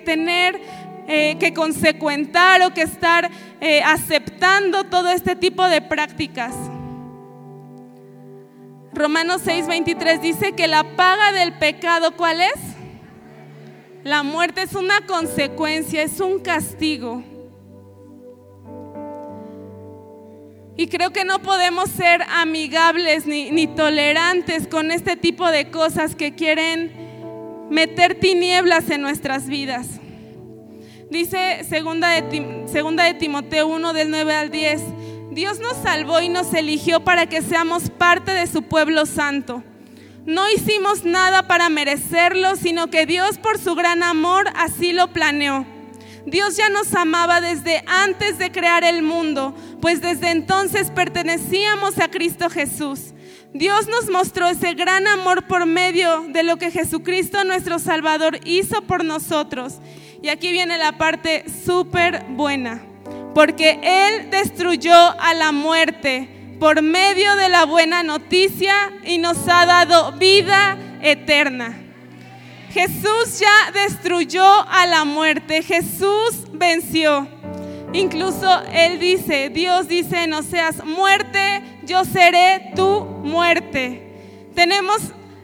tener 0.03 0.59
eh, 1.07 1.37
que 1.39 1.53
consecuentar 1.53 2.61
o 2.63 2.73
que 2.73 2.81
estar 2.81 3.29
eh, 3.61 3.81
aceptando 3.83 4.83
todo 4.85 5.09
este 5.09 5.35
tipo 5.35 5.63
de 5.65 5.81
prácticas? 5.81 6.53
Romanos 8.93 9.41
6:23 9.45 10.21
dice 10.21 10.53
que 10.53 10.67
la 10.67 10.95
paga 10.95 11.31
del 11.31 11.53
pecado, 11.53 12.11
¿cuál 12.15 12.41
es? 12.41 12.74
La 14.05 14.21
muerte 14.21 14.61
es 14.61 14.75
una 14.75 15.01
consecuencia, 15.07 16.03
es 16.03 16.19
un 16.19 16.37
castigo. 16.37 17.23
Y 20.77 20.85
creo 20.89 21.09
que 21.09 21.25
no 21.25 21.41
podemos 21.41 21.89
ser 21.89 22.21
amigables 22.29 23.25
ni, 23.25 23.65
tolerantes 23.65 24.67
con 24.67 24.91
este 24.91 25.15
tipo 25.15 25.49
de 25.49 25.71
cosas 25.71 26.13
que 26.13 26.35
quieren 26.35 26.91
meter 27.71 28.19
tinieblas 28.19 28.91
en 28.91 29.01
nuestras 29.01 29.47
vidas. 29.47 29.87
Dice 31.09 31.63
segunda 31.67 32.09
de, 32.09 32.67
segunda 32.67 33.05
de 33.05 33.15
Timoteo 33.15 33.65
1 33.65 33.93
del 33.93 34.11
9 34.11 34.35
al 34.35 34.51
10, 34.51 34.83
Dios 35.31 35.59
nos 35.59 35.77
salvó 35.77 36.21
y 36.21 36.29
nos 36.29 36.53
eligió 36.53 37.03
para 37.03 37.25
que 37.25 37.41
seamos 37.41 37.89
parte 37.89 38.35
de 38.35 38.45
su 38.45 38.61
pueblo 38.61 39.07
santo. 39.07 39.63
No 40.25 40.49
hicimos 40.49 41.05
nada 41.05 41.47
para 41.47 41.69
merecerlo, 41.69 42.55
sino 42.55 42.87
que 42.87 43.05
Dios 43.05 43.37
por 43.37 43.59
su 43.59 43.75
gran 43.75 44.01
amor 44.01 44.49
así 44.55 44.91
lo 44.91 45.13
planeó. 45.13 45.67
Dios 46.25 46.57
ya 46.57 46.69
nos 46.69 46.95
amaba 46.95 47.41
desde 47.41 47.83
antes 47.85 48.39
de 48.39 48.51
crear 48.51 48.83
el 48.83 49.03
mundo, 49.03 49.55
pues 49.81 50.01
desde 50.01 50.31
entonces 50.31 50.89
pertenecíamos 50.89 51.99
a 51.99 52.09
Cristo 52.09 52.49
Jesús. 52.49 53.13
Dios 53.53 53.87
nos 53.87 54.09
mostró 54.09 54.47
ese 54.47 54.73
gran 54.73 55.05
amor 55.05 55.45
por 55.45 55.67
medio 55.67 56.25
de 56.29 56.41
lo 56.41 56.57
que 56.57 56.71
Jesucristo 56.71 57.43
nuestro 57.43 57.77
Salvador 57.77 58.39
hizo 58.45 58.81
por 58.81 59.05
nosotros. 59.05 59.75
Y 60.23 60.29
aquí 60.29 60.51
viene 60.51 60.79
la 60.79 60.97
parte 60.97 61.45
súper 61.63 62.25
buena, 62.29 62.83
porque 63.35 63.79
Él 63.83 64.31
destruyó 64.31 64.95
a 65.21 65.35
la 65.35 65.51
muerte 65.51 66.34
por 66.59 66.81
medio 66.81 67.35
de 67.35 67.49
la 67.49 67.65
buena 67.65 68.03
noticia 68.03 68.73
y 69.03 69.17
nos 69.17 69.37
ha 69.47 69.65
dado 69.65 70.13
vida 70.13 70.77
eterna. 71.01 71.81
Jesús 72.71 73.39
ya 73.39 73.71
destruyó 73.71 74.43
a 74.43 74.85
la 74.85 75.05
muerte, 75.05 75.63
Jesús 75.63 76.47
venció. 76.51 77.27
Incluso 77.93 78.61
Él 78.73 78.99
dice, 78.99 79.49
Dios 79.49 79.87
dice 79.87 80.27
no 80.27 80.43
seas 80.43 80.83
muerte, 80.83 81.63
yo 81.83 82.03
seré 82.03 82.71
tu 82.75 83.05
muerte. 83.05 84.01
Tenemos 84.53 84.97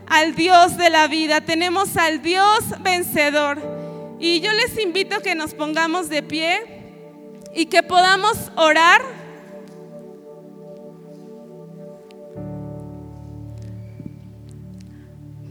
al 0.07 0.36
Dios 0.36 0.76
de 0.76 0.89
la 0.89 1.07
vida, 1.07 1.39
tenemos 1.39 1.95
al 1.95 2.22
Dios 2.22 2.66
vencedor. 2.82 3.62
Y 4.20 4.41
yo 4.41 4.51
les 4.51 4.78
invito 4.78 5.22
que 5.22 5.36
nos 5.36 5.53
pongamos 5.53 6.09
de 6.09 6.24
pie 6.24 6.59
y 7.55 7.68
que 7.68 7.84
podamos 7.84 8.51
orar 8.55 9.01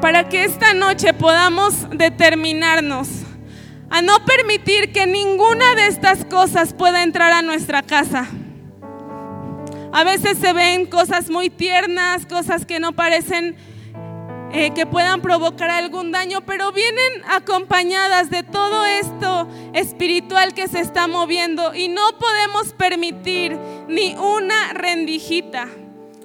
para 0.00 0.28
que 0.28 0.44
esta 0.44 0.72
noche 0.72 1.12
podamos 1.12 1.88
determinarnos 1.90 3.08
a 3.90 4.02
no 4.02 4.24
permitir 4.24 4.92
que 4.92 5.06
ninguna 5.06 5.74
de 5.74 5.88
estas 5.88 6.24
cosas 6.24 6.72
pueda 6.72 7.02
entrar 7.02 7.32
a 7.32 7.42
nuestra 7.42 7.82
casa. 7.82 8.28
A 9.92 10.04
veces 10.04 10.38
se 10.38 10.52
ven 10.52 10.86
cosas 10.86 11.28
muy 11.28 11.50
tiernas, 11.50 12.24
cosas 12.24 12.64
que 12.64 12.78
no 12.78 12.92
parecen 12.92 13.56
eh, 14.52 14.72
que 14.74 14.86
puedan 14.86 15.20
provocar 15.20 15.70
algún 15.70 16.12
daño, 16.12 16.40
pero 16.46 16.72
vienen 16.72 17.22
acompañadas 17.28 18.30
de 18.30 18.42
todo 18.42 18.86
esto 18.86 19.48
espiritual 19.74 20.54
que 20.54 20.68
se 20.68 20.80
está 20.80 21.08
moviendo 21.08 21.74
y 21.74 21.88
no 21.88 22.02
podemos 22.18 22.72
permitir 22.72 23.58
ni 23.88 24.14
una 24.14 24.72
rendijita. 24.72 25.68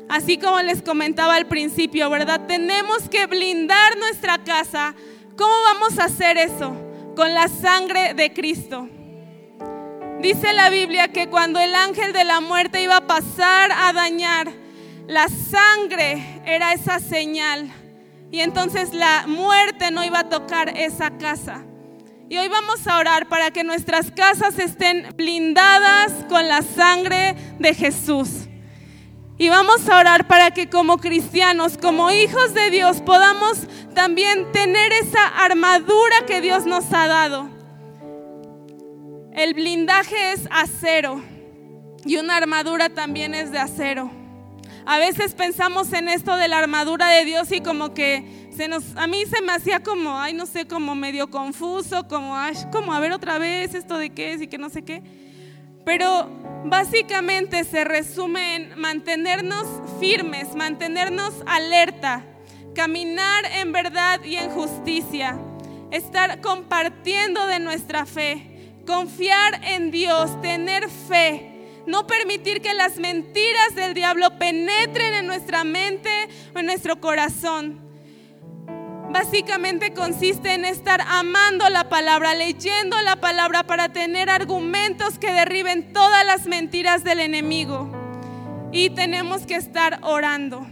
Así 0.07 0.37
como 0.37 0.59
les 0.61 0.81
comentaba 0.81 1.35
al 1.35 1.47
principio, 1.47 2.09
¿verdad? 2.09 2.45
Tenemos 2.47 3.09
que 3.09 3.25
blindar 3.25 3.97
nuestra 3.97 4.43
casa. 4.43 4.93
¿Cómo 5.35 5.53
vamos 5.73 5.99
a 5.99 6.05
hacer 6.05 6.37
eso? 6.37 6.75
Con 7.15 7.33
la 7.33 7.47
sangre 7.47 8.13
de 8.13 8.31
Cristo. 8.31 8.87
Dice 10.21 10.53
la 10.53 10.69
Biblia 10.69 11.09
que 11.09 11.27
cuando 11.27 11.59
el 11.59 11.75
ángel 11.75 12.13
de 12.13 12.23
la 12.23 12.39
muerte 12.39 12.81
iba 12.81 12.97
a 12.97 13.07
pasar 13.07 13.71
a 13.71 13.93
dañar, 13.93 14.51
la 15.07 15.27
sangre 15.27 16.41
era 16.45 16.73
esa 16.73 16.99
señal. 16.99 17.71
Y 18.31 18.39
entonces 18.39 18.93
la 18.93 19.25
muerte 19.27 19.91
no 19.91 20.03
iba 20.03 20.19
a 20.19 20.29
tocar 20.29 20.77
esa 20.77 21.17
casa. 21.17 21.63
Y 22.27 22.37
hoy 22.37 22.47
vamos 22.47 22.87
a 22.87 22.97
orar 22.97 23.27
para 23.27 23.51
que 23.51 23.63
nuestras 23.63 24.09
casas 24.11 24.57
estén 24.57 25.15
blindadas 25.15 26.11
con 26.27 26.47
la 26.47 26.61
sangre 26.63 27.35
de 27.59 27.73
Jesús. 27.73 28.44
Y 29.37 29.49
vamos 29.49 29.87
a 29.89 29.99
orar 29.99 30.27
para 30.27 30.51
que 30.51 30.69
como 30.69 30.97
cristianos, 30.97 31.77
como 31.77 32.09
hijos 32.09 32.53
de 32.53 32.69
Dios, 32.69 33.01
podamos 33.01 33.67
también 33.93 34.49
tener 34.53 34.93
esa 34.93 35.27
armadura 35.27 36.25
que 36.25 36.39
Dios 36.39 36.65
nos 36.65 36.85
ha 36.93 37.07
dado. 37.07 37.49
El 39.33 39.53
blindaje 39.53 40.31
es 40.31 40.47
acero 40.49 41.21
y 42.05 42.15
una 42.15 42.37
armadura 42.37 42.89
también 42.89 43.33
es 43.33 43.51
de 43.51 43.59
acero. 43.59 44.09
A 44.85 44.99
veces 44.99 45.33
pensamos 45.33 45.91
en 45.91 46.07
esto 46.07 46.37
de 46.37 46.47
la 46.47 46.59
armadura 46.59 47.07
de 47.09 47.25
Dios 47.25 47.51
y 47.51 47.59
como 47.59 47.93
que 47.93 48.49
se 48.55 48.69
nos, 48.69 48.95
a 48.95 49.05
mí 49.07 49.25
se 49.25 49.41
me 49.41 49.51
hacía 49.51 49.83
como, 49.83 50.17
ay, 50.17 50.33
no 50.33 50.45
sé, 50.45 50.65
como 50.65 50.95
medio 50.95 51.29
confuso, 51.29 52.07
como, 52.07 52.37
ay, 52.37 52.55
como 52.71 52.93
a 52.93 53.01
ver 53.01 53.11
otra 53.11 53.37
vez 53.37 53.73
esto 53.73 53.97
de 53.97 54.11
qué 54.11 54.31
es 54.31 54.41
y 54.41 54.47
que 54.47 54.57
no 54.57 54.69
sé 54.69 54.83
qué. 54.83 55.03
Pero 55.85 56.27
básicamente 56.65 57.63
se 57.63 57.83
resume 57.83 58.55
en 58.55 58.79
mantenernos 58.79 59.67
firmes, 59.99 60.55
mantenernos 60.55 61.33
alerta, 61.45 62.25
caminar 62.73 63.45
en 63.53 63.71
verdad 63.71 64.23
y 64.23 64.35
en 64.35 64.49
justicia, 64.49 65.39
estar 65.91 66.41
compartiendo 66.41 67.45
de 67.45 67.59
nuestra 67.59 68.05
fe, 68.05 68.73
confiar 68.87 69.61
en 69.63 69.91
Dios, 69.91 70.41
tener 70.41 70.89
fe. 70.89 71.51
No 71.85 72.07
permitir 72.07 72.61
que 72.61 72.73
las 72.73 72.97
mentiras 72.97 73.75
del 73.75 73.93
diablo 73.93 74.39
penetren 74.39 75.13
en 75.13 75.27
nuestra 75.27 75.63
mente 75.63 76.09
o 76.55 76.59
en 76.59 76.65
nuestro 76.65 76.99
corazón 76.99 77.84
básicamente 79.15 79.93
consiste 79.93 80.53
en 80.53 80.65
estar 80.65 80.99
amando 80.99 81.69
la 81.69 81.87
palabra, 81.87 82.35
leyendo 82.35 83.01
la 83.01 83.15
palabra 83.15 83.63
para 83.63 83.87
tener 83.87 84.29
argumentos 84.29 85.17
que 85.19 85.31
derriben 85.31 85.93
todas 85.93 86.25
las 86.25 86.47
mentiras 86.47 87.05
del 87.05 87.21
enemigo. 87.21 87.89
Y 88.73 88.89
tenemos 88.89 89.45
que 89.45 89.55
estar 89.55 89.99
orando. 90.01 90.67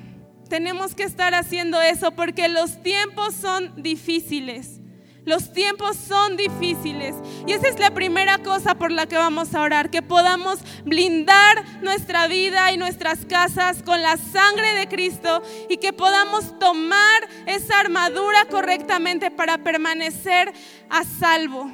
Tenemos 0.50 0.94
que 0.94 1.04
estar 1.04 1.34
haciendo 1.34 1.82
eso 1.82 2.12
porque 2.12 2.50
los 2.50 2.84
tiempos 2.84 3.34
son 3.34 3.82
difíciles. 3.82 4.82
Los 5.26 5.54
tiempos 5.54 5.96
son 5.96 6.36
difíciles 6.36 7.16
y 7.48 7.54
esa 7.54 7.70
es 7.70 7.80
la 7.80 7.92
primera 7.92 8.40
cosa 8.40 8.76
por 8.76 8.92
la 8.92 9.08
que 9.08 9.16
vamos 9.16 9.56
a 9.56 9.62
orar, 9.62 9.90
que 9.90 10.02
podamos 10.02 10.60
blindar 10.84 11.64
nuestra 11.82 12.28
vida 12.28 12.74
y 12.74 12.78
nuestras 12.78 13.26
casas 13.26 13.84
con 13.84 14.02
la 14.02 14.18
sangre 14.18 14.74
de 14.74 14.90
Cristo 14.90 15.42
y 15.70 15.78
que 15.78 15.94
podamos 15.94 16.60
tomar 16.60 17.30
esa 17.46 17.80
armadura 17.80 18.46
correctamente 18.50 19.32
para 19.32 19.60
permanecer 19.60 20.52
a 20.90 21.06
salvo. 21.06 21.72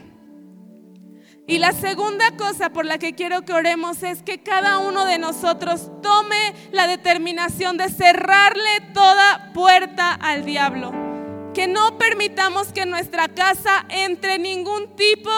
Y 1.47 1.57
la 1.57 1.71
segunda 1.71 2.37
cosa 2.37 2.69
por 2.69 2.85
la 2.85 2.99
que 2.99 3.15
quiero 3.15 3.43
que 3.45 3.53
oremos 3.53 4.03
es 4.03 4.21
que 4.21 4.43
cada 4.43 4.77
uno 4.77 5.05
de 5.05 5.17
nosotros 5.17 5.89
tome 6.03 6.53
la 6.71 6.85
determinación 6.85 7.77
de 7.77 7.89
cerrarle 7.89 8.81
toda 8.93 9.51
puerta 9.53 10.13
al 10.13 10.45
diablo 10.45 11.08
que 11.53 11.67
no 11.67 11.97
permitamos 11.97 12.71
que 12.71 12.81
en 12.81 12.89
nuestra 12.89 13.27
casa 13.27 13.85
entre 13.89 14.39
ningún 14.39 14.95
tipo 14.95 15.31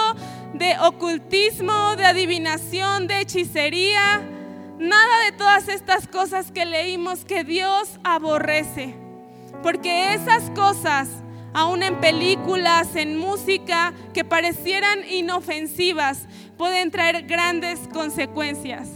de 0.53 0.75
ocultismo, 0.79 1.95
de 1.95 2.05
adivinación, 2.05 3.07
de 3.07 3.21
hechicería, 3.21 4.21
nada 4.77 5.23
de 5.25 5.31
todas 5.31 5.67
estas 5.67 6.07
cosas 6.07 6.51
que 6.51 6.65
leímos 6.65 7.25
que 7.25 7.43
Dios 7.43 7.99
aborrece. 8.03 8.95
Porque 9.63 10.13
esas 10.13 10.49
cosas 10.51 11.07
aún 11.53 11.83
en 11.83 11.99
películas, 11.99 12.95
en 12.95 13.17
música, 13.17 13.93
que 14.13 14.23
parecieran 14.23 14.99
inofensivas, 15.09 16.27
pueden 16.57 16.91
traer 16.91 17.23
grandes 17.23 17.79
consecuencias. 17.93 18.89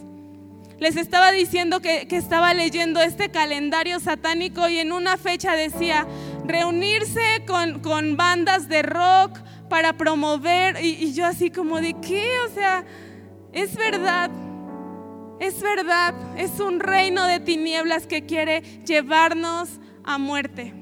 Les 0.79 0.97
estaba 0.97 1.31
diciendo 1.31 1.81
que, 1.81 2.07
estaba 2.11 2.53
leyendo 2.53 3.01
este 3.01 3.29
calendario 3.29 3.99
satánico 3.99 4.67
y 4.67 4.79
en 4.79 4.91
una 4.91 5.17
fecha 5.17 5.53
decía 5.53 6.05
reunirse 6.47 7.43
con, 7.47 8.17
bandas 8.17 8.67
de 8.67 8.81
rock 8.81 9.39
para 9.69 9.93
promover 9.93 10.83
y, 10.83 10.89
y 10.89 11.13
yo 11.13 11.25
así 11.25 11.49
como 11.49 11.81
de 11.81 11.93
qué, 12.01 12.27
o 12.47 12.53
sea, 12.53 12.85
es 13.51 13.75
verdad, 13.75 14.29
es 15.39 15.61
verdad, 15.61 16.13
es 16.37 16.59
un 16.59 16.79
reino 16.79 17.25
de 17.25 17.39
tinieblas 17.39 18.07
que 18.07 18.25
quiere 18.25 18.61
llevarnos 18.85 19.69
a 20.03 20.17
muerte. 20.17 20.73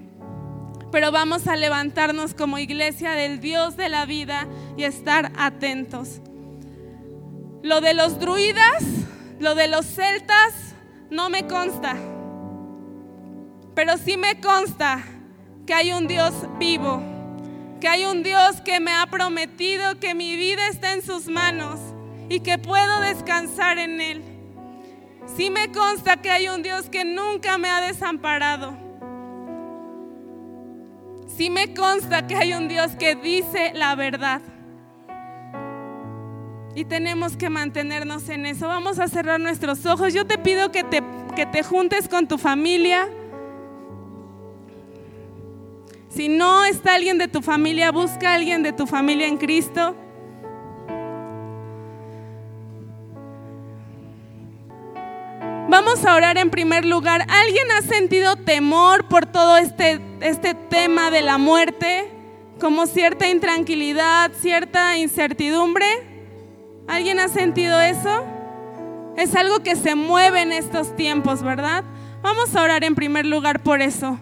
Pero 0.92 1.12
vamos 1.12 1.48
a 1.48 1.56
levantarnos 1.56 2.36
como 2.36 2.60
iglesia 2.60 3.14
del 3.14 3.40
Dios 3.40 3.78
de 3.78 3.90
la 3.90 4.06
vida 4.06 4.48
y 4.78 4.84
estar 4.84 5.32
atentos. 5.38 6.22
Lo 7.64 7.82
de 7.82 7.94
los 7.94 8.20
druidas, 8.20 8.84
lo 9.40 9.56
de 9.56 9.68
los 9.68 9.86
celtas, 9.86 10.76
no 11.10 11.30
me 11.30 11.48
consta. 11.48 11.96
Pero 13.74 13.98
sí 13.98 14.18
me 14.18 14.40
consta 14.40 15.04
que 15.66 15.74
hay 15.74 15.92
un 15.92 16.08
Dios 16.08 16.34
vivo, 16.60 17.02
que 17.80 17.88
hay 17.88 18.06
un 18.06 18.24
Dios 18.24 18.62
que 18.62 18.80
me 18.80 18.92
ha 18.92 19.06
prometido 19.06 20.00
que 20.00 20.14
mi 20.14 20.36
vida 20.36 20.68
está 20.68 20.94
en 20.94 21.02
sus 21.02 21.28
manos 21.28 21.80
y 22.30 22.42
que 22.42 22.58
puedo 22.58 23.02
descansar 23.02 23.78
en 23.78 24.02
Él. 24.02 24.24
Sí 25.36 25.50
me 25.50 25.72
consta 25.72 26.18
que 26.18 26.30
hay 26.30 26.48
un 26.50 26.64
Dios 26.64 26.90
que 26.90 27.06
nunca 27.06 27.58
me 27.58 27.70
ha 27.70 27.82
desamparado. 27.82 28.78
Sí 31.38 31.50
me 31.50 31.74
consta 31.74 32.28
que 32.28 32.36
hay 32.36 32.54
un 32.54 32.68
Dios 32.68 32.92
que 32.96 33.16
dice 33.16 33.72
la 33.74 33.96
verdad. 33.96 34.42
Y 36.76 36.86
tenemos 36.86 37.38
que 37.38 37.50
mantenernos 37.50 38.30
en 38.30 38.46
eso. 38.46 38.68
Vamos 38.68 39.00
a 39.00 39.08
cerrar 39.08 39.40
nuestros 39.40 39.86
ojos. 39.86 40.14
Yo 40.14 40.26
te 40.26 40.38
pido 40.38 40.72
que 40.72 40.84
te, 40.84 41.04
que 41.36 41.46
te 41.46 41.64
juntes 41.64 42.08
con 42.08 42.28
tu 42.28 42.38
familia. 42.38 43.08
Si 46.16 46.30
no 46.30 46.64
está 46.64 46.94
alguien 46.94 47.18
de 47.18 47.28
tu 47.28 47.42
familia, 47.42 47.92
busca 47.92 48.32
a 48.32 48.36
alguien 48.36 48.62
de 48.62 48.72
tu 48.72 48.86
familia 48.86 49.28
en 49.28 49.38
Cristo. 49.38 49.96
Vamos 55.70 56.06
a 56.06 56.14
orar 56.14 56.38
en 56.38 56.52
primer 56.52 56.86
lugar. 56.86 57.26
¿Alguien 57.28 57.72
ha 57.72 57.82
sentido 57.82 58.36
temor 58.36 59.08
por 59.08 59.26
todo 59.26 59.58
este, 59.58 60.00
este 60.22 60.54
tema 60.54 61.10
de 61.10 61.24
la 61.24 61.40
muerte? 61.40 62.12
Como 62.60 62.86
cierta 62.86 63.28
intranquilidad, 63.28 64.32
cierta 64.40 64.96
incertidumbre. 64.98 65.88
¿Alguien 66.88 67.20
ha 67.20 67.28
sentido 67.28 67.82
eso? 67.82 68.24
Es 69.18 69.36
algo 69.36 69.62
que 69.62 69.76
se 69.76 69.96
mueve 69.96 70.42
en 70.42 70.52
estos 70.52 70.96
tiempos, 70.96 71.42
¿verdad? 71.42 71.84
Vamos 72.22 72.56
a 72.56 72.62
orar 72.62 72.84
en 72.84 72.94
primer 72.94 73.26
lugar 73.26 73.64
por 73.64 73.82
eso. 73.82 74.20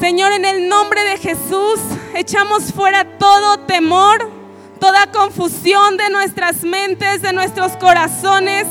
Señor, 0.00 0.32
en 0.32 0.46
el 0.46 0.66
nombre 0.66 1.04
de 1.04 1.18
Jesús, 1.18 1.78
echamos 2.14 2.72
fuera 2.72 3.18
todo 3.18 3.58
temor, 3.58 4.30
toda 4.80 5.12
confusión 5.12 5.98
de 5.98 6.08
nuestras 6.08 6.62
mentes, 6.62 7.20
de 7.20 7.34
nuestros 7.34 7.76
corazones. 7.76 8.66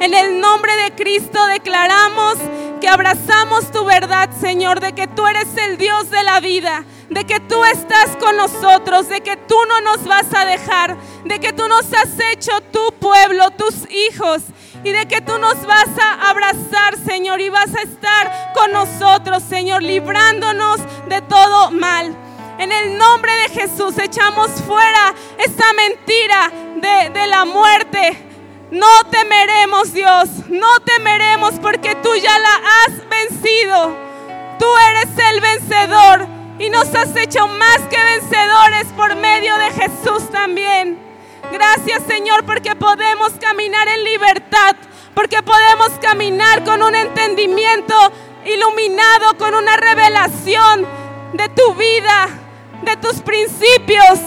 En 0.00 0.14
el 0.14 0.40
nombre 0.40 0.74
de 0.76 0.92
Cristo 0.92 1.38
declaramos 1.48 2.38
que 2.80 2.88
abrazamos 2.88 3.70
tu 3.70 3.84
verdad, 3.84 4.30
Señor, 4.40 4.80
de 4.80 4.94
que 4.94 5.06
tú 5.06 5.26
eres 5.26 5.54
el 5.58 5.76
Dios 5.76 6.10
de 6.10 6.22
la 6.22 6.40
vida, 6.40 6.86
de 7.10 7.26
que 7.26 7.40
tú 7.40 7.62
estás 7.62 8.16
con 8.16 8.38
nosotros, 8.38 9.06
de 9.10 9.20
que 9.20 9.36
tú 9.36 9.56
no 9.68 9.82
nos 9.82 10.06
vas 10.06 10.32
a 10.34 10.46
dejar, 10.46 10.96
de 11.26 11.40
que 11.40 11.52
tú 11.52 11.68
nos 11.68 11.92
has 11.92 12.18
hecho 12.32 12.52
tu 12.72 12.90
pueblo, 12.98 13.50
tus 13.50 13.86
hijos, 13.90 14.44
y 14.84 14.92
de 14.92 15.06
que 15.06 15.20
tú 15.20 15.38
nos 15.38 15.64
vas 15.66 15.88
a 16.02 16.30
abrazar, 16.30 16.96
Señor, 17.06 17.40
y 17.40 17.48
vas 17.48 17.74
a 17.74 17.82
estar 17.82 18.52
con 18.54 18.72
nosotros, 18.72 19.42
Señor, 19.42 19.82
librándonos 19.82 20.80
de 21.08 21.22
todo 21.22 21.70
mal. 21.70 22.16
En 22.58 22.72
el 22.72 22.98
nombre 22.98 23.32
de 23.32 23.60
Jesús 23.60 23.98
echamos 23.98 24.50
fuera 24.66 25.14
esa 25.38 25.72
mentira 25.72 26.50
de, 26.76 27.10
de 27.10 27.26
la 27.26 27.44
muerte 27.44 28.30
no 28.70 28.86
temeremos, 29.10 29.92
Dios, 29.92 30.28
no 30.48 30.78
temeremos 30.84 31.54
porque 31.60 31.96
tú 31.96 32.14
ya 32.14 32.38
la 32.38 32.54
has 32.54 33.08
vencido. 33.08 33.96
Tú 34.60 34.66
eres 34.90 35.08
el 35.32 35.40
vencedor 35.40 36.28
y 36.58 36.70
nos 36.70 36.94
has 36.94 37.16
hecho 37.16 37.48
más 37.48 37.78
que 37.90 37.96
vencedores 37.96 38.86
por 38.96 39.16
medio 39.16 39.56
de 39.58 39.70
Jesús 39.72 40.30
también. 40.30 41.09
Gracias, 41.52 42.02
Señor, 42.06 42.44
porque 42.44 42.76
podemos 42.76 43.32
caminar 43.40 43.88
en 43.88 44.04
libertad, 44.04 44.76
porque 45.14 45.42
podemos 45.42 45.90
caminar 46.00 46.64
con 46.64 46.82
un 46.82 46.94
entendimiento 46.94 47.94
iluminado, 48.44 49.36
con 49.36 49.54
una 49.54 49.76
revelación 49.76 50.86
de 51.32 51.48
tu 51.48 51.74
vida, 51.74 52.28
de 52.82 52.96
tus 52.96 53.20
principios, 53.20 54.20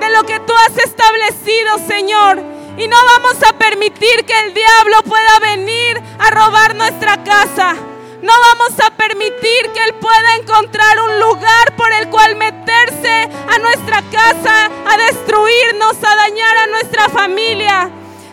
de 0.00 0.10
lo 0.10 0.24
que 0.24 0.40
tú 0.40 0.52
has 0.66 0.76
establecido, 0.78 1.78
Señor. 1.86 2.42
Y 2.76 2.88
no 2.88 2.96
vamos 3.06 3.36
a 3.48 3.52
permitir 3.52 4.24
que 4.26 4.38
el 4.40 4.52
diablo 4.52 4.96
pueda 5.04 5.38
venir 5.40 6.02
a 6.18 6.30
robar 6.30 6.74
nuestra 6.74 7.22
casa. 7.22 7.76
No 8.24 8.32
vamos 8.40 8.80
a 8.80 8.88
permitir 8.88 9.70
que 9.74 9.84
Él 9.84 9.94
pueda 10.00 10.36
encontrar 10.40 10.98
un 10.98 11.20
lugar 11.20 11.76
por 11.76 11.92
el 11.92 12.08
cual 12.08 12.36
meterse 12.36 13.28
a 13.54 13.58
nuestra 13.58 14.00
casa, 14.10 14.70
a 14.86 14.96
destruirnos, 14.96 16.02
a 16.02 16.16
dañar 16.16 16.56
a 16.56 16.66
nuestra 16.68 17.10
familia. 17.10 17.90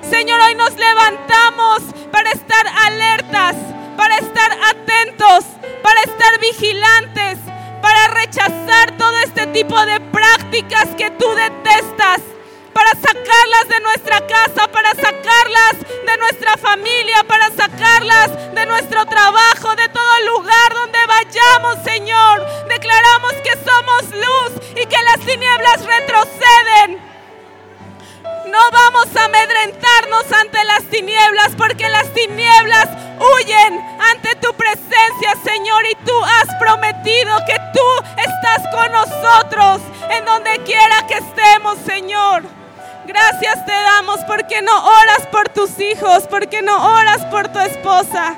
Señor, 0.09 0.39
hoy 0.39 0.55
nos 0.55 0.73
levantamos 0.77 1.81
para 2.09 2.31
estar 2.31 2.65
alertas, 2.85 3.57
para 3.97 4.15
estar 4.15 4.51
atentos, 4.69 5.43
para 5.83 6.01
estar 6.03 6.39
vigilantes, 6.39 7.39
para 7.81 8.07
rechazar 8.07 8.95
todo 8.97 9.17
este 9.25 9.45
tipo 9.47 9.77
de 9.85 9.99
prácticas 9.99 10.87
que 10.97 11.11
tú 11.11 11.27
detestas 11.35 12.21
para 12.73 12.91
sacarlas 12.91 13.67
de 13.67 13.79
nuestra 13.81 14.27
casa, 14.27 14.67
para 14.71 14.91
sacarlas 14.91 15.75
de 16.05 16.17
nuestra 16.17 16.57
familia, 16.57 17.23
para 17.27 17.49
sacarlas 17.51 18.53
de 18.53 18.65
nuestro 18.65 19.05
trabajo, 19.05 19.75
de 19.75 19.89
todo 19.89 20.21
lugar 20.33 20.73
donde 20.73 20.99
vayamos, 21.07 21.83
Señor. 21.83 22.45
Declaramos 22.67 23.33
que 23.43 23.53
somos 23.63 24.03
luz 24.11 24.71
y 24.75 24.85
que 24.85 25.03
las 25.03 25.19
tinieblas 25.25 25.85
retroceden. 25.85 27.11
No 28.47 28.71
vamos 28.71 29.15
a 29.15 29.25
amedrentarnos 29.25 30.31
ante 30.31 30.63
las 30.65 30.83
tinieblas 30.89 31.51
porque 31.57 31.87
las 31.87 32.13
tinieblas 32.13 32.89
huyen 33.19 33.79
ante 34.11 34.35
tu 34.35 34.53
presencia, 34.53 35.35
Señor. 35.43 35.85
Y 35.89 35.95
tú 36.05 36.13
has 36.23 36.53
prometido 36.59 37.37
que 37.45 37.57
tú 37.73 38.05
estás 38.17 38.67
con 38.73 38.91
nosotros 38.91 39.81
en 40.09 40.25
donde 40.25 40.59
quiera 40.63 41.07
que 41.07 41.15
estemos, 41.15 41.77
Señor. 41.85 42.60
Gracias 43.05 43.65
te 43.65 43.71
damos 43.71 44.19
porque 44.27 44.61
no 44.61 44.77
oras 44.77 45.27
por 45.31 45.49
tus 45.49 45.79
hijos, 45.79 46.27
porque 46.29 46.61
no 46.61 46.93
oras 46.93 47.25
por 47.25 47.47
tu 47.47 47.59
esposa. 47.59 48.35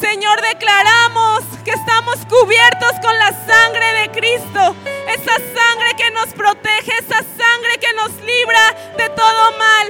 Señor, 0.00 0.40
declaramos 0.40 1.42
que 1.64 1.70
estamos 1.70 2.16
cubiertos 2.26 2.92
con 3.02 3.16
la 3.18 3.32
sangre 3.46 3.94
de 4.00 4.10
Cristo. 4.10 4.76
Esa 5.08 5.34
sangre 5.34 5.94
que 5.96 6.10
nos 6.12 6.28
protege, 6.34 6.92
esa 6.98 7.18
sangre 7.18 7.78
que 7.80 7.92
nos 7.94 8.14
libra 8.22 8.74
de 8.96 9.08
todo 9.10 9.58
mal. 9.58 9.88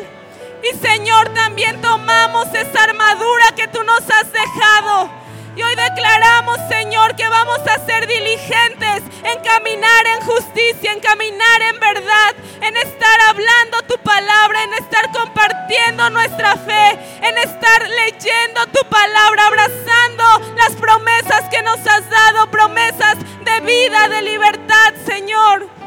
Y 0.62 0.76
Señor, 0.76 1.28
también 1.30 1.80
tomamos 1.80 2.46
esa 2.54 2.84
armadura 2.84 3.52
que 3.56 3.68
tú 3.68 3.82
nos 3.84 4.00
has 4.10 4.32
dejado 4.32 5.21
y 5.54 5.62
hoy 5.62 5.74
declaramos, 5.74 6.58
Señor, 6.68 7.14
que 7.14 7.28
vamos 7.28 7.58
a 7.66 7.84
ser 7.84 8.06
diligentes 8.06 9.02
en 9.24 9.42
caminar 9.42 10.06
en 10.06 10.20
justicia, 10.26 10.92
en 10.92 11.00
caminar 11.00 11.62
en 11.62 11.80
verdad, 11.80 12.34
en 12.60 12.76
estar 12.76 13.20
hablando 13.28 13.82
tu 13.82 13.98
palabra, 14.02 14.62
en 14.64 14.74
estar 14.74 15.10
compartiendo 15.12 16.08
nuestra 16.10 16.56
fe, 16.56 16.98
en 17.22 17.38
estar 17.38 17.88
leyendo 17.88 18.66
tu 18.72 18.88
palabra, 18.88 19.46
abrazando 19.46 20.54
las 20.56 20.74
promesas 20.76 21.48
que 21.50 21.62
nos 21.62 21.78
has 21.86 22.08
dado, 22.08 22.50
promesas 22.50 23.18
de 23.44 23.60
vida, 23.60 24.08
de 24.08 24.22
libertad, 24.22 24.94
Señor. 25.06 25.81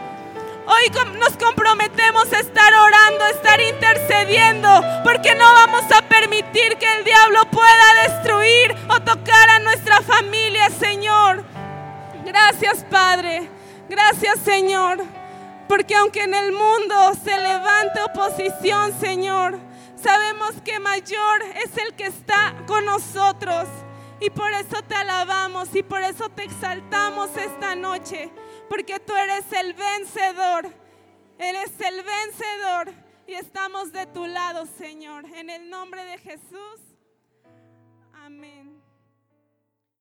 Hoy 0.67 0.91
nos 1.19 1.37
comprometemos 1.37 2.33
a 2.33 2.39
estar 2.39 2.73
orando, 2.73 3.23
a 3.23 3.29
estar 3.29 3.61
intercediendo, 3.61 4.67
porque 5.03 5.35
no 5.35 5.45
vamos 5.53 5.83
a 5.91 6.01
permitir 6.01 6.75
que 6.77 6.91
el 6.97 7.03
diablo 7.03 7.41
pueda 7.51 8.07
destruir 8.07 8.75
o 8.89 8.99
tocar 8.99 9.49
a 9.49 9.59
nuestra 9.59 10.01
familia, 10.01 10.71
Señor. 10.71 11.43
Gracias, 12.25 12.83
Padre. 12.89 13.47
Gracias, 13.87 14.39
Señor. 14.39 15.03
Porque 15.67 15.95
aunque 15.95 16.23
en 16.23 16.33
el 16.33 16.51
mundo 16.51 17.13
se 17.23 17.37
levante 17.37 18.01
oposición, 18.01 18.91
Señor, 18.99 19.59
sabemos 20.01 20.53
que 20.63 20.79
mayor 20.79 21.43
es 21.63 21.77
el 21.77 21.93
que 21.93 22.07
está 22.07 22.55
con 22.65 22.85
nosotros. 22.85 23.67
Y 24.19 24.31
por 24.31 24.51
eso 24.53 24.81
te 24.87 24.95
alabamos 24.95 25.75
y 25.75 25.83
por 25.83 26.01
eso 26.01 26.29
te 26.29 26.43
exaltamos 26.43 27.29
esta 27.37 27.75
noche 27.75 28.31
porque 28.69 28.99
tú 28.99 29.13
eres 29.15 29.51
el 29.51 29.73
vencedor. 29.73 30.69
Eres 31.37 31.71
el 31.81 32.03
vencedor 32.03 32.93
y 33.27 33.33
estamos 33.33 33.91
de 33.91 34.05
tu 34.07 34.25
lado, 34.25 34.65
Señor. 34.65 35.25
En 35.35 35.49
el 35.49 35.69
nombre 35.69 36.03
de 36.05 36.17
Jesús. 36.17 36.94